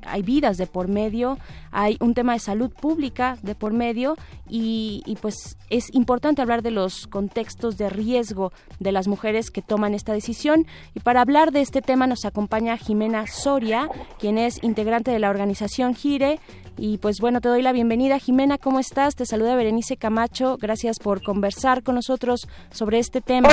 [0.05, 1.39] hay vidas de por medio,
[1.71, 4.17] hay un tema de salud pública de por medio
[4.49, 9.95] y pues es importante hablar de los contextos de riesgo de las mujeres que toman
[9.95, 10.67] esta decisión.
[10.95, 15.31] Y para hablar de este tema nos acompaña Jimena Soria, quien es integrante de la
[15.31, 16.41] organización Gire.
[16.77, 18.19] Y pues bueno, te doy la bienvenida.
[18.19, 19.15] Jimena, ¿cómo estás?
[19.15, 20.57] Te saluda Berenice Camacho.
[20.61, 23.49] Gracias por conversar con nosotros sobre este tema.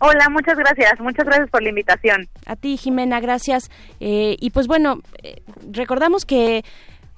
[0.00, 0.28] Hola.
[0.30, 2.28] muchas gracias, muchas gracias por la invitación.
[2.46, 3.70] A ti, Jimena, gracias.
[4.00, 6.64] Eh, y pues bueno, eh, recordamos que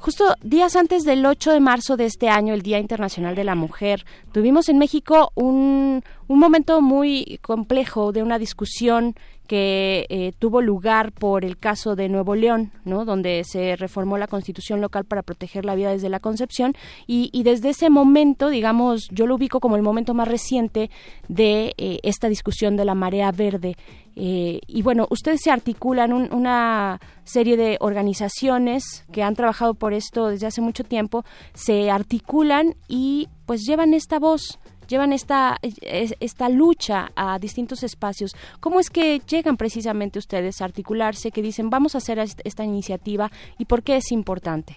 [0.01, 3.55] Justo días antes del 8 de marzo de este año, el Día Internacional de la
[3.55, 9.15] Mujer, tuvimos en México un, un momento muy complejo de una discusión
[9.51, 13.05] que eh, tuvo lugar por el caso de Nuevo León, ¿no?
[13.05, 16.73] donde se reformó la constitución local para proteger la vida desde la concepción
[17.09, 20.89] y, desde ese momento, digamos, yo lo ubico como el momento más reciente
[21.27, 23.75] de eh, esta discusión de la marea verde.
[24.15, 30.29] Eh, y bueno, ustedes se articulan una serie de organizaciones que han trabajado por esto
[30.29, 31.25] desde hace mucho tiempo,
[31.55, 34.61] se articulan y pues llevan esta voz
[34.91, 38.37] llevan esta, esta lucha a distintos espacios.
[38.59, 43.31] ¿Cómo es que llegan precisamente ustedes a articularse, que dicen vamos a hacer esta iniciativa
[43.59, 44.77] y por qué es importante?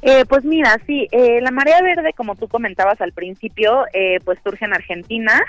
[0.00, 4.38] Eh, pues mira, sí, eh, la marea verde, como tú comentabas al principio, eh, pues
[4.44, 5.40] surge en Argentina.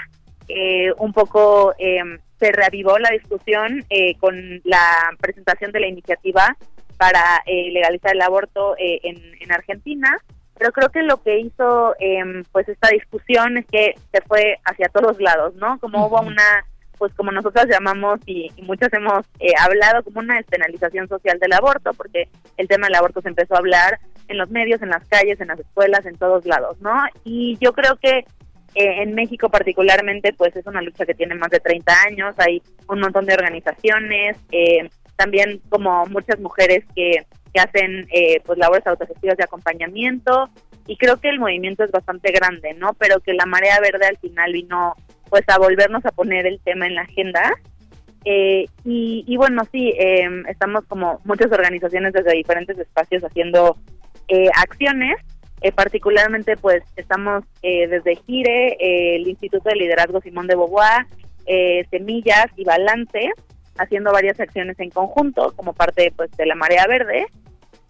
[0.97, 1.73] un poco
[2.39, 3.85] se reavivó la discusión
[4.19, 4.83] con la
[5.19, 6.57] presentación de la iniciativa
[6.97, 10.17] para legalizar el aborto en, en Argentina
[10.59, 14.89] pero creo que lo que hizo eh, pues esta discusión es que se fue hacia
[14.89, 15.79] todos lados, ¿no?
[15.79, 16.65] Como hubo una,
[16.97, 21.93] pues como nosotros llamamos y, muchos hemos eh, hablado como una despenalización social del aborto,
[21.93, 22.27] porque
[22.57, 25.47] el tema del aborto se empezó a hablar en los medios, en las calles, en
[25.47, 26.93] las escuelas, en todos lados, ¿no?
[27.23, 28.25] Y yo creo que
[28.75, 32.61] eh, en México particularmente, pues es una lucha que tiene más de 30 años, hay
[32.89, 38.85] un montón de organizaciones, eh, también como muchas mujeres que que hacen eh, pues labores
[38.87, 40.49] autogestivas de acompañamiento
[40.87, 42.93] y creo que el movimiento es bastante grande, ¿no?
[42.93, 44.95] Pero que la marea verde al final vino
[45.29, 47.53] pues a volvernos a poner el tema en la agenda.
[48.25, 53.77] Eh, y, bueno, sí, em, estamos como muchas organizaciones desde diferentes espacios haciendo
[54.27, 55.17] eh, acciones,
[55.75, 61.05] particularmente pues estamos desde Gire, el Instituto de Liderazgo Simón de Beauvoir,
[61.89, 63.31] Semillas y Balance,
[63.79, 67.27] haciendo varias acciones en conjunto como parte pues de la marea verde.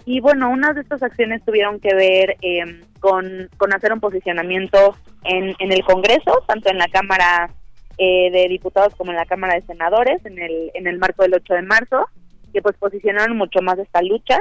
[0.05, 4.95] Y bueno unas de estas acciones tuvieron que ver em, con, con hacer un posicionamiento
[5.23, 7.49] en, en el Congreso tanto en la Cámara
[7.97, 11.35] eh, de Diputados como en la Cámara de Senadores en el en el marco del
[11.35, 12.07] 8 de marzo
[12.53, 14.39] que pues posicionaron mucho más esta lucha.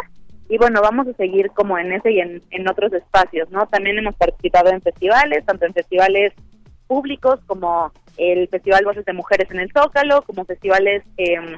[0.49, 3.99] Y bueno vamos a seguir como en ese y en, en otros espacios no también
[3.99, 6.33] hemos participado en festivales tanto en festivales
[6.89, 11.57] públicos como el Festival Voces de Mujeres en el Zócalo, como festivales em,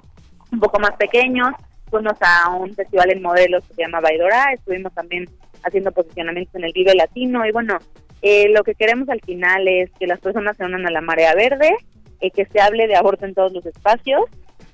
[0.53, 1.53] un poco más pequeños.
[1.89, 5.29] Fuimos a un festival en modelos que se llama Baidora, estuvimos también
[5.65, 7.79] haciendo posicionamientos en el Vive Latino y bueno,
[8.23, 11.35] eh, lo que queremos al final es que las personas se unan a la marea
[11.35, 11.75] verde,
[12.21, 14.23] eh, que se hable de aborto en todos los espacios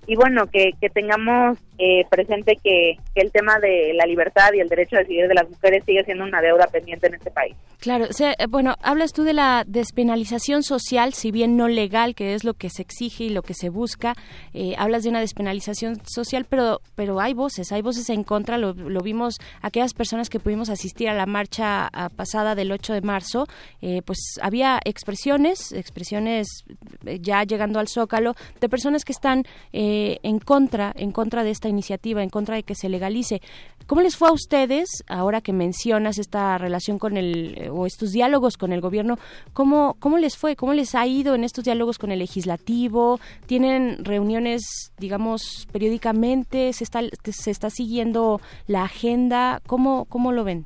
[0.07, 4.69] y bueno, que, que tengamos eh, presente que, el tema de la libertad y el
[4.69, 7.57] derecho a decidir de las mujeres sigue siendo una deuda pendiente en este país.
[7.79, 12.45] Claro, o bueno, hablas tú de la despenalización social, si bien no legal, que es
[12.45, 14.15] lo que se exige y lo que se busca,
[14.53, 18.75] eh, hablas de una despenalización social, pero pero hay voces, hay voces en contra, lo,
[18.75, 23.47] lo vimos aquellas personas que pudimos asistir a la marcha pasada del 8 de marzo,
[23.81, 26.65] eh, pues había expresiones, expresiones
[27.03, 29.45] ya llegando al Zócalo, de personas que están...
[29.73, 33.41] Eh, eh, en contra, en contra de esta iniciativa, en contra de que se legalice.
[33.87, 38.57] ¿Cómo les fue a ustedes, ahora que mencionas esta relación con el, o estos diálogos
[38.57, 39.17] con el gobierno,
[39.53, 43.21] cómo, cómo les fue, cómo les ha ido en estos diálogos con el legislativo?
[43.47, 46.73] ¿Tienen reuniones, digamos, periódicamente?
[46.73, 49.61] ¿Se está, se está siguiendo la agenda?
[49.67, 50.65] ¿Cómo, cómo lo ven?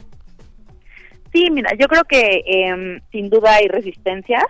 [1.33, 4.45] Sí, mira, yo creo que em, sin duda hay resistencias,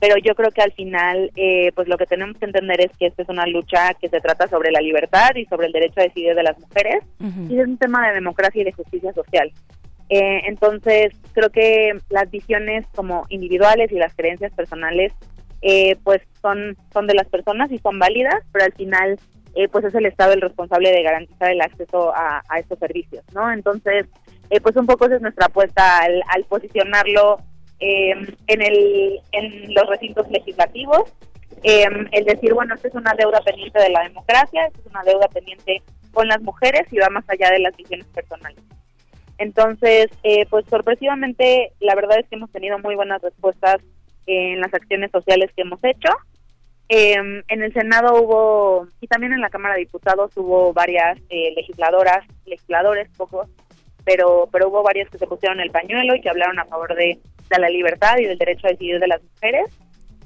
[0.00, 3.06] pero yo creo que al final, eh, pues lo que tenemos que entender es que
[3.06, 6.04] esta es una lucha que se trata sobre la libertad y sobre el derecho a
[6.04, 7.04] decidir de las mujeres,
[7.48, 9.52] y es un tema de democracia y de justicia social.
[10.08, 15.12] Eh, entonces, creo que las visiones como individuales y las creencias personales,
[15.62, 19.18] eh, pues son, son de las personas y son válidas, pero al final,
[19.70, 23.52] pues es el Estado el responsable de garantizar el acceso a, a estos servicios, ¿no?
[23.52, 24.06] Entonces,
[24.50, 27.38] eh, pues un poco esa es nuestra apuesta al, al posicionarlo
[27.80, 28.10] eh,
[28.46, 31.12] en, el, en los recintos legislativos.
[31.62, 35.02] Eh, el decir, bueno, esta es una deuda pendiente de la democracia, esta es una
[35.02, 35.82] deuda pendiente
[36.12, 38.62] con las mujeres y va más allá de las visiones personales.
[39.38, 40.08] Entonces,
[40.50, 43.76] pues sorpresivamente, la verdad es que hemos tenido muy buenas respuestas
[44.26, 46.10] en las acciones sociales que hemos hecho.
[46.88, 53.08] en el Senado hubo, y también en la Cámara de Diputados hubo varias legisladoras, legisladores,
[53.16, 53.48] pocos,
[54.10, 57.20] pero, pero hubo varios que se pusieron el pañuelo y que hablaron a favor de,
[57.48, 59.70] la libertad y del derecho a decidir de las mujeres.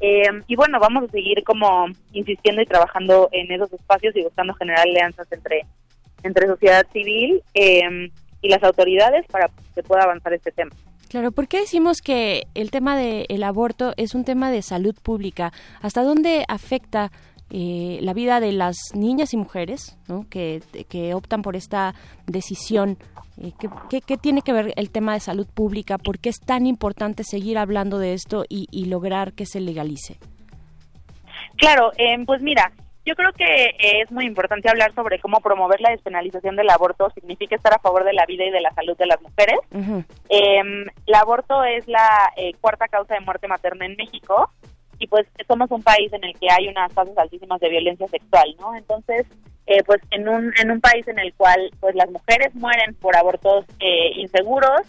[0.00, 4.54] Eh, y bueno, vamos a seguir como insistiendo y trabajando en esos espacios y buscando
[4.54, 5.66] generar alianzas entre,
[6.22, 10.70] entre sociedad civil eh, y las autoridades para que pueda avanzar este tema.
[11.10, 15.52] Claro, ¿por qué decimos que el tema del aborto es un tema de salud pública?
[15.82, 17.10] ¿Hasta dónde afecta
[17.50, 19.98] eh, la vida de las niñas y mujeres
[20.30, 21.94] que, que optan por esta
[22.26, 22.98] decisión
[23.42, 23.52] eh,
[24.06, 25.98] ¿qué, tiene que ver el tema de salud pública?
[25.98, 30.18] ¿Por qué es tan importante seguir hablando de esto y, lograr que se legalice?
[31.56, 32.72] Claro, em, pues mira,
[33.06, 37.56] yo creo que es muy importante hablar sobre cómo promover la despenalización del aborto significa
[37.56, 39.58] estar a favor de la vida y de la salud de las mujeres.
[40.28, 44.50] Em, el aborto es la eh, cuarta causa de muerte materna en México
[44.98, 48.54] y pues somos un país en el que hay unas tasas altísimas de violencia sexual,
[48.58, 48.74] ¿no?
[48.76, 49.26] Entonces,
[49.66, 53.16] eh, pues en un, en un país en el cual pues las mujeres mueren por
[53.16, 54.82] abortos eh, inseguros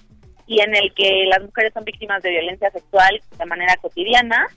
[0.48, 4.48] y en el que las mujeres son víctimas de violencia sexual de manera cotidiana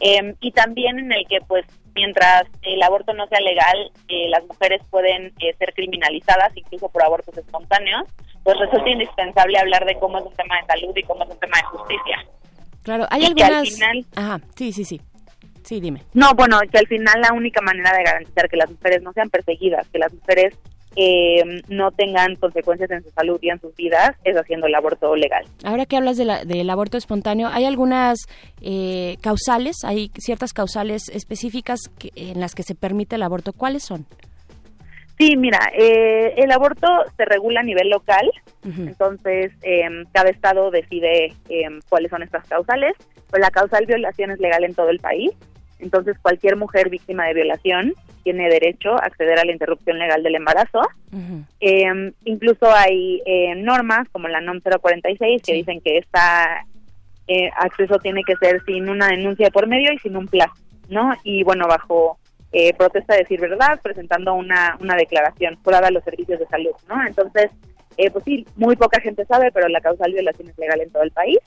[0.00, 1.64] em, y también en el que pues
[1.94, 7.38] mientras el aborto no sea legal eh, las mujeres pueden ser criminalizadas incluso por abortos
[7.38, 8.08] espontáneos
[8.42, 11.38] pues resulta indispensable hablar de cómo es un tema de salud y cómo es un
[11.38, 12.26] tema de justicia
[12.82, 13.68] claro hay algunas
[14.14, 15.00] ajá sí sí sí
[15.62, 16.02] Sí, dime.
[16.14, 19.30] No, bueno, que al final la única manera de garantizar que las mujeres no sean
[19.30, 20.54] perseguidas, que las mujeres
[20.96, 25.14] eh, no tengan consecuencias en su salud y en sus vidas es haciendo el aborto
[25.14, 25.44] legal.
[25.62, 28.18] Ahora que hablas de la, del aborto espontáneo, ¿hay algunas
[28.60, 31.78] eh, causales, hay ciertas causales específicas
[32.16, 33.52] en las que se permite el aborto?
[33.52, 34.06] ¿Cuáles son?
[35.20, 36.86] Sí, mira, eh, el aborto
[37.18, 38.32] se regula a nivel local,
[38.64, 42.94] entonces em, cada estado decide em, cuáles son estas causales.
[43.28, 45.30] Pues la causal violación es legal en todo el país,
[45.78, 47.92] entonces cualquier mujer víctima de violación
[48.24, 50.80] tiene derecho a acceder a la interrupción legal del embarazo.
[51.60, 56.18] Em, incluso hay eh, normas como la NOM 046 que dicen que este
[57.58, 60.54] acceso tiene que ser sin una denuncia por medio y sin un plazo,
[60.88, 61.12] ¿no?
[61.24, 62.19] Y bueno, bajo
[62.52, 66.72] eh, protesta de decir verdad, presentando una, una declaración jurada a los servicios de salud,
[66.88, 67.06] ¿no?
[67.06, 67.50] Entonces,
[67.96, 71.02] eh, pues sí, muy poca gente sabe, pero la causal violación es legal en todo
[71.02, 71.38] el país.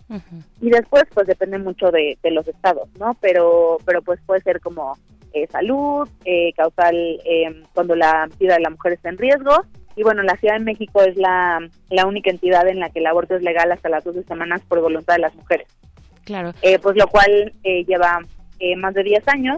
[0.61, 3.17] Y después, pues depende mucho de, los estados, ¿no?
[3.21, 4.95] Pero, pero pues puede ser como
[5.33, 9.65] eh, salud, eh, causal eh, cuando la vida de la mujer está en riesgo.
[9.95, 11.59] Y bueno, la Ciudad de México es la,
[11.89, 14.79] la única entidad en la que el aborto es legal hasta las 12 semanas por
[14.79, 15.67] voluntad de las mujeres.
[16.23, 16.53] Claro.
[16.81, 18.19] pues lo cual lleva
[18.77, 19.57] más de 10 años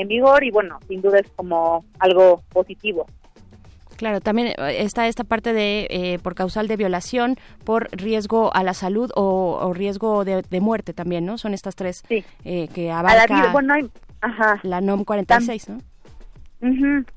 [0.00, 3.06] en vigor y bueno, sin duda es como algo positivo.
[3.98, 7.34] Claro, también eh, está esta parte de eh, por causal de violación,
[7.64, 11.36] por riesgo a la salud o, riesgo de, muerte también, ¿no?
[11.36, 12.04] Son estas tres
[12.44, 13.52] eh, que abarca
[14.62, 15.78] la, NOM 46, ¿no?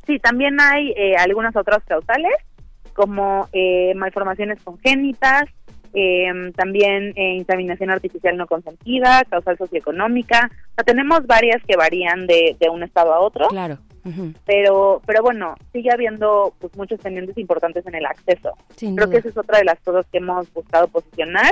[0.08, 2.34] Sí, también hay algunas otras causales,
[2.94, 3.48] como
[3.96, 5.44] malformaciones congénitas,
[6.56, 10.50] también inseminación artificial no consentida, causal socioeconómica.
[10.84, 13.48] Sea, tenemos varias que varían de, de un estado a otro.
[13.48, 13.78] Claro.
[14.48, 18.54] Pero pero bueno sigue habiendo pues muchos pendientes importantes en el acceso.
[18.80, 21.52] Creo que esa es otra de las cosas que hemos buscado posicionar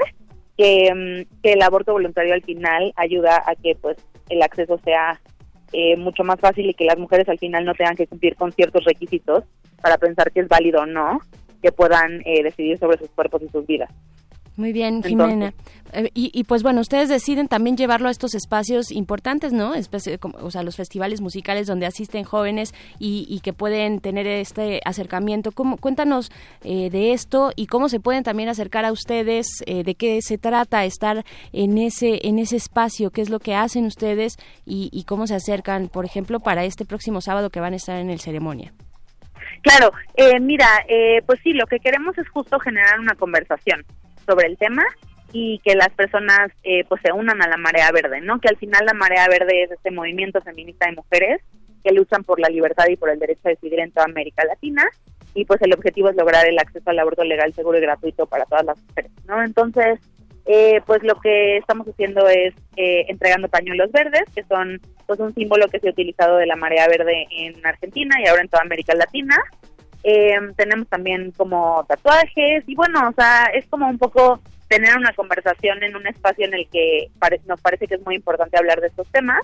[0.58, 3.98] que, mm, que, el aborto voluntario al final ayuda a que pues
[4.30, 5.22] el acceso sea
[5.74, 8.52] eh, mucho más fácil y que las mujeres al final no tengan que cumplir con
[8.52, 9.44] ciertos requisitos
[9.82, 11.20] para pensar que es válido o no
[11.62, 13.92] que puedan eh, decidir sobre sus cuerpos y sus vidas
[14.60, 15.54] Muy bien, Jimena.
[15.94, 19.72] Eh, y, pues bueno, ustedes deciden también llevarlo a estos espacios importantes, ¿no?
[19.72, 25.54] o sea, los festivales musicales donde asisten jóvenes y, que pueden tener este acercamiento.
[25.54, 26.30] ¿Cómo, cuéntanos
[26.66, 30.38] eh, de esto y cómo se pueden también acercar a ustedes, eh, de qué se
[30.38, 31.24] trata estar
[31.54, 35.36] en ese, en ese espacio, qué es lo que hacen ustedes y, y cómo se
[35.36, 38.74] acercan, por ejemplo, para este próximo sábado que van a estar en el ceremonia.
[39.62, 39.92] Claro,
[40.42, 40.68] mira,
[41.26, 43.86] pues sí, lo que queremos es justo generar una conversación
[44.30, 44.84] sobre el tema
[45.32, 48.40] y que las personas eh, pues se unan a la marea verde, ¿no?
[48.40, 51.42] Que al final la marea verde es este movimiento feminista de mujeres
[51.84, 54.88] que luchan por la libertad y por el derecho a decidir en toda América Latina
[55.34, 58.46] y pues el objetivo es lograr el acceso al aborto legal, seguro y gratuito para
[58.46, 59.42] todas las mujeres, ¿no?
[59.44, 60.00] Entonces,
[60.46, 65.34] eh, pues lo que estamos haciendo es eh, entregando pañuelos verdes, que son pues un
[65.34, 68.64] símbolo que se ha utilizado de la marea verde en Argentina y ahora en toda
[68.64, 69.38] América Latina.
[70.02, 74.40] Tenemos también como tatuajes y bueno, o sea, es como un poco
[74.70, 77.10] tener una conversación en un espacio en el que
[77.48, 79.42] nos parece que es muy importante hablar de estos temas.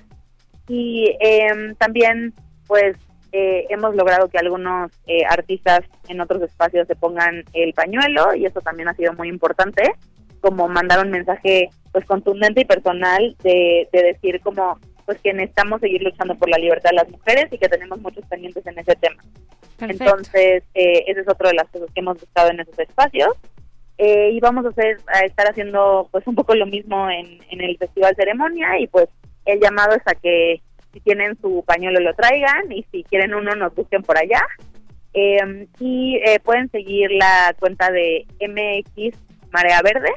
[0.67, 2.33] Y em, también,
[2.67, 2.95] pues,
[3.31, 8.45] eh, hemos logrado que algunos eh, artistas en otros espacios se pongan el pañuelo y
[8.45, 9.83] eso también ha sido muy importante,
[10.39, 16.01] como mandar un mensaje pues contundente y personal de, decir como pues que necesitamos seguir
[16.01, 19.21] luchando por la libertad de las mujeres y que tenemos muchos pendientes en ese tema.
[19.79, 23.33] Entonces, eh, ese es otro de las cosas que hemos buscado en esos espacios.
[23.97, 27.61] Eh, y vamos a, hacer, a estar haciendo pues un poco lo mismo en, en
[27.61, 29.07] el Festival Ceremonia y pues
[29.45, 30.61] el llamado es a que
[30.91, 34.41] si tienen su pañuelo lo traigan y si quieren uno nos busquen por allá.
[35.13, 39.17] Em, y eh, pueden seguir la cuenta de MX
[39.51, 40.11] Marea Verde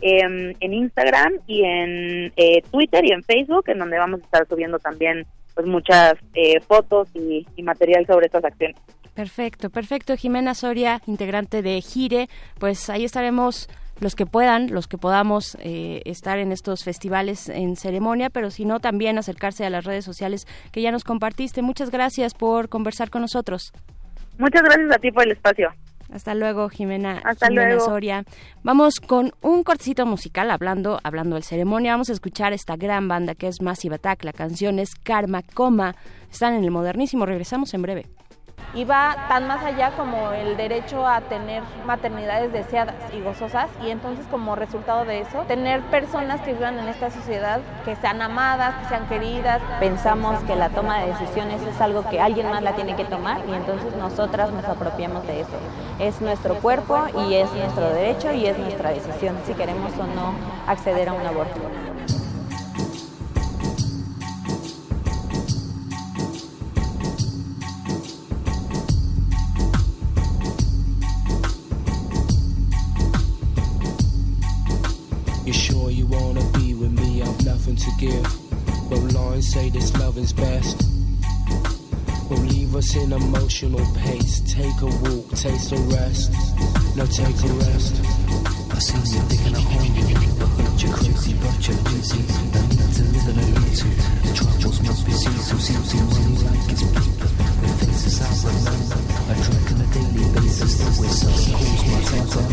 [0.00, 4.46] em, en Instagram y en eh, Twitter y en Facebook, en donde vamos a estar
[4.48, 6.14] subiendo también pues muchas
[6.66, 8.76] fotos y, y material sobre estas acciones.
[9.14, 10.16] Perfecto, perfecto.
[10.16, 12.28] Jimena Soria, integrante de Gire,
[12.58, 13.68] pues ahí estaremos
[14.00, 18.64] los que puedan, los que podamos eh, estar en estos festivales en ceremonia, pero si
[18.64, 21.62] no, también acercarse a las redes sociales que ya nos compartiste.
[21.62, 23.72] Muchas gracias por conversar con nosotros.
[24.38, 25.70] Muchas gracias a ti por el espacio.
[26.12, 27.80] Hasta luego, Jimena, Hasta luego.
[27.80, 28.24] Soria.
[28.62, 31.92] Vamos con un cortecito musical hablando, hablando del ceremonia.
[31.92, 34.24] Vamos a escuchar esta gran banda que es Massive Attack.
[34.24, 35.96] La canción es Karma Coma.
[36.30, 37.26] Están en el modernísimo.
[37.26, 38.06] Regresamos en breve
[38.74, 43.90] y va tan más allá como el derecho a tener maternidades deseadas y gozosas y
[43.90, 48.74] entonces como resultado de eso tener personas que vivan en esta sociedad que sean amadas,
[48.82, 49.60] que sean queridas.
[49.80, 53.40] Pensamos que la toma de decisiones es algo que alguien más la tiene que tomar
[53.48, 55.56] y entonces nosotras nos apropiamos de eso.
[55.98, 56.98] Es nuestro cuerpo
[57.28, 60.34] y es nuestro derecho y es nuestra decisión si queremos o no
[60.66, 61.60] acceder a un aborto.
[77.44, 78.90] Nothing to give.
[78.90, 80.82] But lines say this love is best.
[82.30, 84.40] Will leave us in emotional pace.
[84.52, 86.32] Take a walk, taste a rest.
[86.96, 87.94] No, take a rest.
[88.72, 89.84] I see you digging a hole,
[90.76, 92.20] you're crazy, but you're busy.
[92.52, 93.92] I need to live in a little.
[94.24, 97.30] The troubles must be seen, so see, see money like it's paper.
[97.60, 98.98] The faces I remember.
[99.24, 102.44] I drink on a daily basis, the whistle calls my temper.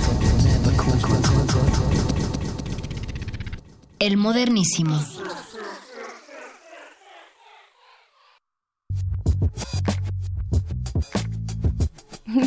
[0.45, 2.10] Never calls my temper.
[4.01, 4.99] El modernísimo.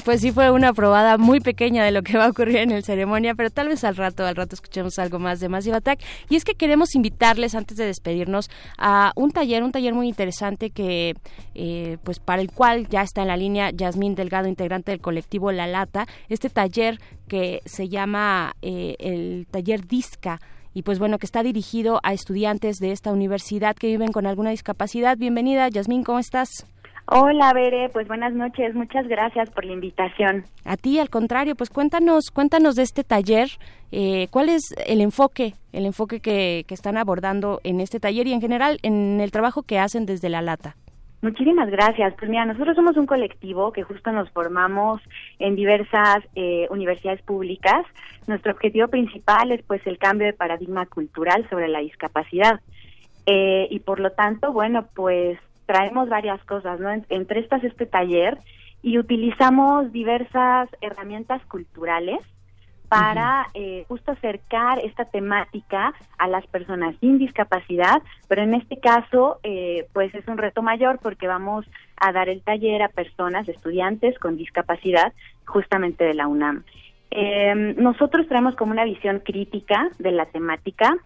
[0.04, 2.82] Pues sí fue una probada muy pequeña de lo que va a ocurrir en el
[2.82, 6.00] ceremonia, pero tal vez al rato, al rato escuchemos algo más de Massive Attack.
[6.28, 10.70] Y es que queremos invitarles antes de despedirnos a un taller, un taller muy interesante
[10.70, 11.14] que,
[11.54, 15.52] eh, pues para el cual ya está en la línea Yasmín Delgado, integrante del colectivo
[15.52, 16.08] La Lata.
[16.28, 16.98] Este taller
[17.28, 20.40] que se llama eh, el taller Disca
[20.74, 24.50] y pues bueno, que está dirigido a estudiantes de esta universidad que viven con alguna
[24.50, 25.16] discapacidad.
[25.16, 26.66] Bienvenida, Yasmín, ¿cómo estás?
[27.06, 30.44] Hola, Bere, pues buenas noches, muchas gracias por la invitación.
[30.64, 33.48] A ti, al contrario, pues cuéntanos, cuéntanos de este taller,
[33.92, 38.32] eh, cuál es el enfoque, el enfoque que, que están abordando en este taller y
[38.32, 40.76] en general en el trabajo que hacen desde la lata.
[41.24, 42.12] Muchísimas gracias.
[42.18, 45.00] Pues mira, nosotros somos un colectivo que justo nos formamos
[45.38, 47.86] en diversas eh, universidades públicas.
[48.26, 52.60] Nuestro objetivo principal es pues el cambio de paradigma cultural sobre la discapacidad.
[53.26, 56.90] Eh, y por lo tanto, bueno, pues traemos varias cosas, ¿no?
[57.08, 58.38] Entre estas este taller
[58.82, 62.20] y utilizamos diversas herramientas culturales
[62.88, 69.40] para eh, justo acercar esta temática a las personas sin discapacidad, pero en este caso
[69.42, 74.18] eh, pues es un reto mayor porque vamos a dar el taller a personas, estudiantes
[74.18, 75.12] con discapacidad
[75.46, 76.62] justamente de la UNAM.
[77.16, 80.96] Eh, nosotros traemos como una visión crítica de la temática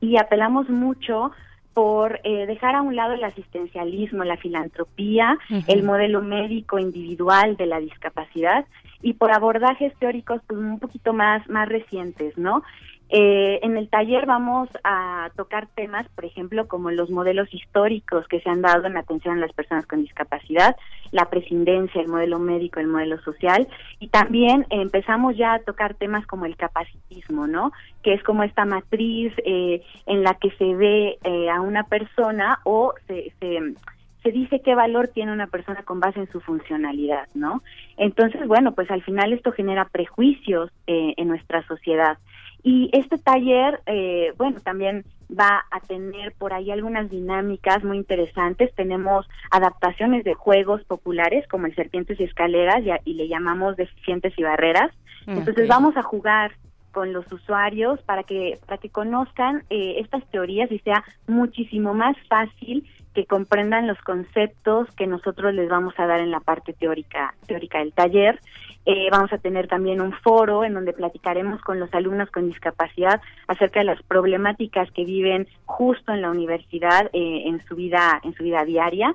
[0.00, 1.32] y apelamos mucho
[1.74, 5.36] por eh, dejar a un lado el asistencialismo, la filantropía,
[5.66, 8.66] el modelo médico individual de la discapacidad
[9.00, 12.62] y por abordajes teóricos pues, un poquito más, más recientes, ¿no?
[13.08, 18.40] Eh, en el taller vamos a tocar temas, por ejemplo, como los modelos históricos que
[18.40, 20.76] se han dado en atención a las personas con discapacidad,
[21.10, 23.68] la prescindencia, el modelo médico, el modelo social,
[24.00, 27.72] y también empezamos ya a tocar temas como el capacitismo, ¿no?
[28.02, 32.60] Que es como esta matriz eh, en la que se ve eh, a una persona
[32.64, 33.74] o se, se
[34.22, 37.62] se dice qué valor tiene una persona con base en su funcionalidad, ¿no?
[37.96, 42.18] Entonces, bueno, pues al final esto genera prejuicios eh, en nuestra sociedad.
[42.62, 48.72] Y este taller, eh, bueno, también va a tener por ahí algunas dinámicas muy interesantes.
[48.74, 53.76] Tenemos adaptaciones de juegos populares como el Serpientes y Escaleras y, a- y le llamamos
[53.76, 54.90] Deficientes y Barreras.
[55.26, 55.70] Entonces Ok.
[55.70, 56.52] vamos a jugar
[56.92, 62.16] con los usuarios para que para que conozcan eh, estas teorías y sea muchísimo más
[62.28, 67.34] fácil que comprendan los conceptos que nosotros les vamos a dar en la parte teórica
[67.46, 68.38] teórica del taller.
[68.84, 73.20] Eh, vamos a tener también un foro en donde platicaremos con los alumnos con discapacidad
[73.46, 78.34] acerca de las problemáticas que viven justo en la universidad eh, en su vida en
[78.34, 79.14] su vida diaria.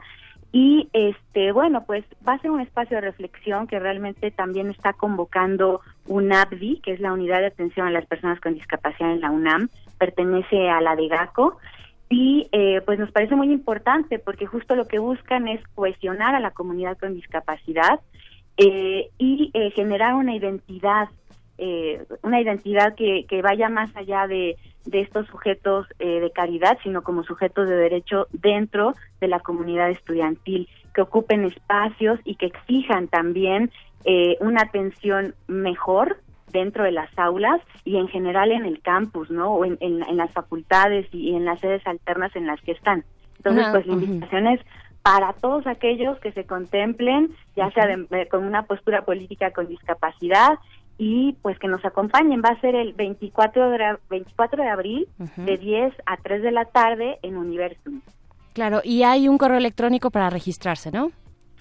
[0.53, 4.93] Y este bueno pues va a ser un espacio de reflexión que realmente también está
[4.93, 9.31] convocando UNAPDI que es la unidad de atención a las personas con discapacidad en la
[9.31, 9.67] UNAM
[9.97, 11.57] pertenece a la de GACO.
[12.09, 16.39] Y eh, pues nos parece muy importante porque justo lo que buscan es cohesionar a
[16.39, 17.99] la comunidad con discapacidad
[18.57, 21.09] eh, y eh, generar una identidad
[21.59, 26.77] eh, una identidad que, que vaya más allá de, de estos sujetos eh, de caridad,
[26.83, 32.45] sino como sujetos de derecho dentro de la comunidad estudiantil, que ocupen espacios y que
[32.45, 33.71] exijan también
[34.05, 36.17] eh, una atención mejor
[36.51, 39.51] dentro de las aulas y en general en el campus, ¿no?
[39.55, 43.03] O en, en- en las facultades y en las sedes alternas en las que están.
[43.37, 44.61] Entonces, Ajá, pues la invitación es
[45.07, 50.59] para todos aquellos que se contemplen, ya sea de- con una postura política con discapacidad
[50.97, 52.41] y pues que nos acompañen.
[52.43, 55.07] Va a ser el 24 de, ra- 24 de abril
[55.37, 58.01] de 10 a 3 de la tarde en Universum.
[58.51, 61.11] Claro, y hay un correo electrónico para registrarse, ¿no?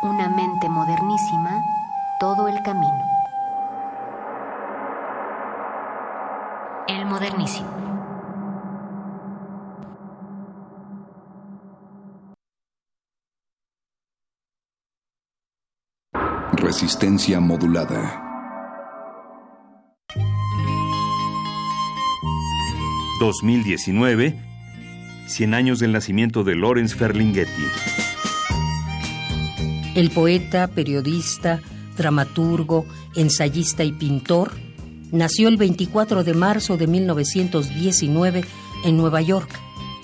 [0.03, 1.63] Una mente modernísima,
[2.19, 3.03] todo el camino.
[6.87, 7.69] El modernísimo.
[16.53, 18.25] Resistencia modulada.
[23.19, 24.39] 2019,
[25.27, 28.08] 100 años del nacimiento de Lawrence Ferlinghetti.
[29.99, 31.59] El poeta, periodista,
[31.97, 32.85] dramaturgo,
[33.17, 34.51] ensayista y pintor
[35.11, 38.45] nació el 24 de marzo de 1919
[38.85, 39.49] en Nueva York.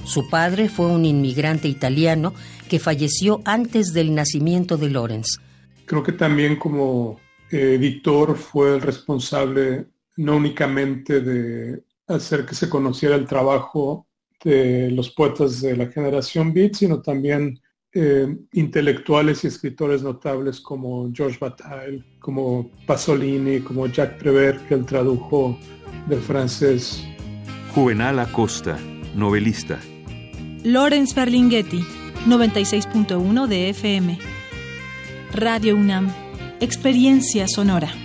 [0.04, 2.34] Su padre fue un inmigrante italiano
[2.68, 5.40] que falleció antes del nacimiento de Lawrence.
[5.86, 9.86] Creo que también como editor fue el responsable
[10.18, 14.08] no únicamente de hacer que se conociera el trabajo
[14.44, 17.62] de los poetas de la generación Beat, sino también
[17.98, 24.86] eh, intelectuales y escritores notables como George Bataille, como Pasolini, como Jacques Prévert, que él
[24.86, 25.58] tradujo
[26.08, 27.04] del francés.
[27.74, 28.78] Juvenal Acosta,
[29.16, 29.80] novelista.
[30.64, 31.86] Lawrence Ferlinghetti,
[32.28, 34.20] 96.1 de FM.
[35.32, 36.12] Radio UNAM,
[36.60, 38.05] experiencia sonora.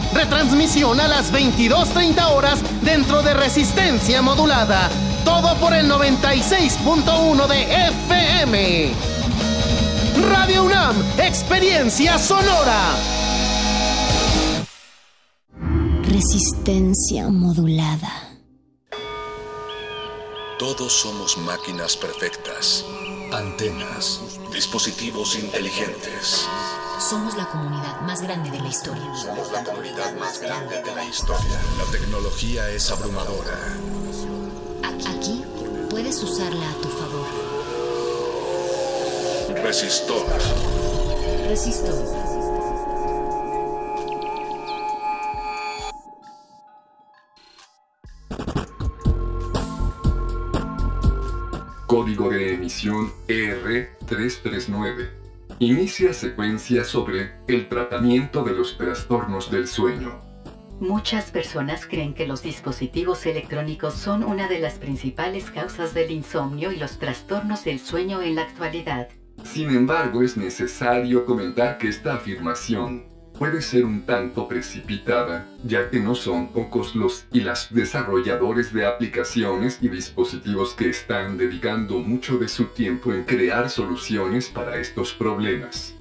[0.13, 4.89] Retransmisión a las 22.30 horas dentro de Resistencia Modulada.
[5.23, 8.91] Todo por el 96.1 de FM.
[10.29, 12.95] Radio UNAM, experiencia sonora.
[16.03, 18.31] Resistencia modulada.
[20.59, 22.85] Todos somos máquinas perfectas,
[23.31, 24.21] antenas,
[24.53, 26.47] dispositivos inteligentes.
[27.09, 29.15] Somos la comunidad más grande de la historia.
[29.15, 31.59] Somos la comunidad más grande de la historia.
[31.79, 33.57] La tecnología es abrumadora.
[34.83, 35.43] Aquí
[35.89, 37.25] puedes usarla a tu favor.
[39.63, 40.27] Resistor.
[41.47, 42.05] Resistor.
[51.87, 55.20] Código de emisión ER339.
[55.61, 60.19] Inicia secuencia sobre el tratamiento de los trastornos del sueño.
[60.79, 66.71] Muchas personas creen que los dispositivos electrónicos son una de las principales causas del insomnio
[66.71, 69.09] y los trastornos del sueño en la actualidad.
[69.43, 73.10] Sin embargo, es necesario comentar que esta afirmación
[73.41, 78.85] puede ser un tanto precipitada, ya que no son pocos los y las desarrolladores de
[78.85, 85.13] aplicaciones y dispositivos que están dedicando mucho de su tiempo en crear soluciones para estos
[85.13, 85.95] problemas.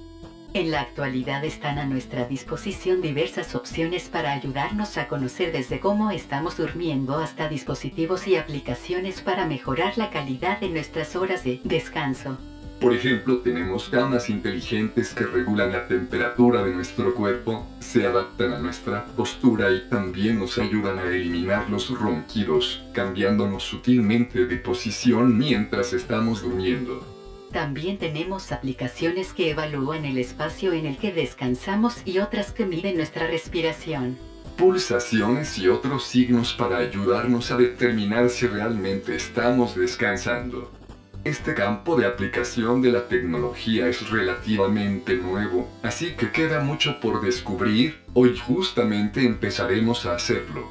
[0.52, 6.10] En la actualidad están a nuestra disposición diversas opciones para ayudarnos a conocer desde cómo
[6.10, 12.36] estamos durmiendo hasta dispositivos y aplicaciones para mejorar la calidad de nuestras horas de descanso.
[12.80, 18.58] Por ejemplo, tenemos camas inteligentes que regulan la temperatura de nuestro cuerpo, se adaptan a
[18.58, 25.92] nuestra postura y también nos ayudan a eliminar los ronquidos, cambiándonos sutilmente de posición mientras
[25.92, 27.04] estamos durmiendo.
[27.52, 32.96] También tenemos aplicaciones que evalúan el espacio en el que descansamos y otras que miden
[32.96, 34.16] nuestra respiración.
[34.56, 40.79] Pulsaciones y otros signos para ayudarnos a determinar si realmente estamos descansando.
[41.24, 47.20] Este campo de aplicación de la tecnología es relativamente nuevo, así que queda mucho por
[47.20, 47.98] descubrir.
[48.14, 50.66] Hoy justamente empezaremos a hacerlo.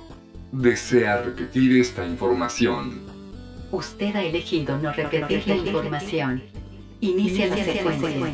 [0.52, 3.00] ¿Desea repetir esta información?
[3.72, 6.42] Usted ha elegido no repetir la información.
[7.00, 8.34] Inicia la secuencia.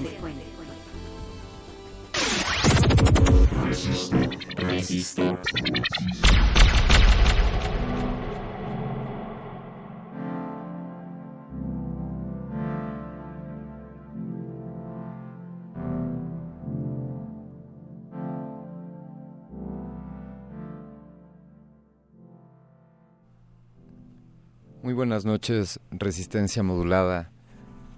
[24.86, 27.32] Muy buenas noches, Resistencia Modulada.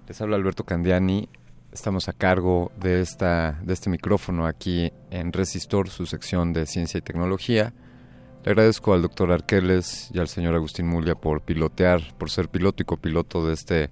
[0.06, 1.28] Les habla Alberto Candiani.
[1.70, 6.96] Estamos a cargo de, esta, de este micrófono aquí en Resistor, su sección de ciencia
[6.96, 7.74] y tecnología.
[8.42, 12.82] Le agradezco al doctor Arqueles y al señor Agustín Mulia por pilotear, por ser piloto
[12.82, 13.90] y copiloto de este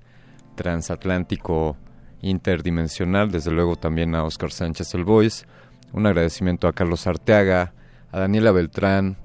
[0.54, 1.76] transatlántico
[2.22, 3.30] interdimensional.
[3.30, 5.04] Desde luego también a Oscar Sánchez El.
[5.04, 7.74] Un agradecimiento a Carlos Arteaga,
[8.10, 9.18] a Daniela Beltrán,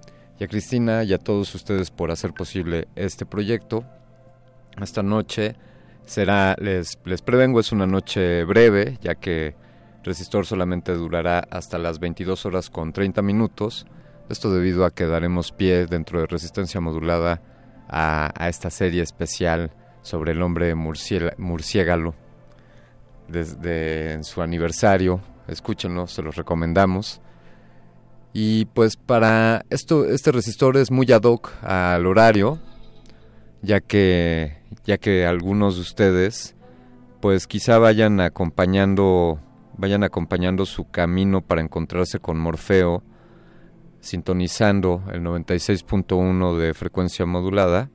[0.44, 3.84] a Cristina y a todos ustedes por hacer posible este proyecto.
[4.82, 5.56] Esta noche
[6.06, 9.56] será, les, les prevengo, es una noche breve, ya que
[10.04, 13.86] Resistor solamente durará hasta las 22 horas con 30 minutos.
[14.30, 17.42] Esto debido a que daremos pie dentro de Resistencia Modulada
[17.88, 22.16] a, esta serie especial sobre el hombre murciélago
[23.28, 25.22] desde su aniversario.
[25.48, 27.22] Escúchenlo, se los recomendamos.
[28.34, 32.60] Y pues para esto, este resistor es muy ad hoc al horario,
[33.62, 36.56] ya que, ya que algunos de ustedes
[37.20, 39.40] pues quizá vayan acompañando,
[39.78, 43.04] vayan acompañando su camino para encontrarse con Morfeo,
[44.00, 47.92] sintonizando el 96.1 de frecuencia modulada.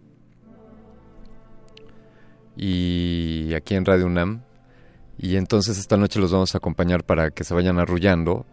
[2.56, 4.42] Y aquí en Radio UNAM.
[5.18, 8.46] Y entonces esta noche los vamos a acompañar para que se vayan arrullando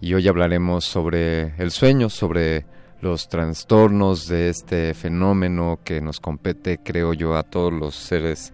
[0.00, 2.66] y hoy hablaremos sobre el sueño, sobre
[3.00, 8.52] los trastornos de este fenómeno que nos compete, creo yo, a todos los seres,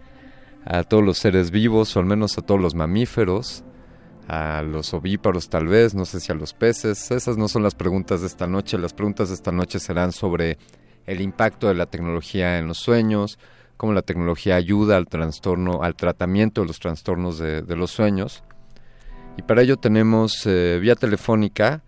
[0.64, 3.64] a todos los seres vivos, o al menos a todos los mamíferos,
[4.28, 7.10] a los ovíparos tal vez, no sé si a los peces.
[7.10, 8.78] Esas no son las preguntas de esta noche.
[8.78, 10.58] Las preguntas de esta noche serán sobre
[11.06, 13.38] el impacto de la tecnología en los sueños,
[13.76, 18.44] cómo la tecnología ayuda al trastorno, al tratamiento de los trastornos de, de los sueños
[19.36, 21.82] y para ello tenemos eh, vía telefónica,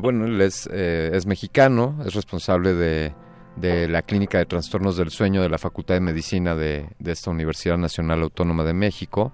[0.00, 3.14] bueno, él es, eh, es mexicano, es responsable de,
[3.56, 7.30] de, la Clínica de Trastornos del Sueño de la Facultad de Medicina de, de esta
[7.30, 9.32] Universidad Nacional Autónoma de México.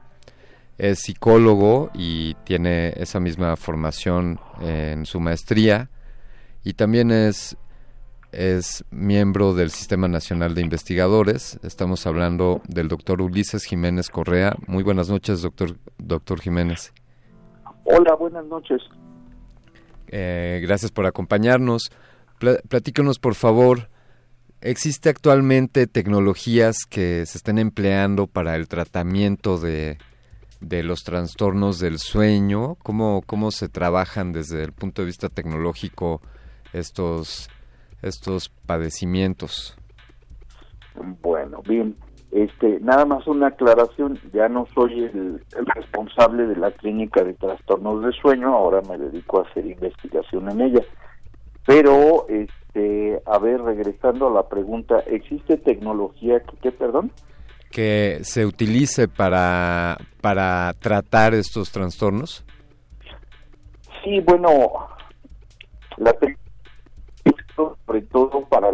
[0.76, 5.88] Es psicólogo y tiene esa misma formación en su maestría
[6.62, 7.56] y también es
[8.32, 11.58] es miembro del Sistema Nacional de Investigadores.
[11.62, 14.56] Estamos hablando del doctor Ulises Jiménez Correa.
[14.66, 16.92] Muy buenas noches, doctor, doctor Jiménez.
[17.84, 18.82] Hola, buenas noches.
[20.08, 21.90] Eh, gracias por acompañarnos.
[22.68, 23.88] platícanos, por favor,
[24.60, 29.98] ¿existe actualmente tecnologías que se estén empleando para el tratamiento de,
[30.60, 32.76] de los trastornos del sueño?
[32.82, 36.20] ¿Cómo, ¿Cómo se trabajan desde el punto de vista tecnológico
[36.74, 37.48] estos
[38.02, 39.76] estos padecimientos?
[41.22, 41.96] Bueno, bien.
[42.30, 45.42] Este, nada más una aclaración, ya no soy el,
[45.74, 50.60] responsable de la clínica de trastornos de sueño, ahora me dedico a hacer investigación en
[50.60, 50.82] ella.
[51.66, 57.12] Pero, este, a ver, regresando a la pregunta, ¿existe tecnología que, ¿qué, perdón?
[57.70, 62.44] Que se utilice para, para tratar estos trastornos.
[64.04, 64.88] Sí, bueno,
[65.96, 66.47] la tecnología
[67.88, 68.70] sobre todo para...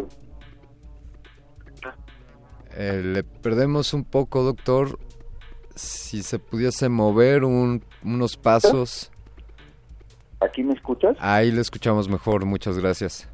[2.76, 4.98] Eh, le perdemos un poco, doctor.
[5.76, 9.12] Si se pudiese mover unos pasos.
[10.40, 11.16] ¿Aquí me escuchas?
[11.20, 13.30] Ahí le escuchamos mejor, muchas gracias.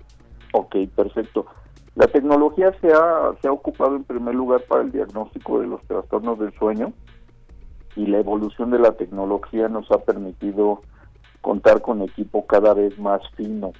[0.52, 1.47] Ok, perfecto.
[1.94, 5.82] La tecnología se ha, se ha ocupado en primer lugar para el diagnóstico de los
[5.85, 6.93] trastornos del sueño
[7.97, 10.82] y la evolución de la tecnología nos ha permitido
[11.40, 13.73] contar con equipo cada vez más fino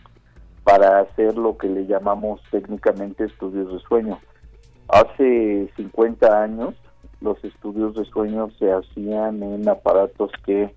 [0.71, 4.21] para hacer lo que le llamamos técnicamente estudios de sueño.
[4.87, 6.77] Hace 50 años
[7.21, 10.73] los estudios de sueño se hacían en aparatos que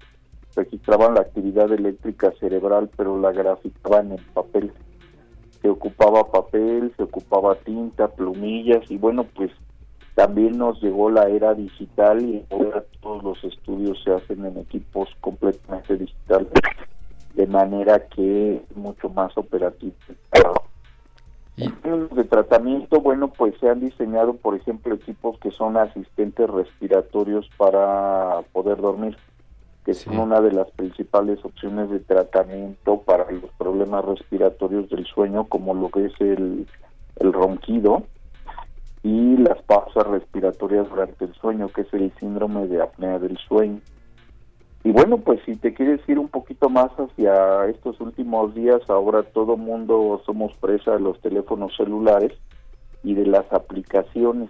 [0.55, 4.73] registraban la actividad eléctrica cerebral pero la graficaban en papel.
[5.61, 9.51] Se ocupaba papel, se ocupaba tinta, plumillas y bueno pues
[10.15, 15.09] también nos llegó la era digital y ahora todos los estudios se hacen en equipos
[15.21, 16.49] completamente digitales
[17.33, 19.93] de manera que es mucho más operativo.
[21.55, 26.49] En términos de tratamiento, bueno, pues se han diseñado, por ejemplo, equipos que son asistentes
[26.49, 29.17] respiratorios para poder dormir,
[29.85, 35.45] que son una de las principales opciones de tratamiento para los problemas respiratorios del sueño,
[35.45, 36.67] como lo que es el,
[37.17, 38.03] el ronquido
[39.03, 43.81] y las pausas respiratorias durante el sueño, que es el síndrome de apnea del sueño.
[44.83, 49.23] Y bueno, pues si te quieres ir un poquito más hacia estos últimos días, ahora
[49.23, 52.33] todo mundo somos presa de los teléfonos celulares
[53.01, 54.49] y de las aplicaciones.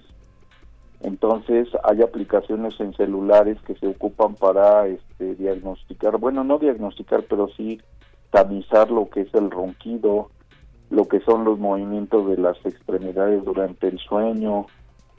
[1.02, 7.50] Entonces hay aplicaciones en celulares que se ocupan para este, diagnosticar, bueno, no diagnosticar, pero
[7.50, 7.80] sí
[8.32, 10.32] tamizar lo que es el ronquido,
[10.90, 14.66] lo que son los movimientos de las extremidades durante el sueño.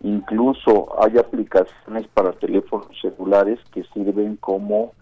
[0.04, 4.92] Incluso hay aplicaciones para teléfonos celulares que sirven como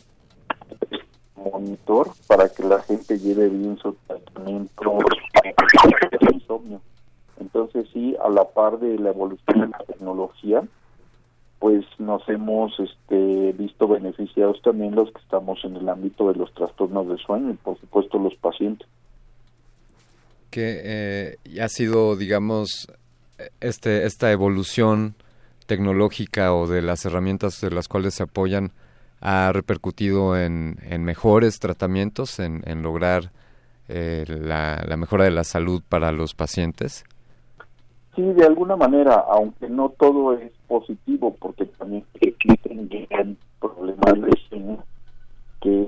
[1.35, 4.99] monitor para que la gente lleve bien su tratamiento
[6.21, 6.81] de insomnio.
[7.41, 10.63] Entonces sí, a la par de la evolución de la tecnología,
[11.59, 16.55] pues nos hemos este, visto beneficiados también los que estamos en el ámbito de los
[16.55, 18.87] trastornos de sueño y por supuesto los pacientes.
[20.51, 22.87] Que eh, ha sido, digamos,
[23.61, 25.15] este, esta evolución
[25.67, 28.73] tecnológica o de las herramientas de las cuales se apoyan
[29.21, 33.31] ha repercutido en, mejores tratamientos, en, lograr
[33.89, 37.05] eh, la, mejora de la salud para los pacientes?
[38.17, 42.91] Sí, de alguna manera, aunque no todo es positivo, porque también existen
[43.61, 44.79] problemas de
[45.61, 45.87] que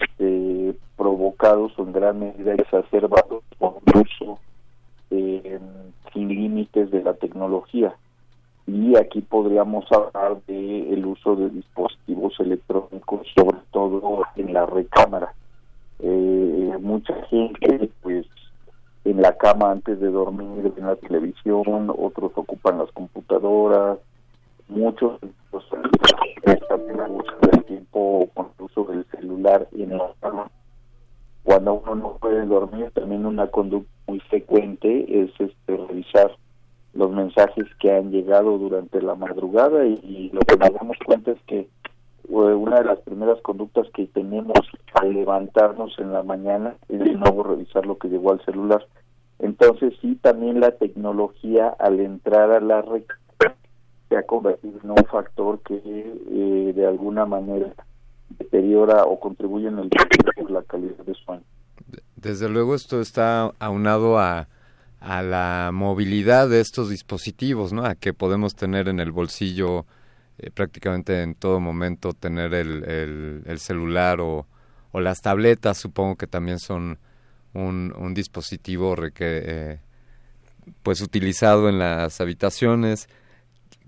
[0.00, 4.38] este, provocados en gran medida exacerbados por el uso
[5.10, 5.58] eh,
[6.12, 7.94] sin límites de la tecnología.
[8.66, 15.34] Y aquí podríamos hablar de el uso de dispositivos electrónicos sobre todo en la recámara.
[16.00, 18.26] Eh, mucha gente pues
[19.04, 23.98] en la cama antes de dormir en la televisión otros ocupan las computadoras
[24.68, 25.18] muchos
[25.50, 25.64] pues,
[26.68, 30.50] también usan el tiempo con el uso del celular en la cama
[31.46, 36.32] cuando uno no puede dormir también una conducta muy frecuente es este revisar
[36.92, 41.38] los mensajes que han llegado durante la madrugada y, lo que nos damos cuenta es
[41.46, 41.68] que eh,
[42.28, 44.58] una de las primeras conductas que tenemos
[44.94, 48.84] al levantarnos en la mañana es de nuevo revisar lo que llegó al celular.
[49.38, 53.04] Entonces sí, también la tecnología al entrar a la red
[54.08, 57.72] se ha convertido en un factor que eh, de alguna manera
[58.30, 59.90] deteriora o contribuye en el
[60.48, 61.42] la calidad de sueño.
[62.16, 64.48] Desde luego esto está aunado a
[65.00, 67.84] a la movilidad de estos dispositivos, ¿no?
[67.84, 69.86] A que podemos tener en el bolsillo
[70.38, 74.46] eh, prácticamente en todo momento tener el, el, celular o,
[74.92, 76.98] o, las tabletas, supongo que también son
[77.54, 79.78] un, un dispositivo eh,
[80.82, 83.08] pues utilizado en las habitaciones.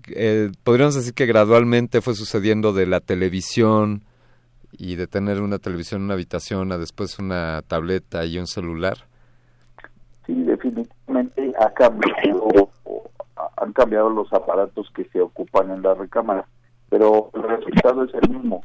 [0.07, 4.03] Eh, podríamos decir que gradualmente fue sucediendo de la televisión
[4.71, 8.97] y de tener una televisión en una habitación a después una tableta y un celular.
[10.25, 12.69] Sí, definitivamente ha cambiado,
[13.57, 16.47] han cambiado los aparatos que se ocupan en la recámara,
[16.89, 18.63] pero el resultado es el mismo.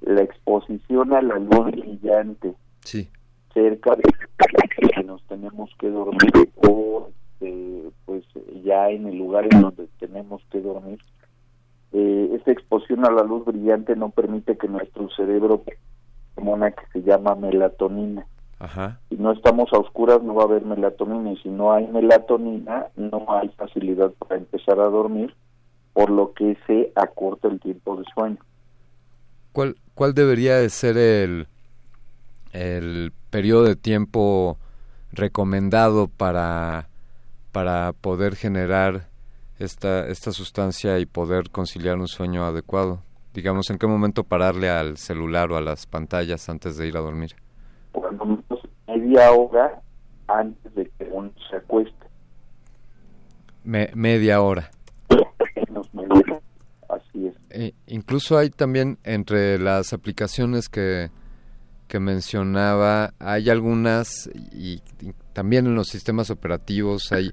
[0.00, 3.08] La exposición a la luz brillante sí.
[3.52, 7.10] cerca de que nos tenemos que dormir o
[7.40, 8.24] eh, pues
[8.62, 10.98] ya en el lugar en donde tenemos que dormir,
[11.92, 15.62] eh, esta exposición a la luz brillante no permite que nuestro cerebro
[16.34, 18.26] como una que se llama melatonina
[19.10, 22.86] si no estamos a oscuras no va a haber melatonina y si no hay melatonina
[22.96, 25.34] no hay facilidad para empezar a dormir,
[25.92, 28.38] por lo que se acorta el tiempo de sueño.
[29.52, 31.48] ¿Cuál, cuál debería de ser el,
[32.52, 34.56] el periodo de tiempo
[35.12, 36.88] recomendado para,
[37.52, 39.06] para poder generar
[39.58, 43.02] esta, esta sustancia y poder conciliar un sueño adecuado?
[43.34, 47.00] Digamos, ¿en qué momento pararle al celular o a las pantallas antes de ir a
[47.00, 47.36] dormir?
[47.92, 48.24] Cuando
[48.86, 49.82] media hora
[50.28, 52.06] antes de que uno se acueste.
[53.64, 54.70] media hora.
[56.88, 57.34] Así es.
[57.50, 61.10] E, incluso hay también entre las aplicaciones que,
[61.88, 64.80] que mencionaba, hay algunas y,
[65.32, 67.32] también en los sistemas operativos hay,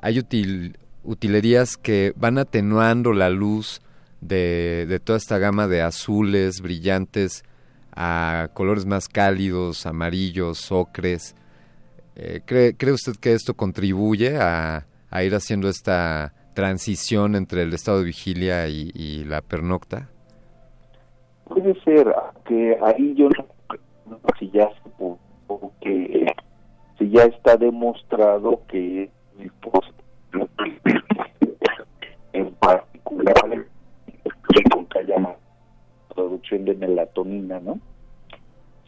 [0.00, 3.80] hay util, utilerías que van atenuando la luz
[4.20, 7.44] de, de toda esta gama de azules brillantes
[7.94, 11.34] a colores más cálidos, amarillos, ocres.
[12.16, 17.72] Eh, ¿cree, ¿Cree usted que esto contribuye a, a, ir haciendo esta transición entre el
[17.72, 20.08] estado de vigilia y, la pernocta?
[21.44, 22.14] Puede ser,
[22.44, 23.28] que ahí yo
[24.06, 24.90] no, si ya se
[25.80, 26.26] que
[26.98, 29.10] si ya está demostrado que
[29.62, 29.84] pues,
[32.32, 33.66] en particular
[34.54, 35.34] que llama
[36.14, 37.80] producción de melatonina, ¿no?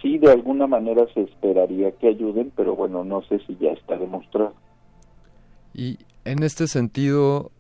[0.01, 3.97] Sí, de alguna manera se esperaría que ayuden, pero bueno, no sé si ya está
[3.97, 4.55] demostrado.
[5.73, 7.53] Y en este sentido,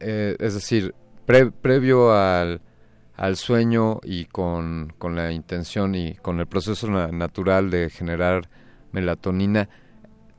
[0.00, 0.94] eh, es decir,
[1.26, 2.62] previo al,
[3.14, 8.48] al sueño y con, con, la intención y con el proceso natural de generar
[8.92, 9.68] melatonina,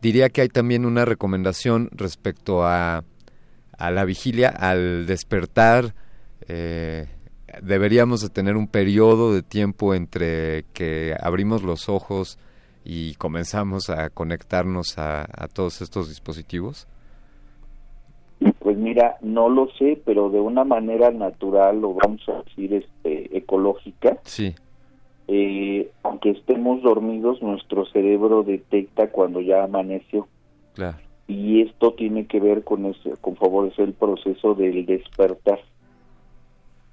[0.08, 3.04] diría que hay también una recomendación respecto a,
[3.78, 5.94] a la vigilia, al despertar.
[6.48, 7.08] Eh,
[7.62, 12.40] deberíamos de tener un periodo de tiempo entre que abrimos los ojos
[12.86, 16.88] y comenzamos a conectarnos a, a todos estos dispositivos.
[18.60, 23.38] Pues mira, no lo sé, pero de una manera natural o vamos a decir este,
[23.38, 24.20] ecológica.
[24.24, 24.56] Sí.
[25.28, 30.28] Eh, aunque estemos dormidos, nuestro cerebro detecta cuando ya amaneció.
[30.74, 30.98] Claro.
[31.28, 35.60] Y esto tiene que ver con ese, con favorecer el proceso del despertar.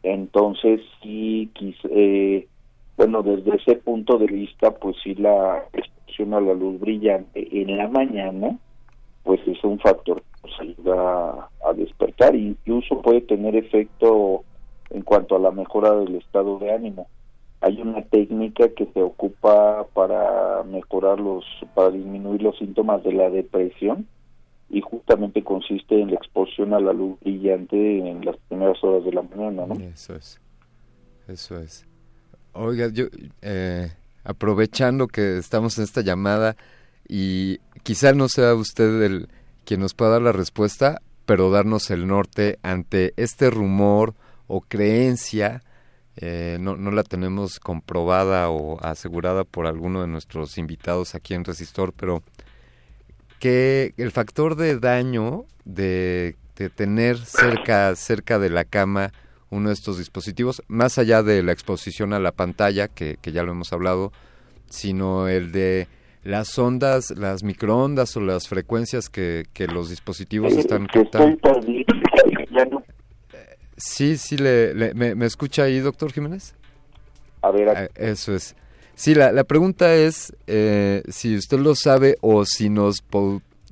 [0.03, 1.51] Entonces, sí,
[1.91, 2.49] eh,
[2.97, 7.77] bueno, desde ese punto de vista, pues sí la exposición a la luz brillante en
[7.77, 8.59] la mañana,
[9.23, 12.35] pues es un factor que nos ayuda a despertar.
[12.35, 14.43] Incluso puede tener efecto
[14.91, 17.07] en cuanto a la mejora del estado de ánimo
[17.61, 21.45] hay una técnica que se ocupa para mejorar los,
[21.75, 24.07] para disminuir los síntomas de la depresión
[24.71, 29.13] y justamente consiste en la exposición a la luz brillante en las primeras horas de
[29.13, 29.75] la mañana, ¿no?
[29.75, 30.41] Eso es,
[31.29, 31.87] eso es.
[32.53, 33.07] Oiga, yo
[33.43, 33.91] eh,
[34.25, 36.57] aprovechando que estamos en esta llamada
[37.09, 39.29] y quizá no sea usted el
[39.65, 44.15] quien nos pueda dar la respuesta, pero darnos el norte ante este rumor
[44.47, 45.63] o creencia
[46.17, 51.45] eh, no, no la tenemos comprobada o asegurada por alguno de nuestros invitados aquí en
[51.45, 52.23] Resistor, pero
[53.41, 56.37] que el factor de daño de,
[56.77, 59.13] tener cerca, cerca de la cama
[59.51, 63.53] uno de estos dispositivos, más allá de la exposición a la pantalla, que, ya lo
[63.53, 64.13] hemos hablado,
[64.71, 65.89] sino el de
[66.23, 71.37] las ondas, las microondas o las frecuencias que, que los dispositivos están captando.
[73.77, 76.55] Sí, sí, le, me, escucha ahí, doctor Jiménez?
[77.43, 78.55] A ver, ah, eso es.
[78.95, 83.05] Sí, la, la pregunta es eh, si usted lo sabe o si nos,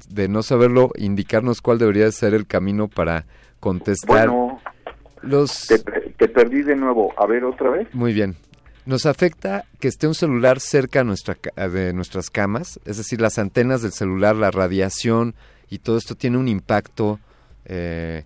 [0.09, 3.25] de no saberlo, indicarnos cuál debería ser el camino para
[3.61, 4.29] contestar.
[4.29, 4.61] Bueno,
[5.23, 5.69] los...
[5.69, 7.13] te, perdí de nuevo.
[7.17, 7.89] A ver, otra vez.
[7.95, 8.37] Muy bien.
[8.85, 13.81] Nos afecta que esté un celular cerca nuestra, de nuestras camas, es decir, las antenas
[13.83, 15.37] del celular, la radiación
[15.71, 17.21] y todo esto tiene un impacto
[17.65, 18.25] eh,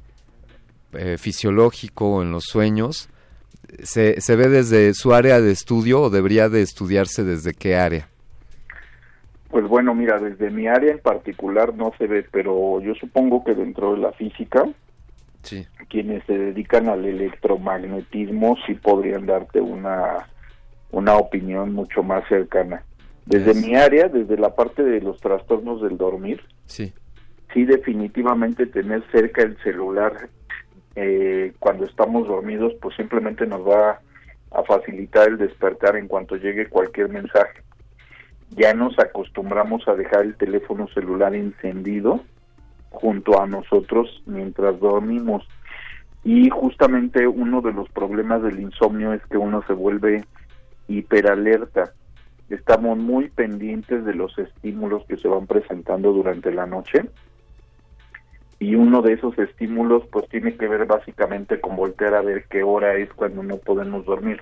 [0.98, 3.08] eh, fisiológico en los sueños,
[3.82, 8.08] se, ¿se ve desde su área de estudio o debería de estudiarse desde qué área?
[9.50, 13.54] Pues bueno, mira, desde mi área en particular no se ve, pero yo supongo que
[13.54, 14.64] dentro de la física,
[15.42, 15.66] sí.
[15.88, 20.28] quienes se dedican al electromagnetismo sí podrían darte una,
[20.90, 22.82] una opinión mucho más cercana.
[23.24, 26.92] Desde mi área, desde la parte de los trastornos del dormir, sí.
[27.52, 30.28] sí definitivamente tener cerca el celular
[30.96, 34.00] eh, cuando estamos dormidos, pues simplemente nos va
[34.50, 37.62] a facilitar el despertar en cuanto llegue cualquier mensaje.
[38.50, 42.22] Ya nos acostumbramos a dejar el teléfono celular encendido
[42.90, 45.46] junto a nosotros mientras dormimos.
[46.24, 50.24] Y justamente uno de los problemas del insomnio es que uno se vuelve
[50.88, 51.92] hiperalerta.
[52.48, 57.04] Estamos muy pendientes de los estímulos que se van presentando durante la noche
[58.58, 62.62] y uno de esos estímulos pues tiene que ver básicamente con voltear a ver qué
[62.62, 64.40] hora es cuando no podemos dormir.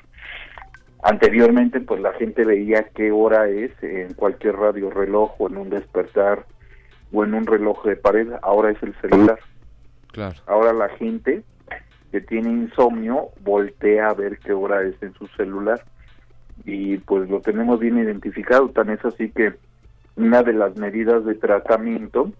[1.03, 5.71] Anteriormente pues la gente veía qué hora es en cualquier radio reloj o en un
[5.71, 6.47] despertar
[7.13, 9.39] o en un reloj de pared, ahora es el celular.
[10.13, 10.37] Claro.
[10.47, 11.43] Ahora la gente
[12.13, 15.85] que tiene insomnio voltea a ver qué hora es en su celular
[16.65, 19.55] y pues lo tenemos bien identificado, tan es así que
[20.17, 22.31] una de las medidas de tratamiento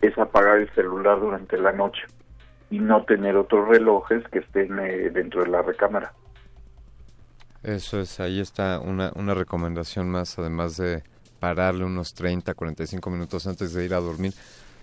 [0.00, 2.02] es apagar el celular durante la noche
[2.70, 6.12] y no tener otros relojes que estén eh, dentro de la recámara.
[7.62, 11.02] Eso es, ahí está una, una recomendación más, además de
[11.40, 14.32] pararle unos 30, 45 minutos antes de ir a dormir.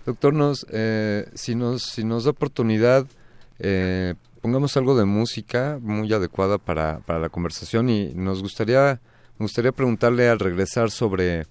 [0.06, 3.06] Doctor, nos, eh, si, nos, si nos da oportunidad,
[3.58, 9.00] eh, pongamos algo de música muy adecuada para, para la conversación y nos gustaría,
[9.38, 11.46] gustaría preguntarle al regresar sobre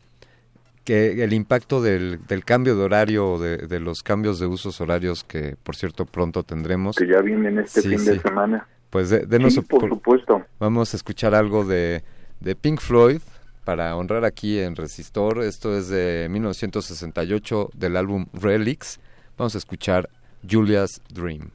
[0.83, 5.23] que el impacto del, del cambio de horario, de, de, los cambios de usos horarios
[5.23, 6.95] que, por cierto, pronto tendremos.
[6.95, 8.67] Que ya vienen este fin de semana.
[8.89, 10.45] Pues de, denos, por, supuesto.
[10.59, 12.03] Vamos a escuchar algo de,
[12.39, 13.21] de Pink Floyd,
[13.63, 15.41] para honrar aquí en Resistor.
[15.43, 18.99] Esto es de 1968 del álbum Relics.
[19.37, 20.09] Vamos a escuchar
[20.47, 21.49] Julia's Dream.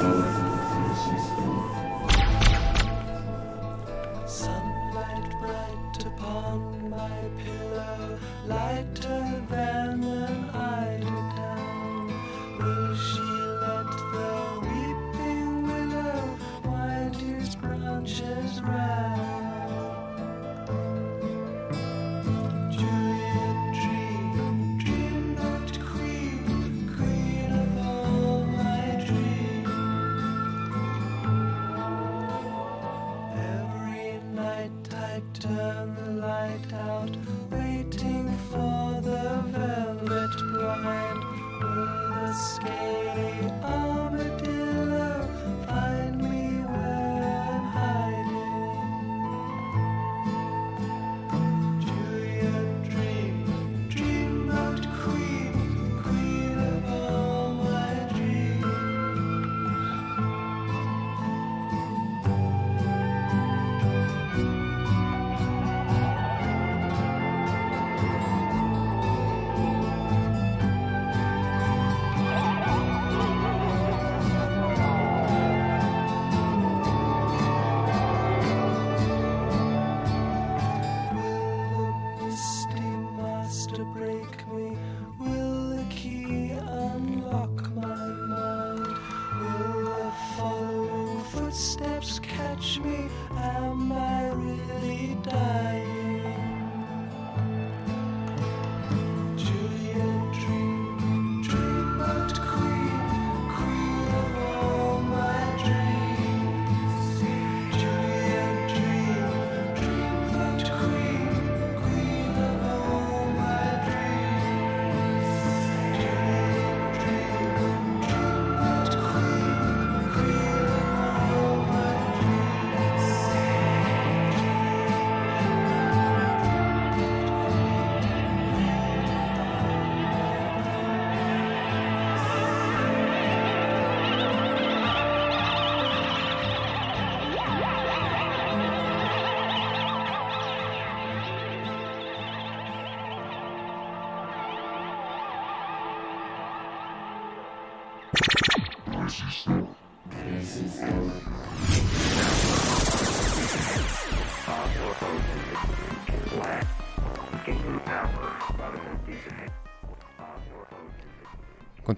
[0.00, 0.49] Sunlight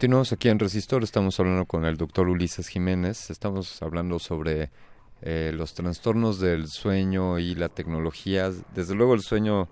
[0.03, 4.73] Continuamos aquí en Resistor, estamos hablando con el doctor Ulises Jiménez, estamos hablando sobre
[5.21, 8.51] eh, los trastornos del sueño y la tecnología.
[8.75, 9.69] Desde luego el sueño,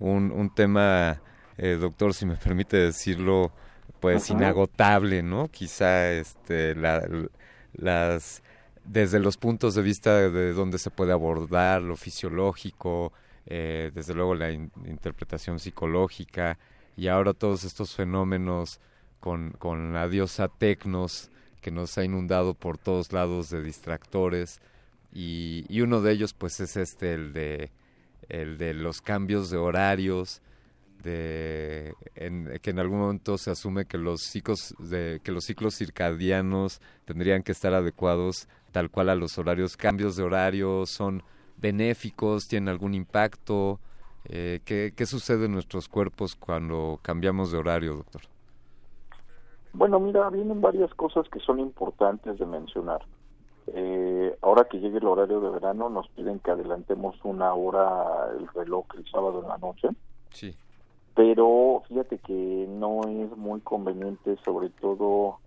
[0.00, 1.22] un, un tema,
[1.58, 3.52] eh, doctor, si me permite decirlo,
[4.00, 4.34] pues Ajá.
[4.34, 5.46] inagotable, ¿no?
[5.46, 7.08] Quizá este, la-
[7.74, 8.42] las
[8.82, 13.12] desde los puntos de vista de donde se puede abordar lo fisiológico,
[13.46, 16.58] eh, desde luego la in- interpretación psicológica
[16.96, 18.80] y ahora todos estos fenómenos
[19.20, 21.30] con, la diosa Tecnos
[21.60, 24.60] que nos ha inundado por todos lados de distractores
[25.12, 27.70] y, uno de ellos pues es este el de
[28.28, 30.42] el de los cambios de horarios
[31.02, 35.76] de en, que en algún momento se asume que los ciclos de que los ciclos
[35.76, 39.76] circadianos tendrían que estar adecuados tal cual a los horarios.
[39.76, 41.22] Cambios de horario son
[41.56, 43.80] benéficos tienen algún impacto.
[44.24, 48.22] Eh, ¿qué, qué sucede en nuestros cuerpos cuando cambiamos de horario doctor
[49.78, 53.00] Bueno, mira, vienen varias cosas que son importantes de mencionar.
[53.68, 58.46] Eh, ahora que llegue el horario de verano, nos piden que adelantemos una hora el
[58.48, 59.88] reloj el sábado en la noche,
[60.30, 60.54] sí
[61.18, 65.40] pero fíjate que no es muy conveniente, sobre todo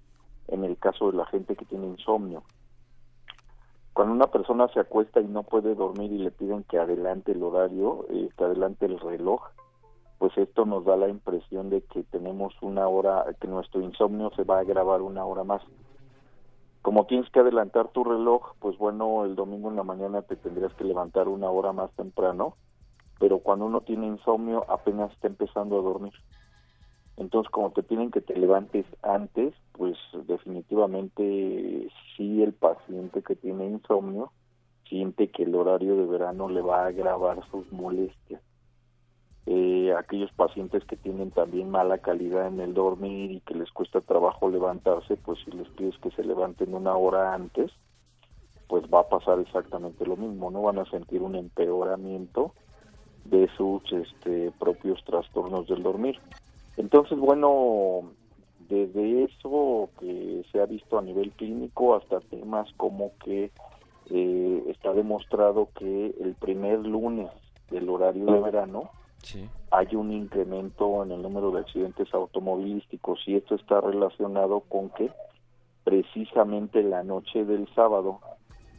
[0.50, 2.44] en el caso de la gente que tiene insomnio.
[3.94, 7.42] Cuando una persona se acuesta y no puede dormir y le piden que adelante el
[7.42, 9.44] horario, eh, que adelante el reloj,
[10.22, 14.44] pues esto nos da la impresión de que tenemos una hora, que nuestro insomnio se
[14.44, 15.64] va a agravar una hora más.
[16.84, 20.76] Como tienes que adelantar tu reloj, pues bueno, el domingo en la mañana te tendrías
[20.76, 22.56] que levantar una hora más temprano,
[23.20, 26.14] pero cuando uno tiene insomnio apenas está empezando a dormir.
[27.18, 33.66] Entonces, como te piden que te levantes antes, pues definitivamente sí el paciente que tiene
[33.66, 34.32] insomnio
[34.88, 38.44] siente que el horario de verano le va a agravar sus molestias.
[39.48, 44.00] Eh, aquellos pacientes que tienen también mala calidad en el dormir y que les cuesta
[44.00, 47.72] trabajo levantarse, pues si les pides que se levanten una hora antes,
[48.68, 52.54] pues va a pasar exactamente lo mismo, no van a sentir un empeoramiento
[53.26, 56.20] de sus este, propios trastornos del dormir.
[56.78, 58.12] Entonces, bueno,
[58.70, 63.52] desde eso que se ha visto a nivel clínico hasta temas como que
[64.10, 67.30] eh, está demostrado que el primer lunes
[67.70, 68.92] del horario de verano
[69.72, 75.12] hay un incremento en el número de accidentes automovilísticos y esto está relacionado con que
[75.84, 78.20] precisamente la noche del sábado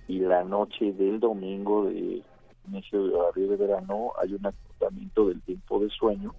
[0.08, 2.22] y la noche del domingo de
[2.68, 6.34] inicio de horario de verano hay un acortamiento del tiempo de sueño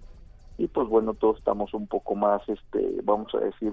[0.56, 3.72] y pues bueno todos estamos un poco más este vamos a decir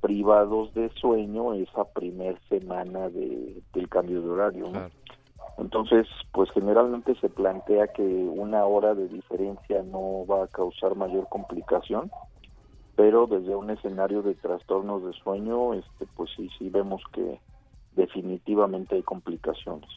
[0.00, 4.66] privados de sueño esa primer semana de, del cambio de horario
[5.58, 11.28] entonces pues generalmente se plantea que una hora de diferencia no va a causar mayor
[11.28, 12.10] complicación
[12.94, 17.40] pero desde un escenario de trastornos de sueño este pues sí sí vemos que
[17.96, 19.88] definitivamente hay complicaciones.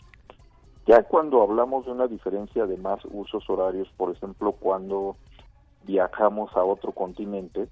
[0.87, 5.17] Ya cuando hablamos de una diferencia de más usos horarios, por ejemplo, cuando
[5.83, 7.67] viajamos a otro continente,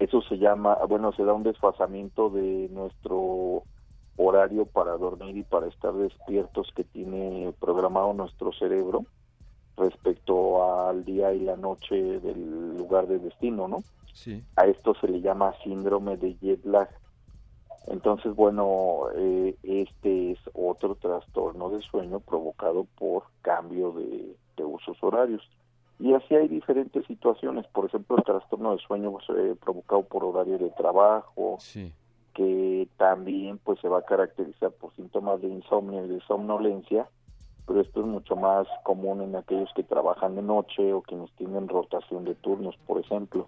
[0.00, 3.62] eso se llama, bueno, se da un desfasamiento de nuestro
[4.18, 9.04] horario para dormir y para estar despiertos que tiene programado nuestro cerebro
[9.76, 13.82] respecto al día y la noche del lugar de destino, ¿no?
[14.12, 14.42] Sí.
[14.56, 16.88] A esto se le llama síndrome de jet lag.
[17.86, 25.48] Entonces, bueno, eh, este es otro trastorno de sueño provocado por cambio de, usos horarios.
[26.00, 30.58] Y así hay diferentes situaciones, por ejemplo, el trastorno de sueño eh, provocado por horario
[30.58, 31.58] de trabajo,
[32.34, 37.08] que también pues se va a caracterizar por síntomas de insomnio y de somnolencia,
[37.66, 41.68] pero esto es mucho más común en aquellos que trabajan de noche o quienes tienen
[41.68, 43.46] rotación de turnos, por ejemplo.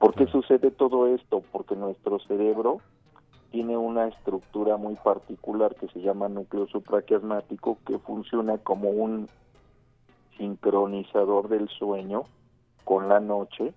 [0.00, 1.42] ¿Por qué sucede todo esto?
[1.52, 2.80] Porque nuestro cerebro
[3.52, 9.28] tiene una estructura muy particular que se llama núcleo supraquiasmático que funciona como un
[10.38, 12.24] sincronizador del sueño
[12.84, 13.74] con la noche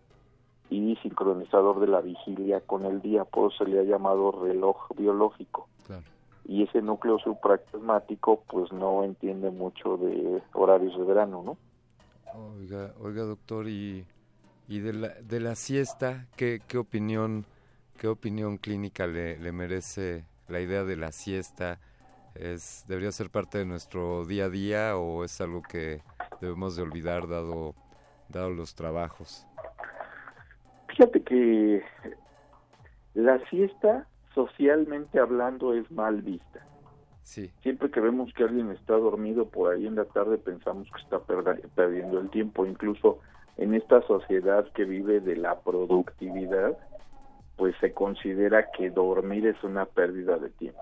[0.70, 4.90] y sincronizador de la vigilia con el día, por eso se le ha llamado reloj
[4.96, 5.68] biológico.
[6.48, 11.58] Y ese núcleo supraquiasmático pues no entiende mucho de horarios de verano, ¿no?
[12.60, 14.06] Oiga, oiga doctor, y,
[14.68, 17.46] y de, la, de la siesta, ¿qué, qué opinión
[17.98, 21.80] ¿Qué opinión clínica le, merece la idea de la siesta?
[22.36, 26.02] ¿Es, ¿Debería ser parte de nuestro día a día o es algo que
[26.42, 27.74] debemos de olvidar dado,
[28.28, 29.48] dado los trabajos?
[30.96, 31.84] Fíjate que
[33.16, 36.66] la siesta, socialmente hablando, es mal vista.
[37.22, 37.52] Sí.
[37.62, 41.20] Siempre que vemos que alguien está dormido por ahí en la tarde, pensamos que está
[41.20, 42.66] perdiendo el tiempo.
[42.66, 43.20] Incluso
[43.58, 46.78] en esta sociedad que vive de la productividad,
[47.58, 50.80] pues se considera que dormir es una pérdida de tiempo.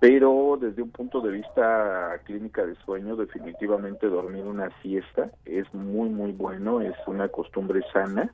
[0.00, 6.08] Pero desde un punto de vista clínica de sueño, definitivamente dormir una siesta es muy,
[6.08, 8.32] muy bueno, es una costumbre sana,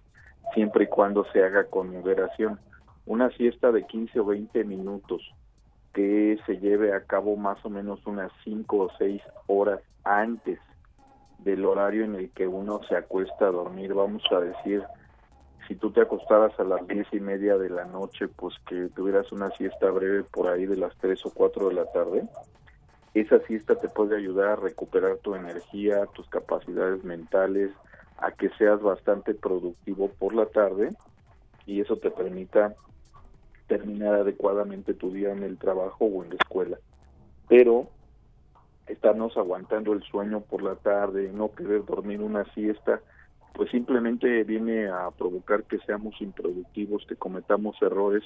[0.54, 2.58] siempre y cuando se haga con moderación.
[3.06, 5.34] Una siesta de 15 o 20 minutos
[5.92, 10.58] que se lleve a cabo más o menos unas 5 o 6 horas antes
[11.38, 14.82] del horario en el que uno se acuesta a dormir, vamos a decir
[15.68, 19.30] si tú te acostaras a las diez y media de la noche, pues que tuvieras
[19.32, 22.24] una siesta breve por ahí de las tres o cuatro de la tarde,
[23.14, 27.70] esa siesta te puede ayudar a recuperar tu energía, tus capacidades mentales,
[28.22, 30.90] a que seas bastante productivo por la tarde
[31.66, 32.74] y eso te permita
[33.66, 36.78] terminar adecuadamente tu día en el trabajo o en la escuela.
[37.48, 37.88] Pero
[38.86, 43.00] estarnos aguantando el sueño por la tarde, no querer dormir una siesta,
[43.54, 48.22] pues simplemente viene a provocar que seamos improductivos, que cometamos errores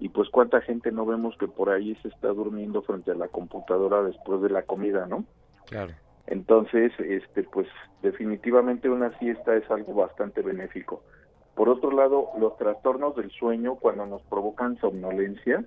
[0.00, 3.28] y pues cuánta gente no vemos que por ahí se está durmiendo frente a la
[3.28, 5.24] computadora después de la comida, ¿no?
[5.66, 5.94] Claro.
[6.28, 7.66] Entonces, este pues
[8.02, 11.02] definitivamente una siesta es algo bastante benéfico.
[11.54, 15.64] Por otro lado, los trastornos del sueño cuando nos provocan somnolencia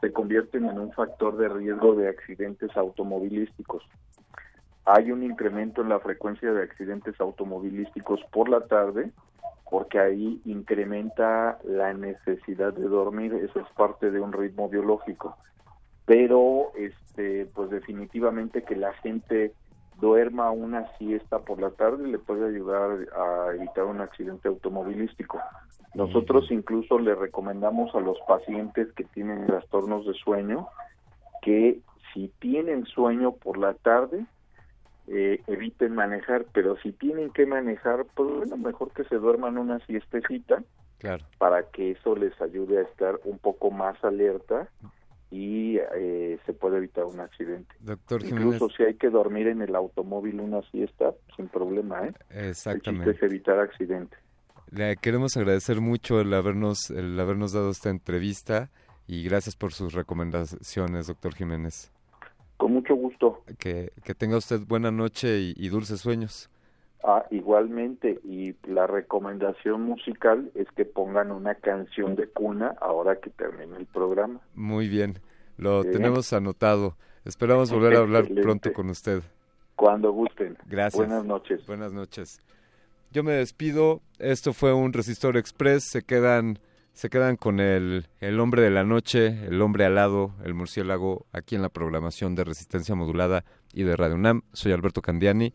[0.00, 3.82] se convierten en un factor de riesgo de accidentes automovilísticos
[4.86, 9.10] hay un incremento en la frecuencia de accidentes automovilísticos por la tarde
[9.68, 15.36] porque ahí incrementa la necesidad de dormir, eso es parte de un ritmo biológico.
[16.04, 19.52] Pero este pues definitivamente que la gente
[20.00, 25.40] duerma una siesta por la tarde le puede ayudar a evitar un accidente automovilístico.
[25.94, 30.68] Nosotros incluso le recomendamos a los pacientes que tienen trastornos de sueño
[31.40, 31.80] que
[32.12, 34.26] si tienen sueño por la tarde,
[35.08, 39.78] eh, eviten manejar, pero si tienen que manejar, pues bueno, mejor que se duerman una
[39.86, 40.62] siestecita
[40.98, 41.24] claro.
[41.38, 44.68] para que eso les ayude a estar un poco más alerta
[45.30, 47.74] y eh, se puede evitar un accidente.
[47.80, 52.14] Doctor Incluso si hay que dormir en el automóvil una siesta, sin problema, ¿eh?
[52.30, 53.10] Exactamente.
[53.10, 54.16] El es evitar accidente.
[54.70, 58.70] Le queremos agradecer mucho el habernos, el habernos dado esta entrevista
[59.06, 61.92] y gracias por sus recomendaciones, doctor Jiménez.
[62.56, 63.42] Con mucho gusto.
[63.58, 66.50] Que, que tenga usted buena noche y, y dulces sueños.
[67.08, 73.30] Ah, igualmente, y la recomendación musical es que pongan una canción de cuna ahora que
[73.30, 74.40] termine el programa.
[74.56, 75.20] Muy bien,
[75.56, 75.92] lo Bien.
[75.94, 76.96] tenemos anotado.
[77.24, 78.42] Esperamos volver a hablar Excelente.
[78.42, 79.22] pronto con usted.
[79.76, 80.58] Cuando gusten.
[80.66, 80.96] Gracias.
[80.96, 81.64] Buenas noches.
[81.64, 82.40] Buenas noches.
[83.12, 84.00] Yo me despido.
[84.18, 85.84] Esto fue un Resistor Express.
[85.88, 86.58] Se quedan,
[86.92, 91.54] se quedan con el, el hombre de la noche, el hombre alado, el murciélago, aquí
[91.54, 94.42] en la programación de Resistencia Modulada y de Radio UNAM.
[94.52, 95.54] Soy Alberto Candiani.